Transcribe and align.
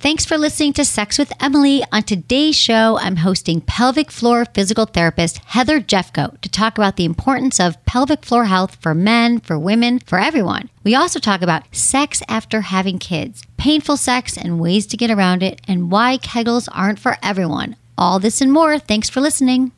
Thanks 0.00 0.24
for 0.24 0.38
listening 0.38 0.72
to 0.72 0.84
Sex 0.86 1.18
with 1.18 1.30
Emily. 1.42 1.84
On 1.92 2.02
today's 2.02 2.56
show, 2.56 2.98
I'm 3.00 3.16
hosting 3.16 3.60
pelvic 3.60 4.10
floor 4.10 4.46
physical 4.46 4.86
therapist 4.86 5.36
Heather 5.44 5.78
Jeffcoat 5.78 6.40
to 6.40 6.48
talk 6.48 6.78
about 6.78 6.96
the 6.96 7.04
importance 7.04 7.60
of 7.60 7.84
pelvic 7.84 8.24
floor 8.24 8.46
health 8.46 8.78
for 8.80 8.94
men, 8.94 9.40
for 9.40 9.58
women, 9.58 9.98
for 9.98 10.18
everyone. 10.18 10.70
We 10.84 10.94
also 10.94 11.18
talk 11.18 11.42
about 11.42 11.64
sex 11.76 12.22
after 12.28 12.62
having 12.62 12.98
kids, 12.98 13.42
painful 13.58 13.98
sex 13.98 14.38
and 14.38 14.58
ways 14.58 14.86
to 14.86 14.96
get 14.96 15.10
around 15.10 15.42
it, 15.42 15.60
and 15.68 15.90
why 15.90 16.16
Kegels 16.16 16.66
aren't 16.72 16.98
for 16.98 17.18
everyone. 17.22 17.76
All 17.98 18.18
this 18.18 18.40
and 18.40 18.50
more. 18.50 18.78
Thanks 18.78 19.10
for 19.10 19.20
listening. 19.20 19.70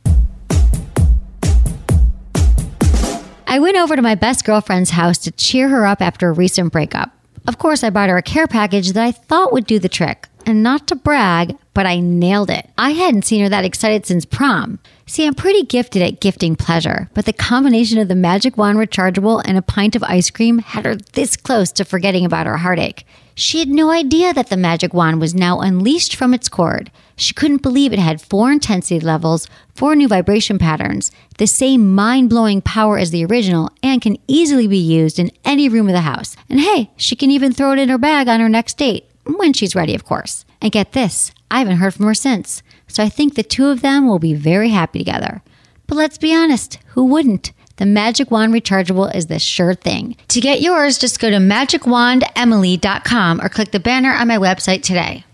I 3.48 3.58
went 3.58 3.76
over 3.76 3.96
to 3.96 4.02
my 4.02 4.14
best 4.14 4.44
girlfriend's 4.44 4.90
house 4.90 5.18
to 5.18 5.32
cheer 5.32 5.68
her 5.70 5.84
up 5.84 6.00
after 6.00 6.28
a 6.28 6.32
recent 6.32 6.70
breakup. 6.70 7.10
Of 7.46 7.58
course, 7.58 7.82
I 7.82 7.90
bought 7.90 8.08
her 8.08 8.16
a 8.16 8.22
care 8.22 8.46
package 8.46 8.92
that 8.92 9.04
I 9.04 9.12
thought 9.12 9.52
would 9.52 9.66
do 9.66 9.78
the 9.78 9.88
trick. 9.88 10.28
And 10.44 10.62
not 10.62 10.86
to 10.88 10.96
brag, 10.96 11.56
but 11.74 11.86
I 11.86 12.00
nailed 12.00 12.50
it. 12.50 12.68
I 12.76 12.90
hadn't 12.90 13.24
seen 13.24 13.42
her 13.42 13.48
that 13.48 13.64
excited 13.64 14.06
since 14.06 14.24
prom. 14.24 14.78
See, 15.06 15.26
I'm 15.26 15.34
pretty 15.34 15.62
gifted 15.62 16.02
at 16.02 16.20
gifting 16.20 16.56
pleasure, 16.56 17.08
but 17.14 17.26
the 17.26 17.32
combination 17.32 17.98
of 17.98 18.08
the 18.08 18.14
Magic 18.14 18.56
Wand 18.56 18.78
rechargeable 18.78 19.42
and 19.44 19.56
a 19.56 19.62
pint 19.62 19.94
of 19.94 20.02
ice 20.02 20.30
cream 20.30 20.58
had 20.58 20.84
her 20.84 20.96
this 20.96 21.36
close 21.36 21.70
to 21.72 21.84
forgetting 21.84 22.24
about 22.24 22.46
her 22.46 22.56
heartache. 22.56 23.06
She 23.34 23.60
had 23.60 23.68
no 23.68 23.90
idea 23.90 24.34
that 24.34 24.48
the 24.48 24.56
Magic 24.56 24.92
Wand 24.92 25.20
was 25.20 25.34
now 25.34 25.60
unleashed 25.60 26.14
from 26.14 26.34
its 26.34 26.48
cord. 26.48 26.90
She 27.16 27.32
couldn't 27.32 27.62
believe 27.62 27.92
it 27.92 27.98
had 27.98 28.20
four 28.20 28.52
intensity 28.52 29.00
levels, 29.00 29.48
four 29.74 29.96
new 29.96 30.08
vibration 30.08 30.58
patterns, 30.58 31.10
the 31.38 31.46
same 31.46 31.94
mind 31.94 32.28
blowing 32.28 32.60
power 32.60 32.98
as 32.98 33.10
the 33.10 33.24
original, 33.24 33.70
and 33.82 34.02
can 34.02 34.18
easily 34.28 34.66
be 34.66 34.78
used 34.78 35.18
in 35.18 35.30
any 35.44 35.68
room 35.68 35.88
of 35.88 35.94
the 35.94 36.02
house. 36.02 36.36
And 36.48 36.60
hey, 36.60 36.90
she 36.96 37.16
can 37.16 37.30
even 37.30 37.52
throw 37.52 37.72
it 37.72 37.78
in 37.78 37.88
her 37.88 37.98
bag 37.98 38.28
on 38.28 38.40
her 38.40 38.48
next 38.48 38.76
date, 38.76 39.08
when 39.24 39.52
she's 39.52 39.74
ready, 39.74 39.94
of 39.94 40.04
course. 40.04 40.44
And 40.60 40.72
get 40.72 40.92
this, 40.92 41.32
I 41.50 41.60
haven't 41.60 41.76
heard 41.76 41.94
from 41.94 42.06
her 42.06 42.14
since. 42.14 42.62
So 42.86 43.02
I 43.02 43.08
think 43.08 43.34
the 43.34 43.42
two 43.42 43.68
of 43.68 43.80
them 43.80 44.06
will 44.06 44.18
be 44.18 44.34
very 44.34 44.68
happy 44.70 44.98
together. 44.98 45.42
But 45.86 45.96
let's 45.96 46.18
be 46.18 46.34
honest, 46.34 46.78
who 46.88 47.04
wouldn't? 47.04 47.52
The 47.82 47.86
Magic 47.86 48.30
Wand 48.30 48.54
Rechargeable 48.54 49.12
is 49.12 49.26
the 49.26 49.40
sure 49.40 49.74
thing. 49.74 50.14
To 50.28 50.40
get 50.40 50.60
yours, 50.60 50.98
just 50.98 51.18
go 51.18 51.30
to 51.30 51.38
magicwandemily.com 51.38 53.40
or 53.40 53.48
click 53.48 53.72
the 53.72 53.80
banner 53.80 54.12
on 54.12 54.28
my 54.28 54.38
website 54.38 54.84
today. 54.84 55.24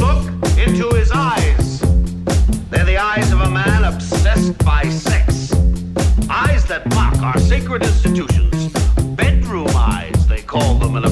Look 0.00 0.24
into 0.56 0.88
his 0.96 1.12
eyes. 1.12 1.80
They're 2.70 2.86
the 2.86 2.96
eyes 2.96 3.30
of 3.30 3.42
a 3.42 3.50
man 3.50 3.84
obsessed 3.84 4.56
by 4.64 4.84
sex. 4.84 5.52
Eyes 6.30 6.64
that 6.68 6.88
mock 6.94 7.18
our 7.18 7.38
sacred 7.40 7.82
institutions. 7.82 8.72
Bedroom 9.16 9.68
eyes, 9.76 10.26
they 10.28 10.40
call 10.40 10.76
them 10.76 10.96
in 10.96 11.04
a. 11.04 11.11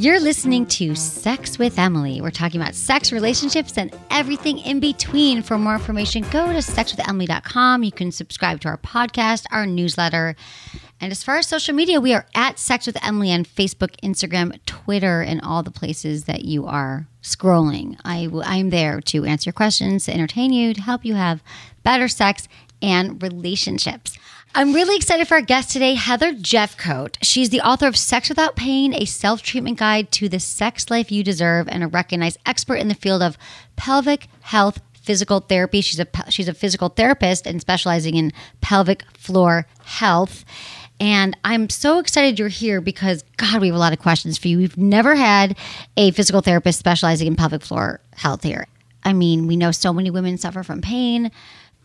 You're 0.00 0.20
listening 0.20 0.66
to 0.66 0.94
Sex 0.94 1.58
with 1.58 1.76
Emily. 1.76 2.20
We're 2.20 2.30
talking 2.30 2.60
about 2.60 2.76
sex, 2.76 3.10
relationships, 3.10 3.76
and 3.76 3.92
everything 4.12 4.58
in 4.58 4.78
between. 4.78 5.42
For 5.42 5.58
more 5.58 5.74
information, 5.74 6.22
go 6.30 6.46
to 6.52 6.60
sexwithemily.com. 6.60 7.82
You 7.82 7.90
can 7.90 8.12
subscribe 8.12 8.60
to 8.60 8.68
our 8.68 8.76
podcast, 8.76 9.46
our 9.50 9.66
newsletter. 9.66 10.36
And 11.00 11.10
as 11.10 11.24
far 11.24 11.38
as 11.38 11.48
social 11.48 11.74
media, 11.74 12.00
we 12.00 12.14
are 12.14 12.26
at 12.36 12.60
Sex 12.60 12.86
with 12.86 13.04
Emily 13.04 13.32
on 13.32 13.42
Facebook, 13.42 13.96
Instagram, 14.00 14.64
Twitter, 14.66 15.20
and 15.20 15.40
all 15.40 15.64
the 15.64 15.72
places 15.72 16.26
that 16.26 16.44
you 16.44 16.64
are 16.64 17.08
scrolling. 17.20 17.98
I, 18.04 18.30
I'm 18.44 18.70
there 18.70 19.00
to 19.00 19.24
answer 19.24 19.48
your 19.48 19.52
questions, 19.52 20.04
to 20.04 20.14
entertain 20.14 20.52
you, 20.52 20.74
to 20.74 20.80
help 20.80 21.04
you 21.04 21.16
have 21.16 21.42
better 21.82 22.06
sex 22.06 22.46
and 22.80 23.20
relationships. 23.20 24.16
I'm 24.54 24.72
really 24.72 24.96
excited 24.96 25.28
for 25.28 25.34
our 25.34 25.40
guest 25.40 25.70
today, 25.70 25.94
Heather 25.94 26.32
Jeffcoat. 26.32 27.16
She's 27.22 27.50
the 27.50 27.60
author 27.60 27.86
of 27.86 27.96
Sex 27.96 28.28
Without 28.28 28.56
Pain, 28.56 28.94
a 28.94 29.04
self 29.04 29.42
treatment 29.42 29.78
guide 29.78 30.10
to 30.12 30.28
the 30.28 30.40
sex 30.40 30.90
life 30.90 31.12
you 31.12 31.22
deserve, 31.22 31.68
and 31.68 31.84
a 31.84 31.86
recognized 31.86 32.38
expert 32.46 32.76
in 32.76 32.88
the 32.88 32.94
field 32.94 33.22
of 33.22 33.36
pelvic 33.76 34.26
health 34.40 34.80
physical 34.94 35.40
therapy. 35.40 35.80
She's 35.80 36.00
a 36.00 36.06
she's 36.30 36.48
a 36.48 36.54
physical 36.54 36.88
therapist 36.88 37.46
and 37.46 37.60
specializing 37.60 38.16
in 38.16 38.32
pelvic 38.60 39.04
floor 39.16 39.66
health. 39.84 40.44
And 40.98 41.36
I'm 41.44 41.68
so 41.68 41.98
excited 41.98 42.38
you're 42.38 42.48
here 42.48 42.80
because 42.80 43.22
God, 43.36 43.60
we 43.60 43.68
have 43.68 43.76
a 43.76 43.78
lot 43.78 43.92
of 43.92 44.00
questions 44.00 44.38
for 44.38 44.48
you. 44.48 44.58
We've 44.58 44.76
never 44.76 45.14
had 45.14 45.56
a 45.96 46.10
physical 46.10 46.40
therapist 46.40 46.78
specializing 46.78 47.28
in 47.28 47.36
pelvic 47.36 47.62
floor 47.62 48.00
health 48.16 48.42
here. 48.42 48.66
I 49.04 49.12
mean, 49.12 49.46
we 49.46 49.56
know 49.56 49.70
so 49.70 49.92
many 49.92 50.10
women 50.10 50.38
suffer 50.38 50.62
from 50.62 50.80
pain 50.80 51.30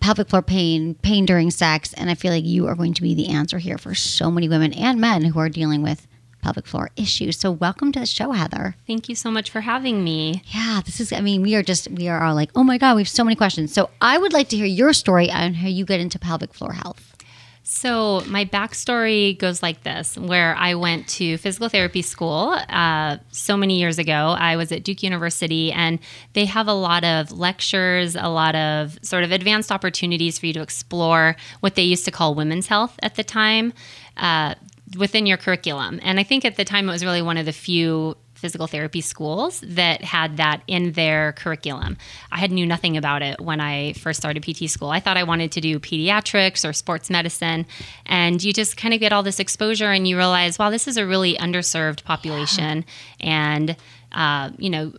pelvic 0.04 0.28
floor 0.28 0.42
pain, 0.42 0.96
pain 0.96 1.26
during 1.26 1.50
sex. 1.50 1.94
And 1.94 2.10
I 2.10 2.16
feel 2.16 2.34
like 2.34 2.44
you 2.44 2.68
are 2.68 2.76
going 2.76 2.94
to 2.94 3.02
be 3.02 3.16
the 3.16 3.30
answer 3.30 3.58
here 3.58 3.78
for 3.78 3.96
so 3.96 4.30
many 4.30 4.50
women 4.50 4.74
and 4.74 5.00
men 5.00 5.24
who 5.24 5.40
are 5.40 5.48
dealing 5.48 5.82
with 5.82 6.08
pelvic 6.42 6.68
floor 6.68 6.90
issues. 6.98 7.38
So 7.38 7.50
welcome 7.52 7.94
to 7.94 8.02
the 8.02 8.06
show, 8.06 8.34
Heather. 8.34 8.76
Thank 8.86 9.08
you 9.08 9.16
so 9.16 9.32
much 9.32 9.50
for 9.50 9.62
having 9.62 10.04
me. 10.04 10.44
Yeah, 10.48 10.82
this 10.84 11.00
is, 11.00 11.14
I 11.14 11.22
mean, 11.22 11.42
we 11.42 11.56
are 11.56 11.64
just, 11.64 11.90
we 11.90 12.10
are 12.10 12.22
all 12.22 12.36
like, 12.36 12.52
oh 12.54 12.66
my 12.66 12.78
God, 12.78 12.98
we 12.98 13.02
have 13.02 13.08
so 13.08 13.24
many 13.24 13.38
questions. 13.38 13.74
So 13.74 13.92
I 14.02 14.18
would 14.18 14.34
like 14.34 14.50
to 14.50 14.58
hear 14.58 14.66
your 14.66 14.92
story 14.92 15.32
on 15.32 15.54
how 15.54 15.70
you 15.70 15.86
get 15.86 16.02
into 16.02 16.20
pelvic 16.20 16.54
floor 16.54 16.74
health. 16.74 17.16
So, 17.66 18.22
my 18.28 18.44
backstory 18.44 19.40
goes 19.40 19.64
like 19.64 19.84
this 19.84 20.18
where 20.18 20.54
I 20.56 20.76
went 20.76 21.08
to 21.10 21.38
physical 21.38 21.70
therapy 21.70 22.02
school 22.02 22.58
uh, 22.68 23.18
so 23.32 23.56
many 23.56 23.80
years 23.80 23.98
ago. 23.98 24.36
I 24.38 24.58
was 24.58 24.74
at 24.74 24.84
Duke 24.84 25.02
University, 25.02 25.72
and 25.72 26.00
they 26.34 26.44
have 26.44 26.68
a 26.68 26.74
lot 26.74 27.06
of 27.06 27.32
lectures, 27.32 28.18
a 28.18 28.28
lot 28.28 28.56
of 28.56 29.00
sort 29.02 29.24
of 29.24 29.32
advanced 29.32 29.72
opportunities 29.72 30.38
for 30.38 30.48
you 30.48 30.54
to 30.54 30.62
explore 30.62 31.38
what 31.62 31.76
they 31.76 31.84
used 31.84 32.04
to 32.04 32.12
call 32.12 32.36
women's 32.36 32.68
health 32.68 33.00
at 33.02 33.16
the 33.16 33.24
time. 33.24 33.72
Uh, 34.18 34.56
within 34.98 35.26
your 35.26 35.38
curriculum. 35.38 36.00
And 36.04 36.20
I 36.20 36.24
think 36.24 36.46
at 36.46 36.56
the 36.56 36.66
time 36.66 36.88
it 36.88 36.92
was 36.92 37.04
really 37.04 37.22
one 37.22 37.38
of 37.38 37.46
the 37.46 37.54
few 37.54 38.16
physical 38.44 38.68
therapy 38.68 39.00
schools 39.00 39.62
that 39.66 40.04
had 40.04 40.36
that 40.36 40.62
in 40.68 40.92
their 40.92 41.32
curriculum. 41.32 41.96
I 42.30 42.40
had 42.40 42.52
knew 42.52 42.66
nothing 42.66 42.98
about 42.98 43.22
it 43.22 43.40
when 43.40 43.62
I 43.62 43.94
first 43.94 44.20
started 44.20 44.44
PT 44.44 44.70
school. 44.70 44.90
I 44.90 45.00
thought 45.00 45.16
I 45.16 45.24
wanted 45.24 45.54
to 45.54 45.62
do 45.62 45.80
pediatrics 45.80 46.68
or 46.68 46.74
sports 46.74 47.10
medicine, 47.10 47.66
and 48.06 48.44
you 48.44 48.52
just 48.52 48.76
kind 48.76 48.94
of 48.94 49.00
get 49.00 49.14
all 49.14 49.24
this 49.24 49.40
exposure 49.40 49.92
and 49.94 50.06
you 50.06 50.18
realize, 50.18 50.60
wow, 50.60 50.70
this 50.70 50.90
is 50.90 50.98
a 50.98 51.08
really 51.08 51.36
underserved 51.38 52.04
population, 52.04 52.84
yeah. 53.20 53.56
and 53.56 53.78
uh, 54.12 54.50
you 54.58 54.70
know. 54.70 54.94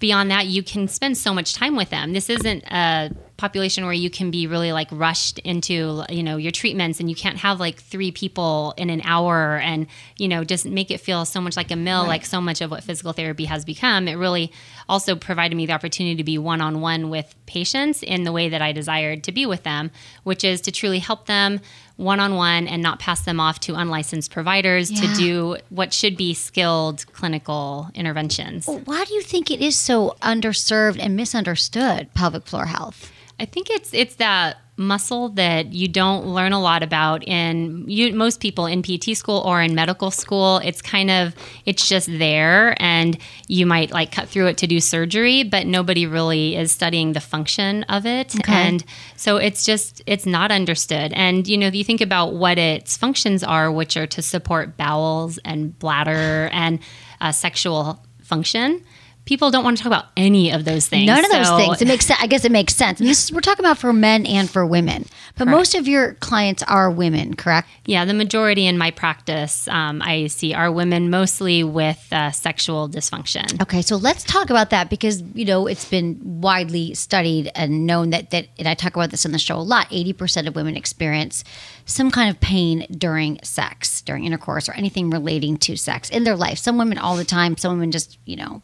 Beyond 0.00 0.30
that, 0.30 0.46
you 0.46 0.62
can 0.62 0.88
spend 0.88 1.18
so 1.18 1.34
much 1.34 1.52
time 1.52 1.76
with 1.76 1.90
them. 1.90 2.14
This 2.14 2.30
isn't 2.30 2.64
a 2.72 3.14
population 3.40 3.84
where 3.84 3.94
you 3.94 4.10
can 4.10 4.30
be 4.30 4.46
really 4.46 4.70
like 4.70 4.88
rushed 4.92 5.38
into 5.38 6.04
you 6.10 6.22
know 6.22 6.36
your 6.36 6.52
treatments 6.52 7.00
and 7.00 7.08
you 7.08 7.16
can't 7.16 7.38
have 7.38 7.58
like 7.58 7.80
three 7.80 8.12
people 8.12 8.74
in 8.76 8.90
an 8.90 9.00
hour 9.02 9.56
and 9.56 9.86
you 10.18 10.28
know 10.28 10.44
just 10.44 10.66
make 10.66 10.90
it 10.90 11.00
feel 11.00 11.24
so 11.24 11.40
much 11.40 11.56
like 11.56 11.70
a 11.70 11.76
mill 11.76 12.02
right. 12.02 12.08
like 12.08 12.26
so 12.26 12.38
much 12.38 12.60
of 12.60 12.70
what 12.70 12.84
physical 12.84 13.14
therapy 13.14 13.46
has 13.46 13.64
become 13.64 14.06
it 14.08 14.14
really 14.14 14.52
also 14.90 15.16
provided 15.16 15.56
me 15.56 15.64
the 15.64 15.72
opportunity 15.72 16.16
to 16.16 16.22
be 16.22 16.36
one-on-one 16.36 17.08
with 17.08 17.34
patients 17.46 18.02
in 18.02 18.24
the 18.24 18.32
way 18.32 18.50
that 18.50 18.60
i 18.60 18.72
desired 18.72 19.24
to 19.24 19.32
be 19.32 19.46
with 19.46 19.62
them 19.62 19.90
which 20.22 20.44
is 20.44 20.60
to 20.60 20.70
truly 20.70 20.98
help 20.98 21.24
them 21.24 21.60
one-on-one 22.00 22.66
and 22.66 22.82
not 22.82 22.98
pass 22.98 23.22
them 23.22 23.38
off 23.38 23.60
to 23.60 23.74
unlicensed 23.74 24.30
providers 24.30 24.90
yeah. 24.90 25.00
to 25.00 25.14
do 25.14 25.56
what 25.68 25.92
should 25.92 26.16
be 26.16 26.34
skilled 26.34 27.04
clinical 27.12 27.88
interventions 27.94 28.66
why 28.66 29.04
do 29.04 29.14
you 29.14 29.22
think 29.22 29.50
it 29.50 29.60
is 29.60 29.76
so 29.76 30.16
underserved 30.22 30.98
and 30.98 31.16
misunderstood 31.16 32.12
pelvic 32.14 32.46
floor 32.46 32.66
health 32.66 33.12
I 33.40 33.46
think 33.46 33.70
it's 33.70 33.94
it's 33.94 34.16
that 34.16 34.58
muscle 34.80 35.28
that 35.28 35.72
you 35.72 35.86
don't 35.86 36.26
learn 36.26 36.52
a 36.52 36.60
lot 36.60 36.82
about 36.82 37.22
in 37.28 37.84
you, 37.86 38.12
most 38.14 38.40
people 38.40 38.66
in 38.66 38.82
PT 38.82 39.16
school 39.16 39.42
or 39.44 39.60
in 39.60 39.74
medical 39.74 40.10
school. 40.10 40.56
It's 40.64 40.80
kind 40.80 41.10
of 41.10 41.34
it's 41.66 41.88
just 41.88 42.08
there, 42.18 42.74
and 42.82 43.18
you 43.46 43.66
might 43.66 43.92
like 43.92 44.10
cut 44.10 44.28
through 44.28 44.46
it 44.46 44.56
to 44.58 44.66
do 44.66 44.80
surgery, 44.80 45.44
but 45.44 45.66
nobody 45.66 46.06
really 46.06 46.56
is 46.56 46.72
studying 46.72 47.12
the 47.12 47.20
function 47.20 47.84
of 47.84 48.06
it, 48.06 48.34
okay. 48.36 48.52
and 48.52 48.84
so 49.16 49.36
it's 49.36 49.64
just 49.64 50.02
it's 50.06 50.26
not 50.26 50.50
understood. 50.50 51.12
And 51.12 51.46
you 51.46 51.58
know, 51.58 51.66
if 51.66 51.74
you 51.74 51.84
think 51.84 52.00
about 52.00 52.32
what 52.32 52.58
its 52.58 52.96
functions 52.96 53.44
are, 53.44 53.70
which 53.70 53.96
are 53.96 54.06
to 54.06 54.22
support 54.22 54.76
bowels 54.76 55.38
and 55.44 55.78
bladder 55.78 56.48
and 56.52 56.80
uh, 57.20 57.32
sexual 57.32 58.02
function 58.22 58.82
people 59.30 59.52
don't 59.52 59.62
want 59.62 59.76
to 59.76 59.82
talk 59.84 59.86
about 59.86 60.06
any 60.16 60.50
of 60.50 60.64
those 60.64 60.88
things. 60.88 61.06
None 61.06 61.24
of 61.24 61.30
those 61.30 61.48
things. 61.50 61.80
It 61.80 61.86
makes. 61.86 62.10
I 62.10 62.26
guess 62.26 62.44
it 62.44 62.50
makes 62.50 62.74
sense. 62.74 62.98
And 62.98 63.08
this 63.08 63.22
is, 63.24 63.32
we're 63.32 63.40
talking 63.40 63.64
about 63.64 63.78
for 63.78 63.92
men 63.92 64.26
and 64.26 64.50
for 64.50 64.66
women. 64.66 65.06
But 65.38 65.46
most 65.46 65.76
of 65.76 65.86
your 65.86 66.14
clients 66.14 66.64
are 66.64 66.90
women, 66.90 67.34
correct? 67.34 67.68
Yeah, 67.86 68.04
the 68.04 68.12
majority 68.12 68.66
in 68.66 68.76
my 68.76 68.90
practice 68.90 69.68
um, 69.68 70.02
I 70.02 70.26
see 70.26 70.52
are 70.52 70.72
women, 70.72 71.10
mostly 71.10 71.62
with 71.62 72.04
uh, 72.10 72.32
sexual 72.32 72.88
dysfunction. 72.88 73.62
Okay, 73.62 73.82
so 73.82 73.94
let's 73.94 74.24
talk 74.24 74.50
about 74.50 74.70
that 74.70 74.90
because 74.90 75.22
you 75.34 75.44
know 75.44 75.68
it's 75.68 75.84
been 75.84 76.18
widely 76.40 76.92
studied 76.94 77.52
and 77.54 77.86
known 77.86 78.10
that 78.10 78.30
that 78.32 78.48
and 78.58 78.66
I 78.66 78.74
talk 78.74 78.96
about 78.96 79.10
this 79.10 79.24
in 79.24 79.30
the 79.30 79.38
show 79.38 79.56
a 79.56 79.62
lot. 79.62 79.86
Eighty 79.92 80.12
percent 80.12 80.48
of 80.48 80.56
women 80.56 80.76
experience 80.76 81.44
some 81.84 82.10
kind 82.10 82.30
of 82.30 82.40
pain 82.40 82.84
during 82.90 83.38
sex, 83.44 84.02
during 84.02 84.24
intercourse, 84.24 84.68
or 84.68 84.72
anything 84.72 85.08
relating 85.08 85.56
to 85.58 85.76
sex 85.76 86.10
in 86.10 86.24
their 86.24 86.36
life. 86.36 86.58
Some 86.58 86.78
women 86.78 86.98
all 86.98 87.16
the 87.16 87.24
time. 87.24 87.56
Some 87.56 87.74
women 87.74 87.92
just 87.92 88.18
you 88.24 88.34
know 88.34 88.60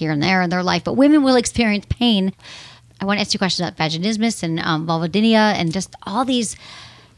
here 0.00 0.10
and 0.10 0.22
there 0.22 0.42
in 0.42 0.50
their 0.50 0.64
life, 0.64 0.82
but 0.82 0.94
women 0.94 1.22
will 1.22 1.36
experience 1.36 1.86
pain. 1.88 2.32
I 3.00 3.04
want 3.04 3.18
to 3.18 3.20
ask 3.20 3.32
you 3.32 3.38
questions 3.38 3.68
about 3.68 3.78
vaginismus 3.78 4.42
and 4.42 4.58
um, 4.58 4.86
vulvodynia 4.86 5.54
and 5.54 5.72
just 5.72 5.94
all 6.02 6.24
these 6.24 6.56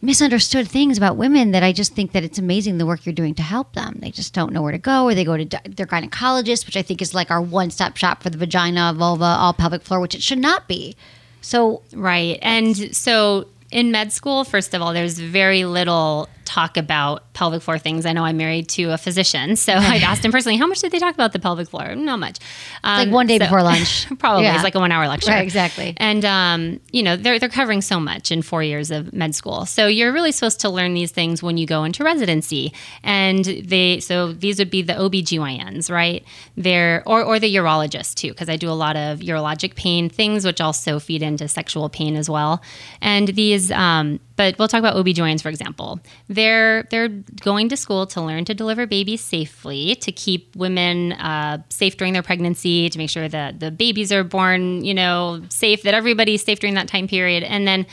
misunderstood 0.02 0.68
things 0.68 0.98
about 0.98 1.16
women 1.16 1.52
that 1.52 1.62
I 1.62 1.72
just 1.72 1.94
think 1.94 2.10
that 2.12 2.24
it's 2.24 2.38
amazing 2.38 2.78
the 2.78 2.86
work 2.86 3.06
you're 3.06 3.14
doing 3.14 3.34
to 3.36 3.42
help 3.42 3.72
them. 3.74 3.98
They 4.00 4.10
just 4.10 4.34
don't 4.34 4.52
know 4.52 4.60
where 4.60 4.72
to 4.72 4.78
go, 4.78 5.04
or 5.04 5.14
they 5.14 5.24
go 5.24 5.36
to 5.36 5.44
their 5.44 5.86
gynecologist, 5.86 6.66
which 6.66 6.76
I 6.76 6.82
think 6.82 7.00
is 7.00 7.14
like 7.14 7.30
our 7.30 7.40
one-stop 7.40 7.96
shop 7.96 8.22
for 8.22 8.28
the 8.28 8.38
vagina, 8.38 8.92
vulva, 8.92 9.24
all 9.24 9.52
pelvic 9.52 9.82
floor, 9.82 10.00
which 10.00 10.14
it 10.14 10.22
should 10.22 10.38
not 10.40 10.66
be. 10.66 10.96
So 11.40 11.82
Right. 11.94 12.38
And 12.42 12.94
so 12.94 13.46
in 13.70 13.90
med 13.90 14.12
school, 14.12 14.44
first 14.44 14.74
of 14.74 14.82
all, 14.82 14.92
there's 14.92 15.18
very 15.18 15.64
little 15.64 16.28
talk 16.52 16.76
about 16.76 17.32
pelvic 17.32 17.62
floor 17.62 17.78
things. 17.78 18.04
I 18.04 18.12
know 18.12 18.24
I'm 18.24 18.36
married 18.36 18.68
to 18.70 18.90
a 18.90 18.98
physician, 18.98 19.56
so 19.66 19.72
I've 19.72 20.02
asked 20.02 20.24
him 20.24 20.32
personally, 20.32 20.58
how 20.58 20.66
much 20.66 20.80
did 20.80 20.92
they 20.92 20.98
talk 20.98 21.14
about 21.14 21.32
the 21.32 21.38
pelvic 21.38 21.68
floor? 21.68 21.94
Not 21.94 22.18
much. 22.18 22.38
Um, 22.84 22.98
like 22.98 23.10
one 23.10 23.26
day 23.26 23.38
before 23.38 23.62
lunch. 23.62 24.06
Probably. 24.18 24.44
Yeah. 24.44 24.54
It's 24.54 24.64
like 24.64 24.74
a 24.74 24.78
one 24.78 24.92
hour 24.92 25.08
lecture. 25.08 25.30
Right, 25.30 25.42
exactly. 25.42 25.94
And, 25.96 26.24
um, 26.24 26.80
you 26.90 27.02
know, 27.02 27.16
they're, 27.16 27.38
they're 27.38 27.48
covering 27.48 27.80
so 27.80 27.98
much 27.98 28.30
in 28.30 28.42
four 28.42 28.62
years 28.62 28.90
of 28.90 29.12
med 29.12 29.34
school. 29.34 29.64
So 29.64 29.86
you're 29.86 30.12
really 30.12 30.32
supposed 30.32 30.60
to 30.60 30.68
learn 30.68 30.92
these 30.94 31.10
things 31.10 31.42
when 31.42 31.56
you 31.56 31.66
go 31.66 31.84
into 31.84 32.04
residency. 32.04 32.72
And 33.02 33.44
they, 33.44 34.00
so 34.00 34.32
these 34.32 34.58
would 34.58 34.70
be 34.70 34.82
the 34.82 34.94
OBGYNs, 34.94 35.90
right? 35.90 36.24
They're, 36.56 37.02
or, 37.06 37.22
or 37.22 37.38
the 37.38 37.54
urologists 37.54 38.14
too, 38.14 38.28
because 38.28 38.48
I 38.48 38.56
do 38.56 38.68
a 38.68 38.72
lot 38.72 38.96
of 38.96 39.20
urologic 39.20 39.74
pain 39.74 40.10
things, 40.10 40.44
which 40.44 40.60
also 40.60 40.98
feed 40.98 41.22
into 41.22 41.48
sexual 41.48 41.88
pain 41.88 42.16
as 42.16 42.28
well. 42.28 42.62
And 43.00 43.28
these, 43.28 43.70
um, 43.70 44.20
but 44.36 44.58
we'll 44.58 44.68
talk 44.68 44.80
about 44.80 44.96
OB/GYNs 44.96 45.42
for 45.42 45.48
example. 45.48 46.00
They're 46.42 46.82
they're 46.90 47.08
going 47.40 47.68
to 47.68 47.76
school 47.76 48.04
to 48.08 48.20
learn 48.20 48.44
to 48.46 48.54
deliver 48.54 48.84
babies 48.84 49.20
safely, 49.20 49.94
to 49.96 50.10
keep 50.10 50.56
women 50.56 51.12
uh, 51.12 51.62
safe 51.68 51.96
during 51.96 52.14
their 52.14 52.22
pregnancy, 52.24 52.90
to 52.90 52.98
make 52.98 53.10
sure 53.10 53.28
that 53.28 53.60
the 53.60 53.70
babies 53.70 54.10
are 54.10 54.24
born, 54.24 54.84
you 54.84 54.92
know, 54.92 55.40
safe, 55.50 55.82
that 55.82 55.94
everybody's 55.94 56.42
safe 56.42 56.58
during 56.58 56.74
that 56.74 56.88
time 56.88 57.06
period, 57.06 57.44
and 57.44 57.68
then 57.68 57.86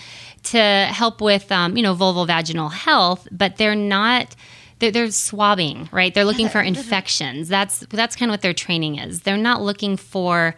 to 0.46 0.60
help 0.90 1.22
with 1.22 1.52
um, 1.52 1.78
you 1.78 1.84
know 1.84 1.94
vulval 1.94 2.26
vaginal 2.26 2.70
health. 2.70 3.28
But 3.32 3.58
they're 3.58 3.76
not 3.76 4.36
they're, 4.80 4.90
they're 4.90 5.12
swabbing, 5.12 5.88
right? 5.92 6.12
They're 6.12 6.26
looking 6.26 6.50
for 6.50 6.62
infections. 6.74 7.50
That's 7.50 7.82
that's 7.92 8.16
kind 8.16 8.32
of 8.32 8.34
what 8.34 8.42
their 8.42 8.56
training 8.56 8.98
is. 8.98 9.22
They're 9.22 9.38
not 9.38 9.62
looking 9.62 9.96
for 9.96 10.56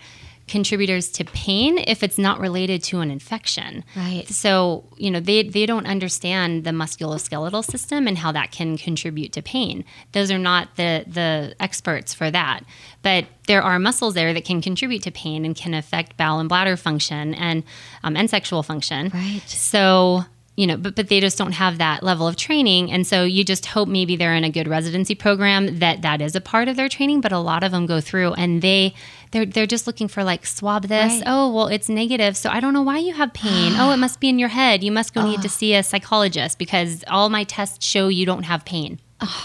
contributors 0.52 1.10
to 1.10 1.24
pain 1.24 1.78
if 1.78 2.04
it's 2.04 2.18
not 2.18 2.40
related 2.40 2.84
to 2.84 3.00
an 3.00 3.10
infection. 3.10 3.86
Right. 3.96 4.28
So, 4.28 4.84
you 4.98 5.10
know, 5.10 5.22
they, 5.22 5.44
they 5.44 5.66
don't 5.66 5.88
understand 5.88 6.66
the 6.66 6.72
musculoskeletal 6.72 7.64
system 7.64 8.06
and 8.06 8.18
how 8.18 8.34
that 8.34 8.52
can 8.52 8.78
contribute 8.78 9.32
to 9.32 9.42
pain. 9.42 9.86
Those 10.12 10.30
are 10.30 10.38
not 10.38 10.76
the, 10.76 11.06
the 11.08 11.56
experts 11.62 12.14
for 12.14 12.30
that. 12.32 12.66
But 13.02 13.28
there 13.48 13.64
are 13.64 13.80
muscles 13.80 14.14
there 14.14 14.34
that 14.34 14.44
can 14.44 14.62
contribute 14.62 15.04
to 15.04 15.12
pain 15.12 15.46
and 15.46 15.56
can 15.56 15.74
affect 15.74 16.18
bowel 16.18 16.40
and 16.40 16.50
bladder 16.50 16.76
function 16.76 17.34
and, 17.34 17.64
um, 18.04 18.18
and 18.18 18.30
sexual 18.30 18.62
function. 18.62 19.10
Right. 19.14 19.42
So, 19.48 20.26
you 20.58 20.68
know, 20.68 20.76
but, 20.76 20.96
but 20.96 21.08
they 21.08 21.20
just 21.20 21.38
don't 21.38 21.54
have 21.54 21.78
that 21.78 22.04
level 22.04 22.28
of 22.28 22.36
training. 22.36 22.92
And 22.92 23.08
so 23.08 23.24
you 23.24 23.44
just 23.44 23.66
hope 23.66 23.88
maybe 23.88 24.16
they're 24.16 24.36
in 24.36 24.44
a 24.44 24.50
good 24.50 24.68
residency 24.68 25.16
program 25.16 25.80
that 25.80 26.02
that 26.02 26.22
is 26.22 26.36
a 26.36 26.42
part 26.42 26.68
of 26.68 26.76
their 26.76 26.90
training. 26.90 27.22
But 27.22 27.32
a 27.32 27.40
lot 27.40 27.64
of 27.64 27.72
them 27.72 27.86
go 27.86 28.02
through 28.02 28.34
and 28.34 28.62
they, 28.62 28.94
they're, 29.32 29.46
they're 29.46 29.66
just 29.66 29.88
looking 29.88 30.08
for 30.08 30.24
like 30.24 30.46
swab 30.46 30.84
this. 30.84 31.14
Right. 31.14 31.24
Oh, 31.26 31.54
well, 31.54 31.68
it's 31.68 31.88
negative. 31.88 32.36
So 32.36 32.50
I 32.50 32.60
don't 32.60 32.74
know 32.74 32.82
why 32.82 32.98
you 32.98 33.14
have 33.14 33.34
pain. 33.34 33.74
oh, 33.78 33.92
it 33.92 33.98
must 33.98 34.20
be 34.20 34.30
in 34.30 34.40
your 34.40 34.50
head. 34.50 34.84
You 34.84 34.92
must 34.92 35.14
go 35.14 35.24
need 35.24 35.42
to 35.42 35.50
see 35.50 35.74
a 35.74 35.84
psychologist 35.84 36.60
because 36.60 37.04
all 37.08 37.30
my 37.30 37.46
tests 37.46 37.86
show 37.86 38.10
you 38.10 38.26
don't 38.26 38.44
have 38.44 38.66
pain. 38.66 39.00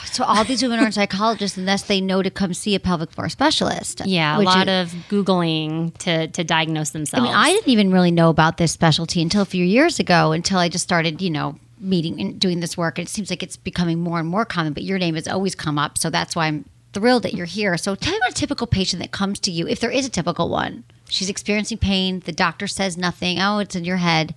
So 0.05 0.25
all 0.25 0.44
these 0.44 0.62
women 0.62 0.81
aren't 0.81 0.94
psychologists 1.00 1.56
unless 1.56 1.82
they 1.82 2.00
know 2.00 2.23
to 2.23 2.31
come 2.31 2.55
see 2.55 2.75
a 2.75 2.81
pelvic 2.81 3.11
floor 3.12 3.28
specialist. 3.28 4.02
Yeah, 4.05 4.38
a 4.38 4.40
lot 4.40 4.69
is- 4.69 4.93
of 4.93 4.99
Googling 5.08 5.96
to, 5.99 6.28
to 6.28 6.44
diagnose 6.44 6.90
themselves. 6.90 7.23
I 7.23 7.28
mean, 7.28 7.37
I 7.37 7.52
didn't 7.52 7.69
even 7.69 7.90
really 7.93 8.11
know 8.11 8.31
about 8.31 8.56
this 8.56 8.73
specialty 8.73 9.20
until 9.23 9.43
a 9.43 9.46
few 9.46 9.64
years 9.64 9.99
ago, 9.99 10.32
until 10.32 10.58
I 10.58 10.69
just 10.69 10.84
started, 10.84 11.20
you 11.20 11.31
know, 11.31 11.58
meeting 11.78 12.20
and 12.20 12.40
doing 12.40 12.61
this 12.61 12.76
work. 12.76 12.99
And 12.99 13.06
It 13.06 13.11
seems 13.11 13.28
like 13.31 13.43
it's 13.43 13.56
becoming 13.56 13.99
more 14.00 14.19
and 14.19 14.28
more 14.28 14.44
common, 14.44 14.73
but 14.73 14.82
your 14.82 14.99
name 14.99 15.14
has 15.14 15.28
always 15.28 15.55
come 15.55 15.78
up. 15.78 15.99
So 15.99 16.08
that's 16.11 16.34
why 16.34 16.46
I'm 16.46 16.64
thrilled 16.93 17.23
that 17.25 17.34
you're 17.34 17.44
here. 17.46 17.76
So 17.76 17.94
tell 17.94 18.12
me 18.12 18.19
about 18.19 18.31
a 18.31 18.34
typical 18.34 18.67
patient 18.67 19.02
that 19.02 19.12
comes 19.12 19.38
to 19.40 19.50
you, 19.50 19.69
if 19.69 19.81
there 19.81 19.90
is 19.90 20.06
a 20.06 20.11
typical 20.11 20.49
one. 20.49 20.84
She's 21.08 21.28
experiencing 21.28 21.78
pain. 21.78 22.20
The 22.20 22.32
doctor 22.32 22.67
says 22.67 22.96
nothing. 22.96 23.38
Oh, 23.38 23.58
it's 23.58 23.76
in 23.76 23.84
your 23.84 23.99
head. 23.99 24.34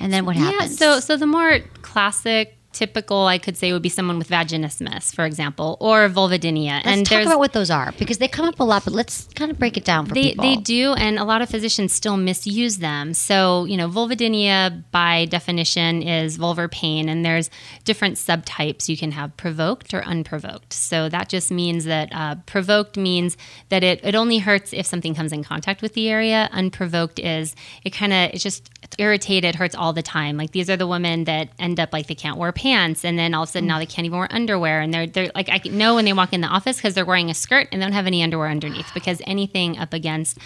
And 0.00 0.10
then 0.12 0.24
what 0.24 0.34
happens? 0.36 0.80
Yeah, 0.80 0.94
so 0.94 1.00
so 1.00 1.16
the 1.18 1.26
more 1.26 1.58
classic, 1.82 2.56
typical, 2.72 3.26
I 3.26 3.38
could 3.38 3.56
say, 3.56 3.72
would 3.72 3.82
be 3.82 3.88
someone 3.88 4.18
with 4.18 4.28
vaginismus, 4.28 5.14
for 5.14 5.24
example, 5.24 5.76
or 5.80 6.08
vulvodynia. 6.08 6.84
Let's 6.84 6.86
and 6.86 7.06
talk 7.06 7.22
about 7.22 7.38
what 7.38 7.52
those 7.52 7.70
are 7.70 7.92
because 7.98 8.18
they 8.18 8.28
come 8.28 8.46
up 8.46 8.60
a 8.60 8.64
lot, 8.64 8.84
but 8.84 8.92
let's 8.92 9.26
kind 9.34 9.50
of 9.50 9.58
break 9.58 9.76
it 9.76 9.84
down 9.84 10.06
for 10.06 10.14
they, 10.14 10.30
people. 10.30 10.44
they 10.44 10.56
do, 10.56 10.92
and 10.94 11.18
a 11.18 11.24
lot 11.24 11.42
of 11.42 11.48
physicians 11.48 11.92
still 11.92 12.16
misuse 12.16 12.78
them. 12.78 13.14
So, 13.14 13.64
you 13.64 13.76
know, 13.76 13.88
vulvodynia 13.88 14.84
by 14.90 15.24
definition 15.26 16.02
is 16.02 16.38
vulvar 16.38 16.70
pain, 16.70 17.08
and 17.08 17.24
there's 17.24 17.50
different 17.84 18.16
subtypes. 18.16 18.88
You 18.88 18.96
can 18.96 19.12
have 19.12 19.36
provoked 19.36 19.92
or 19.92 20.02
unprovoked. 20.04 20.72
So 20.72 21.08
that 21.08 21.28
just 21.28 21.50
means 21.50 21.84
that 21.84 22.08
uh, 22.12 22.36
provoked 22.46 22.96
means 22.96 23.36
that 23.70 23.82
it, 23.82 24.00
it 24.04 24.14
only 24.14 24.38
hurts 24.38 24.72
if 24.72 24.86
something 24.86 25.14
comes 25.14 25.32
in 25.32 25.42
contact 25.42 25.82
with 25.82 25.94
the 25.94 26.08
area. 26.08 26.48
Unprovoked 26.52 27.18
is 27.18 27.56
it 27.84 27.90
kind 27.90 28.12
of, 28.12 28.30
it's 28.32 28.42
just 28.42 28.70
irritated, 28.98 29.54
hurts 29.56 29.74
all 29.74 29.92
the 29.92 30.02
time. 30.02 30.36
Like 30.36 30.52
these 30.52 30.70
are 30.70 30.76
the 30.76 30.86
women 30.86 31.24
that 31.24 31.50
end 31.58 31.80
up 31.80 31.92
like 31.92 32.06
they 32.06 32.14
can't 32.14 32.36
wear 32.36 32.52
pants, 32.60 33.06
and 33.06 33.18
then 33.18 33.32
all 33.32 33.44
of 33.44 33.48
a 33.48 33.52
sudden 33.52 33.66
now 33.66 33.78
they 33.78 33.86
can't 33.86 34.04
even 34.04 34.18
wear 34.18 34.28
underwear, 34.30 34.80
and 34.80 34.92
they're 34.92 35.06
they're 35.06 35.30
like 35.34 35.48
I 35.48 35.60
know 35.70 35.94
when 35.94 36.04
they 36.04 36.12
walk 36.12 36.34
in 36.34 36.42
the 36.42 36.48
office 36.48 36.76
because 36.76 36.94
they're 36.94 37.06
wearing 37.06 37.30
a 37.30 37.34
skirt 37.34 37.68
and 37.72 37.80
they 37.80 37.86
don't 37.86 37.94
have 37.94 38.06
any 38.06 38.22
underwear 38.22 38.48
underneath 38.48 38.92
because 38.92 39.22
anything 39.26 39.78
up 39.78 39.94
against 39.94 40.38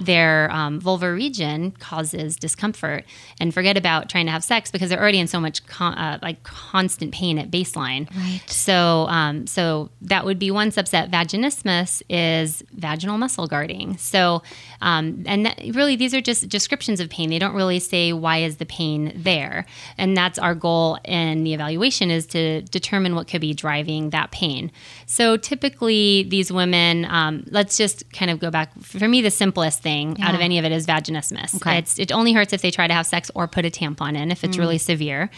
their 0.00 0.50
um, 0.50 0.80
vulvar 0.80 1.14
region 1.14 1.70
causes 1.72 2.34
discomfort. 2.36 3.04
And 3.40 3.54
forget 3.54 3.76
about 3.76 4.08
trying 4.08 4.26
to 4.26 4.32
have 4.32 4.42
sex 4.42 4.70
because 4.72 4.90
they're 4.90 5.00
already 5.00 5.20
in 5.20 5.28
so 5.28 5.40
much 5.40 5.64
con- 5.66 5.94
uh, 5.94 6.18
like 6.22 6.42
constant 6.42 7.12
pain 7.12 7.38
at 7.38 7.50
baseline. 7.50 8.08
Right. 8.16 8.42
So 8.46 9.06
um, 9.08 9.46
so 9.46 9.90
that 10.02 10.24
would 10.24 10.40
be 10.40 10.50
one 10.50 10.70
subset. 10.70 11.08
Vaginismus 11.10 12.02
is 12.08 12.64
vaginal 12.72 13.16
muscle 13.16 13.46
guarding. 13.46 13.96
So 13.96 14.42
um, 14.80 15.22
and 15.26 15.46
that, 15.46 15.60
really 15.72 15.94
these 15.94 16.14
are 16.14 16.20
just 16.20 16.48
descriptions 16.48 16.98
of 16.98 17.08
pain. 17.10 17.30
They 17.30 17.38
don't 17.38 17.54
really 17.54 17.78
say 17.78 18.12
why 18.12 18.38
is 18.38 18.56
the 18.56 18.66
pain 18.66 19.12
there. 19.14 19.66
And 19.96 20.16
that's 20.16 20.38
our 20.38 20.56
goal 20.56 20.98
in 21.04 21.44
the 21.44 21.59
evaluation 21.60 22.10
is 22.10 22.26
to 22.28 22.62
determine 22.62 23.14
what 23.14 23.28
could 23.28 23.40
be 23.40 23.52
driving 23.52 24.10
that 24.10 24.30
pain. 24.30 24.72
So 25.06 25.36
typically 25.36 26.22
these 26.24 26.50
women, 26.50 27.04
um, 27.04 27.44
let's 27.50 27.76
just 27.76 28.10
kind 28.12 28.30
of 28.30 28.38
go 28.40 28.50
back. 28.50 28.72
For 28.82 29.06
me, 29.08 29.20
the 29.20 29.30
simplest 29.30 29.82
thing 29.82 30.16
out 30.22 30.34
of 30.34 30.40
any 30.40 30.58
of 30.58 30.64
it 30.64 30.72
is 30.72 30.86
vaginismus. 30.86 31.54
Okay. 31.56 31.78
It's, 31.78 31.98
it 31.98 32.10
only 32.12 32.32
hurts 32.32 32.52
if 32.52 32.62
they 32.62 32.70
try 32.70 32.86
to 32.86 32.94
have 32.94 33.06
sex 33.06 33.30
or 33.34 33.46
put 33.46 33.64
a 33.66 33.70
tampon 33.70 34.16
in 34.16 34.30
if 34.30 34.42
it's 34.44 34.56
Mm. 34.56 34.60
really 34.60 34.78
severe. 34.78 35.30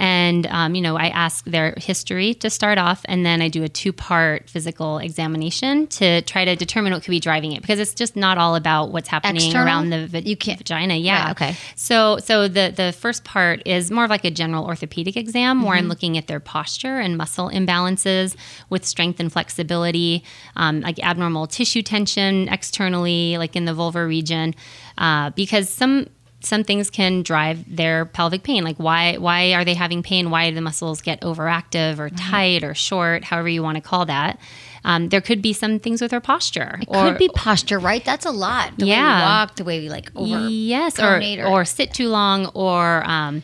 And, 0.00 0.46
um, 0.46 0.74
you 0.74 0.80
know, 0.80 0.96
I 0.96 1.08
ask 1.08 1.44
their 1.44 1.74
history 1.76 2.32
to 2.34 2.48
start 2.48 2.78
off, 2.78 3.02
and 3.04 3.24
then 3.26 3.42
I 3.42 3.48
do 3.48 3.62
a 3.64 3.68
two 3.68 3.92
part 3.92 4.48
physical 4.48 4.96
examination 4.96 5.88
to 5.88 6.22
try 6.22 6.46
to 6.46 6.56
determine 6.56 6.94
what 6.94 7.02
could 7.02 7.10
be 7.10 7.20
driving 7.20 7.52
it 7.52 7.60
because 7.60 7.78
it's 7.78 7.92
just 7.92 8.16
not 8.16 8.38
all 8.38 8.54
about 8.56 8.92
what's 8.92 9.08
happening 9.08 9.36
External? 9.42 9.66
around 9.66 9.90
the 9.90 10.06
va- 10.06 10.22
You 10.26 10.38
can't- 10.38 10.56
vagina. 10.58 10.94
Yeah. 10.94 11.24
Right, 11.24 11.30
okay. 11.32 11.56
So, 11.76 12.16
so 12.18 12.48
the, 12.48 12.72
the 12.74 12.92
first 12.98 13.24
part 13.24 13.60
is 13.66 13.90
more 13.90 14.04
of 14.04 14.10
like 14.10 14.24
a 14.24 14.30
general 14.30 14.64
orthopedic 14.64 15.16
exam 15.18 15.62
where 15.62 15.74
I'm 15.74 15.80
Mm-hmm. 15.82 15.90
looking 15.90 16.18
at 16.18 16.26
their 16.28 16.40
posture 16.40 16.98
and 16.98 17.18
muscle 17.18 17.50
imbalances 17.50 18.36
with 18.70 18.86
strength 18.86 19.20
and 19.20 19.30
flexibility, 19.30 20.24
um, 20.56 20.80
like 20.80 20.98
abnormal 21.00 21.46
tissue 21.46 21.82
tension 21.82 22.48
externally, 22.48 23.36
like 23.36 23.54
in 23.54 23.66
the 23.66 23.72
vulvar 23.72 24.08
region, 24.08 24.54
uh, 24.96 25.28
because 25.30 25.68
some 25.68 26.06
some 26.42 26.64
things 26.64 26.90
can 26.90 27.22
drive 27.22 27.64
their 27.76 28.04
pelvic 28.06 28.42
pain. 28.42 28.64
Like 28.64 28.76
why 28.78 29.16
why 29.18 29.52
are 29.54 29.64
they 29.64 29.74
having 29.74 30.02
pain? 30.02 30.30
Why 30.30 30.48
do 30.48 30.54
the 30.54 30.60
muscles 30.60 31.00
get 31.02 31.20
overactive 31.20 31.98
or 31.98 32.08
tight 32.10 32.64
or 32.64 32.74
short? 32.74 33.24
However 33.24 33.48
you 33.48 33.62
want 33.62 33.76
to 33.76 33.80
call 33.82 34.06
that. 34.06 34.38
Um, 34.82 35.10
there 35.10 35.20
could 35.20 35.42
be 35.42 35.52
some 35.52 35.78
things 35.78 36.00
with 36.00 36.10
their 36.10 36.20
posture. 36.22 36.78
it 36.80 36.88
could 36.88 37.18
be 37.18 37.28
posture, 37.28 37.78
right? 37.78 38.02
That's 38.02 38.24
a 38.24 38.30
lot. 38.30 38.78
The 38.78 38.86
way 38.86 38.92
Yeah. 38.92 39.16
we 39.18 39.22
walk, 39.22 39.56
the 39.56 39.64
way 39.64 39.80
we 39.80 39.90
like 39.90 40.10
over. 40.16 40.48
yes, 40.48 40.98
or, 40.98 41.02
pronate 41.20 41.46
or 41.46 41.66
sit 41.66 41.92
too 41.92 42.08
long, 42.08 42.46
or 42.54 43.02
um, 43.06 43.42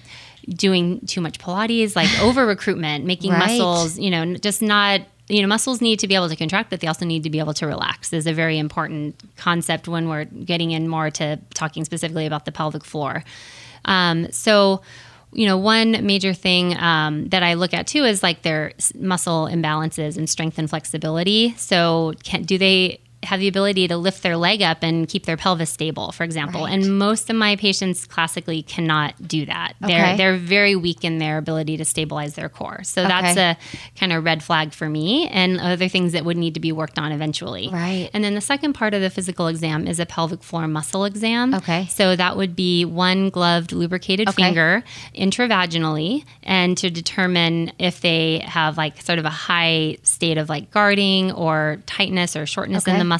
doing 0.49 1.01
too 1.07 1.21
much 1.21 1.39
Pilates, 1.39 1.95
like 1.95 2.09
over 2.23 2.47
recruitment, 2.47 3.05
making 3.05 3.33
Right. 3.33 3.41
muscles, 3.59 3.99
you 3.99 4.11
know, 4.11 4.35
just 4.37 4.63
not 4.63 5.03
you 5.29 5.43
know, 5.43 5.49
muscles 5.49 5.81
need 5.81 5.99
to 6.01 6.09
be 6.09 6.15
able 6.15 6.29
to 6.29 6.37
contract, 6.37 6.71
but 6.71 6.81
they 6.81 6.87
also 6.87 7.05
need 7.05 7.25
to 7.25 7.31
be 7.31 7.39
able 7.39 7.55
to 7.55 7.67
relax. 7.67 8.13
Is 8.13 8.27
a 8.27 8.33
very 8.33 8.59
important 8.59 9.21
concept 9.37 9.89
when 9.89 10.09
we're 10.09 10.25
getting 10.25 10.71
in 10.71 10.89
more 10.89 11.11
to 11.11 11.39
talking 11.55 11.85
specifically 11.85 12.27
about 12.27 12.45
the 12.45 12.53
pelvic 12.53 12.85
floor. 12.85 13.25
Um, 13.85 14.31
so, 14.31 14.83
you 15.33 15.47
know, 15.47 15.57
one 15.59 16.07
major 16.07 16.33
thing 16.33 16.77
um, 16.79 17.29
that 17.29 17.43
I 17.43 17.55
look 17.55 17.75
at 17.75 17.87
too 17.87 18.05
is 18.05 18.23
like 18.23 18.43
their 18.43 18.73
muscle 18.95 19.49
imbalances 19.51 20.17
and 20.17 20.31
strength 20.31 20.59
and 20.59 20.71
flexibility. 20.71 21.55
So, 21.57 22.15
can, 22.23 22.43
do 22.43 22.59
they 22.59 23.01
have 23.27 23.41
the 23.41 23.49
ability 23.49 23.89
to 23.89 23.97
lift 23.97 24.23
their 24.23 24.37
leg 24.37 24.63
up 24.63 24.79
and 24.83 25.09
keep 25.09 25.27
their 25.27 25.37
pelvis 25.37 25.71
stable, 25.71 26.13
for 26.13 26.25
example. 26.25 26.65
Right. 26.65 26.73
And 26.73 26.99
most 26.99 27.29
of 27.31 27.37
my 27.37 27.57
patients 27.57 28.07
classically 28.07 28.63
cannot 28.63 29.15
do 29.27 29.47
that. 29.47 29.75
Okay. 29.83 29.93
They're 29.93 30.17
they're 30.17 30.37
very 30.37 30.75
weak 30.77 31.05
in 31.05 31.19
their 31.19 31.39
ability 31.39 31.77
to 31.77 31.85
stabilize 31.85 32.35
their 32.35 32.49
core. 32.49 32.83
So 32.85 33.03
that's 33.03 33.37
a 33.37 33.57
kind 33.99 34.13
of 34.13 34.25
red 34.25 34.43
flag 34.43 34.73
for 34.73 34.89
me 34.89 35.29
and 35.29 35.61
other 35.61 35.89
things 35.89 36.13
that 36.13 36.25
would 36.25 36.37
need 36.37 36.55
to 36.55 36.61
be 36.61 36.73
worked 36.73 36.99
on 36.99 37.13
eventually. 37.13 37.69
Right. 37.73 38.09
And 38.13 38.25
then 38.25 38.35
the 38.35 38.41
second 38.41 38.73
part 38.75 38.95
of 38.95 39.03
the 39.03 39.11
physical 39.11 39.49
exam 39.49 39.87
is 39.87 40.01
a 40.01 40.07
pelvic 40.07 40.43
floor 40.43 40.67
muscle 40.69 41.05
exam. 41.05 41.55
Okay. 41.55 41.87
So 41.87 42.17
that 42.17 42.37
would 42.37 42.55
be 42.57 42.85
one 42.85 43.29
gloved 43.31 43.73
lubricated 43.73 44.29
Okay. 44.29 44.43
finger 44.45 44.83
intravaginally 45.37 46.25
and 46.43 46.77
to 46.79 46.91
determine 46.91 47.73
if 47.79 48.01
they 48.01 48.39
have 48.47 48.77
like 48.77 49.01
sort 49.03 49.19
of 49.19 49.25
a 49.25 49.31
high 49.31 49.97
state 50.03 50.39
of 50.39 50.49
like 50.49 50.71
guarding 50.71 51.33
or 51.33 51.79
tightness 51.87 52.37
or 52.37 52.47
shortness 52.47 52.87
in 52.87 52.99
the 52.99 53.05
muscle. 53.05 53.16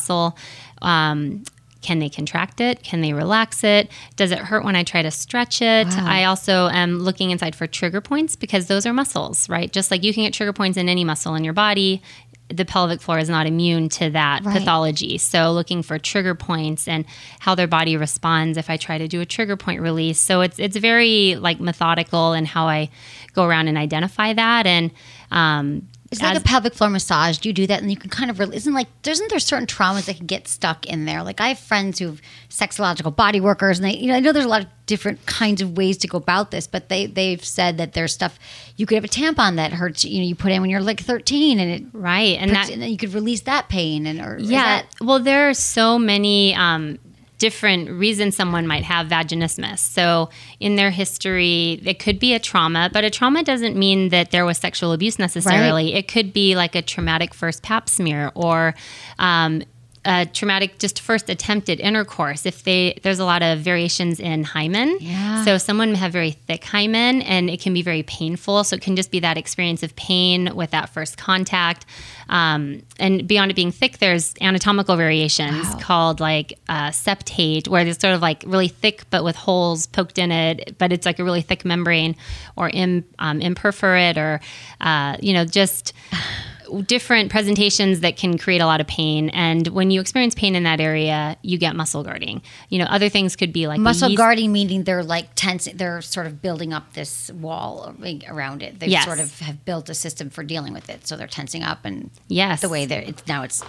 Um, 0.83 1.45
can 1.83 2.01
they 2.01 2.09
contract 2.09 2.61
it? 2.61 2.83
Can 2.83 3.01
they 3.01 3.13
relax 3.13 3.63
it? 3.63 3.91
Does 4.17 4.33
it 4.33 4.39
hurt 4.39 4.65
when 4.65 4.75
I 4.75 4.83
try 4.83 5.03
to 5.03 5.11
stretch 5.11 5.63
it? 5.63 5.87
I 5.99 6.25
also 6.25 6.69
am 6.69 6.99
looking 6.99 7.31
inside 7.31 7.55
for 7.55 7.67
trigger 7.69 8.01
points 8.01 8.35
because 8.35 8.67
those 8.67 8.87
are 8.87 8.93
muscles, 8.93 9.49
right? 9.49 9.73
Just 9.73 9.91
like 9.93 10.03
you 10.03 10.13
can 10.13 10.25
get 10.25 10.35
trigger 10.35 10.53
points 10.53 10.77
in 10.77 10.89
any 10.89 11.05
muscle 11.05 11.37
in 11.37 11.45
your 11.45 11.53
body, 11.53 12.03
the 12.49 12.65
pelvic 12.65 13.01
floor 13.01 13.19
is 13.19 13.29
not 13.29 13.47
immune 13.47 13.89
to 13.91 14.11
that 14.11 14.45
Right. 14.45 14.57
pathology. 14.59 15.19
So 15.19 15.53
looking 15.53 15.83
for 15.83 15.99
trigger 15.99 16.35
points 16.35 16.89
and 16.89 17.05
how 17.41 17.55
their 17.55 17.67
body 17.69 17.97
responds 17.97 18.57
if 18.59 18.69
I 18.71 18.77
try 18.77 18.99
to 18.99 19.07
do 19.07 19.21
a 19.21 19.27
trigger 19.27 19.57
point 19.57 19.81
release. 19.81 20.19
So 20.19 20.41
it's 20.41 20.59
it's 20.59 20.77
very 20.77 21.37
like 21.37 21.61
methodical 21.61 22.33
in 22.35 22.45
how 22.47 22.67
I 22.67 22.89
go 23.33 23.45
around 23.45 23.69
and 23.69 23.77
identify 23.79 24.33
that 24.33 24.67
and 24.67 24.91
um 25.31 25.89
It's 26.13 26.23
like 26.23 26.37
a 26.37 26.41
pelvic 26.41 26.75
floor 26.75 26.89
massage. 26.89 27.39
Do 27.39 27.49
you 27.49 27.53
do 27.53 27.67
that, 27.67 27.81
and 27.83 27.91
you 27.91 27.97
can 27.97 28.11
kind 28.11 28.31
of 28.31 28.39
re- 28.39 28.49
isn't 28.53 28.73
like 28.73 28.87
isn't 29.07 29.29
there 29.29 29.39
certain 29.41 29.67
traumas 29.67 30.07
that 30.07 30.17
can 30.19 30.27
get 30.27 30.47
stuck 30.47 30.87
in 30.87 31.05
there? 31.05 31.23
Like 31.23 31.41
I 31.41 31.49
have 31.49 31.59
friends 31.59 31.99
who've 31.99 32.21
sexological 32.49 33.15
body 33.15 33.41
workers, 33.41 33.79
and 33.79 33.87
they 33.89 33.97
you 33.97 34.09
know 34.09 34.15
I 34.15 34.21
know 34.21 34.33
there's 34.33 34.45
a 34.45 34.49
lot 34.49 34.63
of 34.63 34.69
different 34.87 35.27
kinds 35.27 35.61
of 35.61 35.77
ways 35.77 35.97
to 35.99 36.07
go 36.07 36.17
about 36.19 36.53
this, 36.53 36.67
but 36.69 36.89
they 36.89 37.07
they've 37.07 37.45
said 37.45 37.79
that 37.79 37.93
there's 37.95 38.13
stuff 38.13 38.39
you 38.77 38.87
could 38.87 38.95
have 38.95 39.05
a 39.05 39.09
tampon 39.09 39.57
that 39.57 39.73
hurts. 39.73 40.05
You 40.05 40.21
know, 40.21 40.27
you 40.29 40.35
put 40.37 40.53
in 40.53 40.61
when 40.61 40.71
you're 40.71 40.81
like 40.81 41.01
13, 41.01 41.59
and 41.59 41.71
it 41.71 41.83
right 41.93 42.39
and 42.39 42.53
puts- 42.53 42.69
that 42.69 42.75
and 42.75 42.85
you 42.85 42.97
could 42.97 43.13
release 43.13 43.41
that 43.43 43.69
pain, 43.69 44.07
and 44.07 44.21
or 44.21 44.39
Yeah. 44.41 44.63
that- 44.83 44.87
well, 45.01 45.19
there 45.19 45.49
are 45.49 45.55
so 45.55 45.99
many 45.99 46.55
um, 46.55 46.99
different 47.39 47.91
reasons 47.91 48.37
someone 48.37 48.67
might 48.67 48.85
have 48.85 49.09
vaginismus. 49.09 49.79
So, 49.79 50.31
in 50.61 50.77
their 50.77 50.91
history, 50.91 51.81
it 51.85 51.99
could 51.99 52.19
be 52.19 52.35
a 52.35 52.39
trauma, 52.39 52.91
but 52.93 53.05
a 53.05 53.11
trauma 53.11 53.43
doesn't 53.43 53.77
mean 53.77 54.09
that 54.11 54.31
there 54.31 54.45
was 54.45 54.59
sexual 54.59 54.93
abuse 54.93 55.19
necessarily. 55.19 55.95
It 55.95 56.09
could 56.09 56.33
be 56.33 56.57
like 56.57 56.75
a 56.75 56.83
traumatic 56.83 57.35
first 57.35 57.63
pap 57.63 57.89
smear 57.89 58.33
or 58.35 58.75
um, 59.19 59.63
a 60.07 60.25
traumatic 60.25 60.79
just 60.79 61.01
first 61.01 61.29
attempt 61.29 61.69
at 61.69 61.81
intercourse. 61.81 62.47
If 62.47 62.63
they 62.63 62.99
there's 63.03 63.19
a 63.19 63.25
lot 63.25 63.43
of 63.43 63.59
variations 63.59 64.21
in 64.21 64.45
hymen. 64.45 64.99
Yeah. 65.01 65.45
So 65.45 65.59
someone 65.59 65.93
may 65.93 65.99
have 65.99 66.13
very 66.13 66.31
thick 66.31 66.65
hymen 66.65 67.23
and 67.23 67.51
it 67.51 67.61
can 67.61 67.75
be 67.75 67.83
very 67.83 68.05
painful. 68.05 68.65
So 68.65 68.77
it 68.77 68.83
can 68.83 68.95
just 68.95 69.11
be 69.11 69.21
that 69.21 69.37
experience 69.37 69.83
of 69.83 69.95
pain 69.97 70.55
with 70.55 70.71
that 70.71 70.91
first 70.91 71.19
contact. 71.19 71.85
Um, 72.29 72.83
and 72.99 73.27
beyond 73.27 73.51
it 73.51 73.55
being 73.55 73.73
thick, 73.73 73.99
there's 73.99 74.35
anatomical 74.41 74.97
variations 74.97 75.67
called 75.81 76.21
like 76.21 76.59
uh, 76.69 76.91
septate, 76.91 77.69
where 77.69 77.87
it's 77.87 78.01
sort 78.01 78.15
of 78.15 78.23
like 78.23 78.45
really 78.47 78.69
thick 78.69 79.05
but 79.11 79.25
with 79.25 79.37
holes 79.37 79.87
poked 79.87 80.19
in 80.19 80.31
it, 80.33 80.77
but 80.79 80.93
it's 80.93 81.07
like 81.07 81.19
a 81.19 81.25
really 81.25 81.43
thick 81.43 81.65
membrane, 81.65 82.17
or 82.57 82.69
im, 82.71 83.05
um, 83.19 83.41
imperforate, 83.41 84.17
or 84.17 84.41
uh, 84.81 85.17
you 85.21 85.33
know 85.33 85.45
just 85.45 85.93
different 86.87 87.31
presentations 87.31 88.01
that 88.01 88.17
can 88.17 88.39
create 88.39 88.61
a 88.61 88.67
lot 88.67 88.81
of 88.81 88.87
pain. 88.87 89.29
And 89.31 89.69
when 89.69 89.91
you 89.91 90.01
experience 90.01 90.35
pain 90.35 90.55
in 90.55 90.65
that 90.65 90.81
area, 90.81 91.37
you 91.43 91.59
get 91.59 91.77
muscle 91.77 92.03
guarding. 92.03 92.43
You 92.69 92.79
know, 92.79 92.87
other 92.87 93.09
things 93.09 93.37
could 93.37 93.53
be 93.53 93.67
like 93.67 93.79
muscle 93.81 94.09
yeast- 94.09 94.19
guarding 94.19 94.53
meaning 94.53 94.85
they're 94.85 95.05
like 95.05 95.29
tense 95.35 95.69
they're 95.75 96.03
sort 96.03 96.27
of 96.27 96.43
building 96.43 96.73
up 96.73 96.93
this 96.95 97.31
wall 97.33 97.95
around 98.29 98.63
it 98.63 98.79
they 98.81 98.87
Yes. 98.89 99.05
sort 99.05 99.19
of 99.21 99.39
have 99.41 99.65
built 99.65 99.89
a 99.89 99.95
system 99.95 100.31
for 100.31 100.43
dealing 100.45 100.73
with 100.73 100.89
it 100.91 101.07
so 101.07 101.17
they're 101.17 101.27
tensing 101.27 101.63
up 101.63 101.85
and 101.85 102.11
Yes. 102.29 102.61
the 102.61 102.69
way 102.69 102.87
that 102.87 103.09
it's 103.09 103.27
now 103.27 103.43
it's 103.43 103.63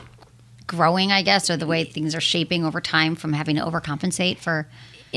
growing 0.65 1.11
i 1.13 1.21
guess 1.21 1.49
or 1.49 1.55
the 1.55 1.65
way 1.67 1.83
things 1.85 2.13
are 2.13 2.19
shaping 2.21 2.65
over 2.65 2.81
time 2.81 3.15
from 3.15 3.31
having 3.33 3.55
to 3.55 3.61
overcompensate 3.61 4.37
for 4.37 4.67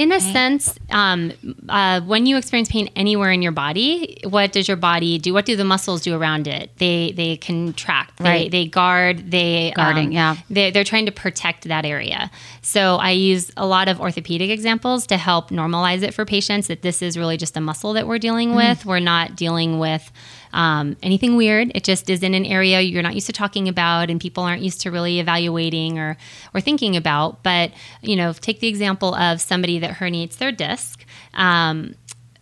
In 0.00 0.12
a 0.12 0.21
sense, 0.21 0.78
um, 0.88 1.30
uh, 1.69 2.00
when 2.00 2.25
you 2.25 2.38
experience 2.38 2.71
pain 2.71 2.88
anywhere 2.97 3.30
in 3.33 3.42
your 3.42 3.52
body, 3.52 4.19
what 4.25 4.50
does 4.50 4.66
your 4.66 4.78
body 4.78 5.19
do? 5.19 5.35
What 5.35 5.45
do 5.45 5.57
the 5.57 5.64
muscles 5.64 6.00
do 6.00 6.14
around 6.16 6.47
it? 6.49 6.71
They 6.78 7.12
they 7.12 7.37
contract, 7.37 8.16
they, 8.16 8.25
Right. 8.25 8.50
they 8.50 8.64
guard, 8.64 9.30
they 9.30 9.73
Guarding, 9.76 10.07
um, 10.07 10.12
yeah. 10.12 10.37
They, 10.49 10.71
they're 10.71 10.85
trying 10.85 11.04
to 11.04 11.12
protect 11.12 11.64
that 11.69 11.85
area. 11.85 12.30
So 12.62 12.97
I 12.97 13.11
use 13.11 13.52
a 13.59 13.66
lot 13.66 13.88
of 13.88 14.00
orthopedic 14.00 14.49
examples 14.49 15.07
to 15.09 15.19
help 15.19 15.50
normalize 15.50 16.02
it 16.02 16.14
for 16.14 16.25
patients 16.25 16.69
that 16.69 16.80
this 16.80 17.02
is 17.02 17.19
really 17.19 17.37
just 17.37 17.54
a 17.59 17.61
muscle 17.61 17.92
that 17.92 18.07
we're 18.07 18.19
dealing 18.19 18.52
Mm. 18.52 18.57
with. 18.57 18.87
We're 18.87 19.00
not 19.00 19.37
dealing 19.37 19.78
with 19.78 20.11
um, 20.52 20.97
anything 21.02 21.37
weird. 21.37 21.73
It 21.75 21.85
just 21.85 22.09
is 22.11 22.23
in 22.23 22.35
an 22.35 22.45
area 22.45 22.80
you're 22.80 23.02
not 23.02 23.14
used 23.14 23.26
to 23.26 23.33
talking 23.33 23.69
about, 23.69 24.11
and 24.11 24.21
people 24.21 24.42
aren't 24.45 24.62
used 24.62 24.80
to 24.83 24.90
really 24.90 25.21
evaluating 25.21 25.99
or 25.99 26.16
or 26.54 26.61
thinking 26.61 26.97
about. 26.97 27.42
But 27.42 27.73
you 28.02 28.16
know, 28.16 28.33
take 28.33 28.61
the 28.61 28.69
example 28.69 29.14
of 29.14 29.40
somebody 29.40 29.78
that 29.78 29.97
herniates 29.97 30.38
their 30.38 30.52
disc. 30.52 31.04
Um, 31.35 31.95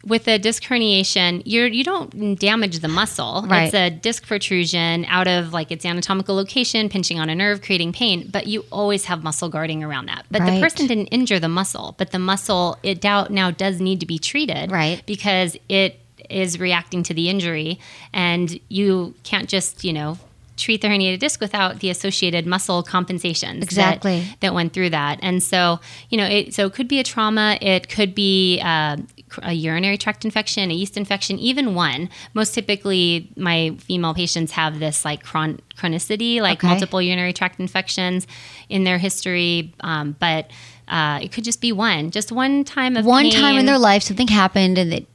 with 0.05 0.27
a 0.29 0.38
disc 0.38 0.62
herniation, 0.62 1.43
you're 1.45 1.67
you 1.67 1.85
don't 1.85 2.38
damage 2.38 2.79
the 2.79 2.88
muscle. 2.88 3.45
Right. 3.47 3.65
It's 3.65 3.75
a 3.75 3.91
disc 3.91 4.27
protrusion 4.27 5.05
out 5.07 5.27
of 5.29 5.53
like 5.53 5.71
its 5.71 5.85
anatomical 5.85 6.35
location, 6.35 6.88
pinching 6.88 7.21
on 7.21 7.29
a 7.29 7.35
nerve, 7.35 7.61
creating 7.61 7.93
pain. 7.93 8.29
But 8.33 8.47
you 8.47 8.65
always 8.71 9.05
have 9.07 9.23
muscle 9.23 9.49
guarding 9.50 9.85
around 9.85 10.07
that. 10.07 10.25
But 10.31 10.41
Right. 10.43 10.55
the 10.55 10.61
person 10.61 10.87
didn't 10.87 11.09
injure 11.09 11.38
the 11.41 11.49
muscle, 11.49 11.95
but 11.99 12.12
the 12.12 12.19
muscle 12.19 12.79
it 12.83 13.00
doubt 13.00 13.31
now 13.31 13.50
does 13.50 13.81
need 13.81 14.00
to 14.00 14.07
be 14.07 14.19
treated, 14.19 14.71
Right. 14.71 15.03
Because 15.05 15.57
it 15.69 16.00
is 16.31 16.59
reacting 16.61 17.03
to 17.05 17.15
the 17.15 17.29
injury, 17.29 17.79
and 18.13 18.59
you 18.69 19.15
can't 19.23 19.49
just 19.49 19.85
you 19.85 19.93
know 19.93 20.19
treat 20.57 20.83
the 20.83 20.89
herniated 20.89 21.21
disc 21.21 21.41
without 21.41 21.79
the 21.81 21.89
associated 21.89 22.45
muscle 22.45 22.83
compensations 22.83 23.63
Exactly. 23.63 24.27
that, 24.41 24.53
went 24.53 24.73
through 24.73 24.91
that. 24.91 25.19
And 25.23 25.41
so 25.43 25.79
you 26.11 26.19
know 26.19 26.25
it 26.27 26.53
so 26.55 26.67
it 26.67 26.75
could 26.75 26.89
be 26.89 26.99
a 26.99 27.05
trauma. 27.05 27.59
It 27.61 27.89
could 27.89 28.15
be 28.15 28.61
uh, 28.61 28.97
a 29.43 29.53
urinary 29.53 29.99
tract 29.99 30.25
infection 30.25 30.71
a 30.71 30.75
yeast 30.75 30.97
infection 30.97 31.39
even 31.39 31.75
one. 31.75 32.09
Most 32.35 32.55
typically 32.55 33.31
my 33.37 33.77
female 33.79 34.15
patients 34.15 34.53
have 34.53 34.81
this 34.81 35.05
like 35.05 35.23
chron- 35.23 35.61
chronicity 35.77 36.41
like 36.41 36.59
Okay. 36.59 36.67
multiple 36.69 37.01
urinary 37.01 37.33
tract 37.33 37.61
infections 37.61 38.27
in 38.69 38.85
their 38.85 38.99
history. 38.99 39.73
Um, 39.81 40.17
but 40.19 40.51
uh, 40.89 41.21
it 41.23 41.31
could 41.33 41.45
just 41.45 41.61
be 41.61 41.71
one 41.71 42.11
just 42.11 42.33
one 42.33 42.65
time 42.65 42.97
of 42.97 43.05
one 43.05 43.31
time 43.31 43.57
in 43.59 43.67
their 43.67 43.79
life 43.79 44.03
something 44.03 44.29
happened 44.29 44.79
and 44.79 44.93
it 44.93 45.07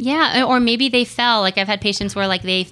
Yeah, 0.00 0.44
or 0.44 0.60
maybe 0.60 0.88
they 0.88 1.04
fell. 1.04 1.42
Like 1.42 1.58
I've 1.58 1.68
had 1.68 1.80
patients 1.80 2.16
where 2.16 2.26
like 2.26 2.42
they 2.42 2.68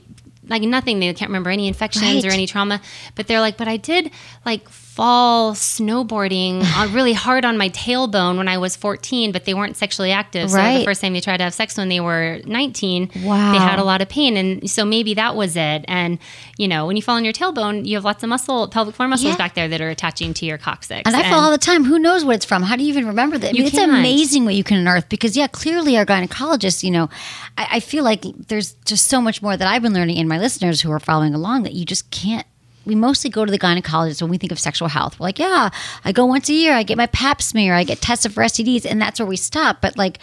like 0.49 0.63
nothing, 0.63 0.99
they 0.99 1.13
can't 1.13 1.29
remember 1.29 1.51
any 1.51 1.69
infections 1.69 2.25
or 2.25 2.31
any 2.31 2.47
trauma, 2.47 2.81
but 3.15 3.27
they're 3.27 3.41
like, 3.41 3.59
but 3.59 3.69
I 3.69 3.77
did 3.77 4.11
like 4.47 4.67
fall 4.99 5.55
snowboarding 5.55 6.63
uh, 6.77 6.89
really 6.93 7.13
hard 7.13 7.45
on 7.45 7.57
my 7.57 7.69
tailbone 7.71 8.37
when 8.37 8.49
I 8.49 8.59
was 8.59 8.75
14, 8.75 9.31
but 9.31 9.45
they 9.45 9.55
weren't 9.55 9.77
sexually 9.77 10.11
active. 10.11 10.51
So 10.51 10.57
the 10.57 10.85
first 10.85 11.01
time 11.01 11.13
they 11.13 11.21
tried 11.21 11.37
to 11.37 11.45
have 11.45 11.55
sex 11.55 11.77
when 11.79 11.89
they 11.89 12.01
were 12.01 12.41
19, 12.45 13.11
Wow. 13.23 13.53
they 13.53 13.59
had 13.59 13.79
a 13.79 13.85
lot 13.85 14.03
of 14.03 14.09
pain. 14.09 14.37
And 14.37 14.69
so 14.69 14.85
maybe 14.85 15.15
that 15.15 15.37
was 15.37 15.57
it. 15.57 15.85
And, 15.87 16.19
you 16.57 16.67
know, 16.67 16.85
when 16.89 16.97
you 16.97 17.03
fall 17.03 17.15
on 17.15 17.23
your 17.25 17.33
tailbone, 17.33 17.87
you 17.87 17.95
have 17.97 18.05
lots 18.05 18.25
of 18.25 18.29
muscle, 18.29 18.67
pelvic 18.67 18.97
floor 18.97 19.09
muscles 19.09 19.31
Yeah. 19.35 19.37
back 19.37 19.55
there 19.55 19.69
that 19.69 19.81
are 19.81 19.89
attaching 19.89 20.35
to 20.35 20.45
your 20.47 20.59
coccyx. 20.59 21.03
And 21.07 21.15
I 21.15 21.31
fall 21.31 21.45
all 21.45 21.53
the 21.53 21.59
time. 21.59 21.85
Who 21.85 22.01
knows 22.01 22.25
what 22.25 22.35
it's 22.35 22.45
from? 22.45 22.65
How 22.65 22.75
do 22.75 22.83
you 22.83 22.89
even 22.89 23.07
remember 23.07 23.39
that? 23.39 23.51
I 23.51 23.53
mean, 23.53 23.67
it's 23.67 23.79
amazing 23.79 24.45
what 24.47 24.57
you 24.57 24.65
can 24.65 24.79
unearth 24.79 25.09
because, 25.09 25.37
yeah, 25.37 25.47
clearly 25.47 25.97
our 25.97 26.05
gynecologists, 26.05 26.83
you 26.83 26.91
know, 26.91 27.09
I, 27.57 27.69
I 27.75 27.81
feel 27.81 28.03
like 28.03 28.25
there's 28.49 28.73
just 28.85 29.07
so 29.07 29.21
much 29.21 29.43
more 29.43 29.57
that 29.57 29.69
I've 29.69 29.83
been 29.83 29.95
learning 29.95 30.17
in 30.17 30.27
my 30.27 30.39
listeners 30.41 30.81
who 30.81 30.91
are 30.91 30.99
following 31.01 31.35
along 31.37 31.63
that 31.63 31.75
you 31.75 31.85
just 31.85 32.11
can't. 32.11 32.47
We 32.89 32.95
mostly 32.95 33.31
go 33.31 33.45
to 33.45 33.51
the 33.51 33.59
gynecologist 33.59 34.23
when 34.23 34.31
we 34.31 34.39
think 34.39 34.51
of 34.51 34.59
sexual 34.59 34.89
health. 34.89 35.21
We're 35.21 35.25
like, 35.25 35.39
yeah, 35.39 35.69
I 36.05 36.13
go 36.13 36.25
once 36.25 36.49
a 36.49 36.55
year, 36.55 36.73
I 36.73 36.83
get 36.83 36.97
my 36.97 37.07
pap 37.07 37.43
smear, 37.43 37.75
I 37.75 37.85
get 37.85 38.01
tested 38.01 38.33
for 38.33 38.43
STDs, 38.43 38.87
and 38.87 39.01
that's 39.01 39.21
where 39.21 39.27
we 39.27 39.37
stop. 39.37 39.83
But 39.83 39.99
like, 39.99 40.19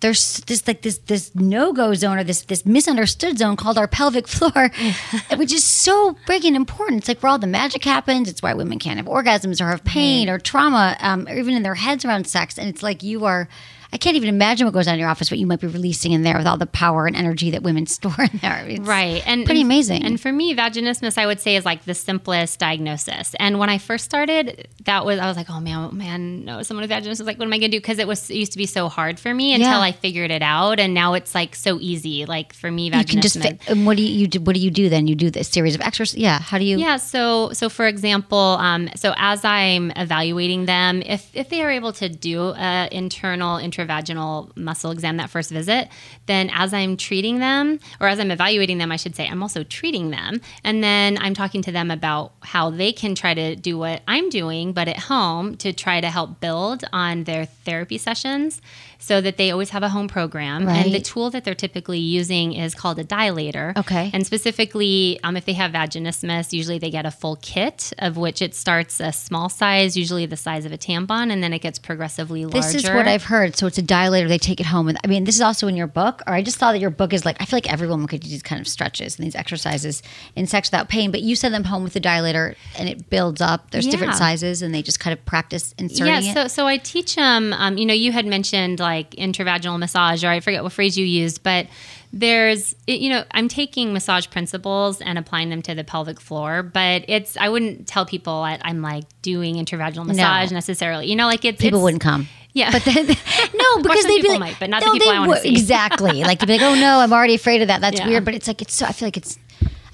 there's 0.00 0.38
this 0.40 0.66
like 0.66 0.82
this 0.82 0.98
this 0.98 1.34
no 1.34 1.72
go 1.72 1.94
zone 1.94 2.18
or 2.18 2.24
this 2.24 2.42
this 2.42 2.64
misunderstood 2.64 3.38
zone 3.38 3.56
called 3.56 3.78
our 3.78 3.88
pelvic 3.88 4.26
floor, 4.28 4.70
which 5.36 5.52
is 5.52 5.64
so 5.64 6.16
and 6.28 6.56
important. 6.56 6.98
It's 6.98 7.08
like 7.08 7.22
where 7.22 7.30
all 7.30 7.38
the 7.38 7.46
magic 7.46 7.84
happens. 7.84 8.28
It's 8.28 8.42
why 8.42 8.54
women 8.54 8.78
can't 8.78 8.96
have 8.96 9.06
orgasms 9.06 9.60
or 9.60 9.68
have 9.68 9.84
pain 9.84 10.28
or 10.28 10.38
trauma, 10.38 10.96
um, 11.00 11.26
or 11.28 11.34
even 11.34 11.54
in 11.54 11.62
their 11.62 11.74
heads 11.74 12.04
around 12.04 12.26
sex. 12.26 12.58
And 12.58 12.68
it's 12.68 12.82
like 12.82 13.02
you 13.02 13.24
are. 13.24 13.48
I 13.92 13.96
can't 13.98 14.16
even 14.16 14.28
imagine 14.28 14.66
what 14.66 14.74
goes 14.74 14.86
on 14.88 14.94
in 14.94 15.00
your 15.00 15.08
office, 15.08 15.30
what 15.30 15.38
you 15.38 15.46
might 15.46 15.60
be 15.60 15.66
releasing 15.66 16.12
in 16.12 16.22
there 16.22 16.36
with 16.38 16.46
all 16.46 16.56
the 16.56 16.66
power 16.66 17.06
and 17.06 17.16
energy 17.16 17.50
that 17.50 17.62
women 17.62 17.86
store 17.96 18.14
in 18.18 18.38
there. 18.40 18.64
It's 18.68 18.80
right 18.80 19.22
and 19.26 19.44
pretty 19.44 19.60
and- 19.60 19.68
amazing. 19.68 20.04
and 20.04 20.20
for 20.20 20.32
me 20.32 20.54
vaginismus 20.54 21.18
i 21.18 21.26
would 21.26 21.40
say 21.40 21.56
is 21.56 21.64
like 21.64 21.84
the 21.84 21.94
simplest 21.94 22.58
diagnosis 22.58 23.34
and 23.38 23.58
when 23.58 23.68
i 23.68 23.78
first 23.78 24.04
started 24.04 24.68
that 24.84 25.04
was 25.04 25.18
i 25.18 25.26
was 25.26 25.36
like 25.36 25.50
oh 25.50 25.60
man 25.60 25.88
oh, 25.90 25.94
man 25.94 26.44
no 26.44 26.62
someone 26.62 26.82
with 26.82 26.90
vaginismus 26.90 27.24
like 27.26 27.38
what 27.38 27.44
am 27.46 27.52
i 27.52 27.58
gonna 27.58 27.68
do 27.68 27.78
because 27.80 27.98
it 27.98 28.06
was 28.06 28.30
it 28.30 28.36
used 28.36 28.52
to 28.52 28.58
be 28.58 28.66
so 28.66 28.88
hard 28.88 29.18
for 29.18 29.32
me 29.34 29.54
until 29.54 29.70
Yeah. 29.70 29.80
i 29.80 29.92
figured 29.92 30.30
it 30.30 30.42
out 30.42 30.78
and 30.80 30.94
now 30.94 31.14
it's 31.14 31.34
like 31.34 31.54
so 31.54 31.78
easy 31.80 32.26
like 32.26 32.52
for 32.52 32.70
me 32.70 32.86
you 32.86 32.92
vaginismus 32.92 33.10
can 33.10 33.20
just. 33.20 33.68
And 33.68 33.86
what 33.86 33.96
do 33.96 34.02
you, 34.02 34.20
you 34.20 34.26
do? 34.26 34.40
What 34.40 34.54
do 34.54 34.60
you 34.60 34.70
do 34.70 34.88
then? 34.88 35.06
You 35.06 35.14
do 35.14 35.30
this 35.30 35.48
series 35.48 35.74
of 35.74 35.80
exercises. 35.80 36.18
Yeah. 36.18 36.38
How 36.40 36.58
do 36.58 36.64
you? 36.64 36.78
Yeah. 36.78 36.96
So, 36.96 37.52
so 37.52 37.68
for 37.68 37.86
example, 37.86 38.38
um, 38.38 38.88
so 38.96 39.14
as 39.16 39.44
I'm 39.44 39.90
evaluating 39.96 40.66
them, 40.66 41.02
if 41.02 41.30
if 41.34 41.48
they 41.48 41.62
are 41.62 41.70
able 41.70 41.92
to 41.94 42.08
do 42.08 42.52
a 42.56 42.88
internal 42.90 43.56
intravaginal 43.80 44.56
muscle 44.56 44.90
exam 44.90 45.16
that 45.16 45.30
first 45.30 45.50
visit, 45.50 45.88
then 46.26 46.50
as 46.52 46.72
I'm 46.74 46.96
treating 46.96 47.38
them, 47.38 47.80
or 48.00 48.08
as 48.08 48.20
I'm 48.20 48.30
evaluating 48.30 48.78
them, 48.78 48.92
I 48.92 48.96
should 48.96 49.16
say, 49.16 49.26
I'm 49.26 49.42
also 49.42 49.64
treating 49.64 50.10
them, 50.10 50.40
and 50.64 50.82
then 50.82 51.18
I'm 51.20 51.34
talking 51.34 51.62
to 51.62 51.72
them 51.72 51.90
about 51.90 52.32
how 52.40 52.70
they 52.70 52.92
can 52.92 53.14
try 53.14 53.34
to 53.34 53.56
do 53.56 53.78
what 53.78 54.02
I'm 54.06 54.28
doing, 54.28 54.72
but 54.72 54.88
at 54.88 54.98
home 54.98 55.56
to 55.56 55.72
try 55.72 56.00
to 56.00 56.10
help 56.10 56.40
build 56.40 56.84
on 56.92 57.24
their 57.24 57.46
therapy 57.46 57.98
sessions. 57.98 58.60
So 59.02 59.22
that 59.22 59.38
they 59.38 59.50
always 59.50 59.70
have 59.70 59.82
a 59.82 59.88
home 59.88 60.08
program, 60.08 60.68
and 60.68 60.92
the 60.92 61.00
tool 61.00 61.30
that 61.30 61.42
they're 61.42 61.54
typically 61.54 62.00
using 62.00 62.52
is 62.52 62.74
called 62.74 62.98
a 62.98 63.04
dilator. 63.04 63.74
Okay. 63.78 64.10
And 64.12 64.26
specifically, 64.26 65.18
um, 65.24 65.38
if 65.38 65.46
they 65.46 65.54
have 65.54 65.72
vaginismus, 65.72 66.52
usually 66.52 66.78
they 66.78 66.90
get 66.90 67.06
a 67.06 67.10
full 67.10 67.36
kit, 67.36 67.94
of 67.98 68.18
which 68.18 68.42
it 68.42 68.54
starts 68.54 69.00
a 69.00 69.10
small 69.10 69.48
size, 69.48 69.96
usually 69.96 70.26
the 70.26 70.36
size 70.36 70.66
of 70.66 70.72
a 70.72 70.76
tampon, 70.76 71.32
and 71.32 71.42
then 71.42 71.54
it 71.54 71.60
gets 71.60 71.78
progressively 71.78 72.44
larger. 72.44 72.60
This 72.60 72.74
is 72.74 72.90
what 72.90 73.08
I've 73.08 73.24
heard. 73.24 73.56
So 73.56 73.69
it's 73.70 73.78
a 73.78 73.82
dilator. 73.82 74.28
They 74.28 74.38
take 74.38 74.60
it 74.60 74.66
home. 74.66 74.88
And 74.88 74.98
I 75.04 75.06
mean, 75.06 75.24
this 75.24 75.36
is 75.36 75.40
also 75.40 75.68
in 75.68 75.76
your 75.76 75.86
book. 75.86 76.22
Or 76.26 76.34
I 76.34 76.42
just 76.42 76.58
saw 76.58 76.72
that 76.72 76.78
your 76.78 76.90
book 76.90 77.12
is 77.12 77.24
like 77.24 77.36
I 77.40 77.44
feel 77.44 77.56
like 77.56 77.72
everyone 77.72 78.06
could 78.06 78.20
do 78.20 78.28
these 78.28 78.42
kind 78.42 78.60
of 78.60 78.68
stretches 78.68 79.16
and 79.16 79.24
these 79.24 79.34
exercises 79.34 80.02
in 80.36 80.46
sex 80.46 80.70
without 80.70 80.88
pain. 80.88 81.10
But 81.10 81.22
you 81.22 81.36
send 81.36 81.54
them 81.54 81.64
home 81.64 81.84
with 81.84 81.92
the 81.92 82.00
dilator, 82.00 82.56
and 82.76 82.88
it 82.88 83.08
builds 83.08 83.40
up. 83.40 83.70
There's 83.70 83.86
different 83.86 84.14
sizes, 84.14 84.62
and 84.62 84.74
they 84.74 84.82
just 84.82 85.00
kind 85.00 85.16
of 85.16 85.24
practice 85.24 85.74
inserting 85.78 86.24
yeah, 86.24 86.30
it. 86.30 86.34
so 86.34 86.48
so 86.48 86.66
I 86.66 86.76
teach 86.76 87.14
them. 87.14 87.52
Um, 87.52 87.78
you 87.78 87.86
know, 87.86 87.94
you 87.94 88.12
had 88.12 88.26
mentioned 88.26 88.80
like 88.80 89.12
intravaginal 89.12 89.78
massage, 89.78 90.24
or 90.24 90.28
I 90.28 90.40
forget 90.40 90.62
what 90.62 90.72
phrase 90.72 90.98
you 90.98 91.06
used, 91.06 91.42
but 91.42 91.66
there's, 92.12 92.74
you 92.88 93.08
know, 93.08 93.24
I'm 93.30 93.46
taking 93.46 93.92
massage 93.92 94.28
principles 94.28 95.00
and 95.00 95.16
applying 95.16 95.48
them 95.50 95.62
to 95.62 95.74
the 95.74 95.84
pelvic 95.84 96.20
floor. 96.20 96.62
But 96.62 97.04
it's, 97.06 97.36
I 97.36 97.48
wouldn't 97.48 97.86
tell 97.86 98.04
people 98.04 98.42
that 98.42 98.60
I'm 98.64 98.82
like 98.82 99.04
doing 99.22 99.54
intravaginal 99.54 100.06
massage 100.06 100.50
necessarily. 100.50 101.06
You 101.06 101.14
know, 101.14 101.26
like 101.26 101.44
it's 101.44 101.60
people 101.60 101.78
it's, 101.78 101.84
wouldn't 101.84 102.02
come. 102.02 102.26
Yeah, 102.52 102.70
But 102.72 102.84
then, 102.84 103.06
no, 103.54 103.82
because 103.82 104.04
they'd 104.04 104.22
be 104.22 104.28
like, 104.28 104.40
might, 104.40 104.56
but 104.58 104.70
not 104.70 104.82
the 104.82 104.90
people 104.90 105.08
they 105.10 105.16
I 105.16 105.26
wanna 105.26 105.40
see. 105.40 105.50
Exactly. 105.50 106.22
Like 106.24 106.40
they'd 106.40 106.46
be 106.46 106.52
like, 106.54 106.62
oh 106.62 106.74
no, 106.74 106.98
I'm 107.00 107.12
already 107.12 107.34
afraid 107.34 107.62
of 107.62 107.68
that. 107.68 107.80
That's 107.80 107.98
Yeah. 108.00 108.08
weird. 108.08 108.24
But 108.24 108.34
it's 108.34 108.48
like 108.48 108.60
it's 108.62 108.74
so. 108.74 108.86
I 108.86 108.92
feel 108.92 109.06
like 109.06 109.16
it's. 109.16 109.38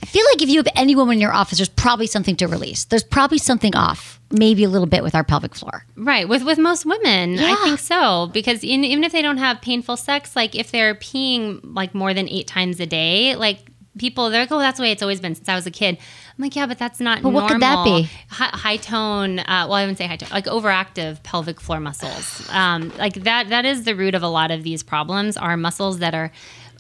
I 0.03 0.07
feel 0.07 0.25
like 0.33 0.41
if 0.43 0.49
you 0.49 0.59
have 0.59 0.69
any 0.77 0.95
woman 0.95 1.15
in 1.15 1.21
your 1.21 1.33
office, 1.33 1.59
there's 1.59 1.69
probably 1.69 2.07
something 2.07 2.37
to 2.37 2.47
release. 2.47 2.85
There's 2.85 3.03
probably 3.03 3.39
something 3.39 3.75
off, 3.75 4.21
maybe 4.31 4.63
a 4.65 4.69
little 4.69 4.87
bit 4.87 5.03
with 5.03 5.15
our 5.15 5.25
pelvic 5.25 5.55
floor. 5.55 5.85
Right, 5.97 6.29
with 6.29 6.45
with 6.45 6.59
most 6.59 6.87
women, 6.87 7.35
Yeah. 7.35 7.53
I 7.59 7.65
think 7.65 7.79
so 7.81 8.29
because 8.33 8.63
in, 8.63 8.85
even 8.85 9.05
if 9.05 9.13
they 9.13 9.21
don't 9.23 9.39
have 9.39 9.61
painful 9.61 9.97
sex, 9.97 10.35
like 10.37 10.55
if 10.55 10.71
they're 10.71 10.95
peeing 10.95 11.61
like 11.63 11.95
more 11.95 12.15
than 12.15 12.29
eight 12.29 12.47
times 12.47 12.79
a 12.81 12.87
day, 12.87 13.35
like 13.37 13.59
people 13.99 14.31
they're 14.31 14.43
like, 14.43 14.53
oh, 14.53 14.59
that's 14.59 14.79
the 14.79 14.83
way 14.83 14.93
it's 14.93 15.03
always 15.03 15.21
been 15.21 15.35
since 15.35 15.49
I 15.49 15.55
was 15.55 15.67
a 15.67 15.71
kid. 15.71 15.97
I'm 15.97 16.43
like, 16.43 16.55
yeah, 16.55 16.67
but 16.67 16.79
that's 16.79 17.01
not. 17.01 17.23
But 17.23 17.31
what 17.31 17.51
could 17.51 17.63
that 17.63 17.85
be? 17.85 18.09
High, 18.29 18.51
high 18.53 18.77
tone. 18.77 19.39
Uh, 19.41 19.67
well, 19.69 19.75
I 19.75 19.83
wouldn't 19.83 19.99
say 19.99 20.07
high 20.07 20.17
tone. 20.17 20.29
Like 20.31 20.47
overactive 20.47 21.23
pelvic 21.23 21.61
floor 21.61 21.81
muscles. 21.81 22.49
Um, 22.51 22.93
like 22.99 23.15
that. 23.25 23.49
That 23.49 23.65
is 23.65 23.85
the 23.85 23.97
root 23.97 24.15
of 24.15 24.23
a 24.23 24.29
lot 24.29 24.51
of 24.51 24.63
these 24.63 24.83
problems. 24.83 25.37
Are 25.37 25.57
muscles 25.57 25.99
that 25.99 26.15
are 26.15 26.31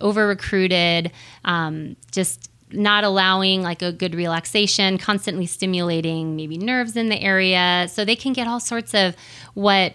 over 0.00 0.26
recruited. 0.26 1.10
Um, 1.44 1.96
just 2.12 2.50
not 2.72 3.04
allowing 3.04 3.62
like 3.62 3.82
a 3.82 3.92
good 3.92 4.14
relaxation, 4.14 4.98
constantly 4.98 5.46
stimulating 5.46 6.36
maybe 6.36 6.58
nerves 6.58 6.96
in 6.96 7.08
the 7.08 7.20
area. 7.20 7.86
So 7.88 8.04
they 8.04 8.16
can 8.16 8.32
get 8.32 8.46
all 8.46 8.60
sorts 8.60 8.94
of 8.94 9.14
what 9.54 9.94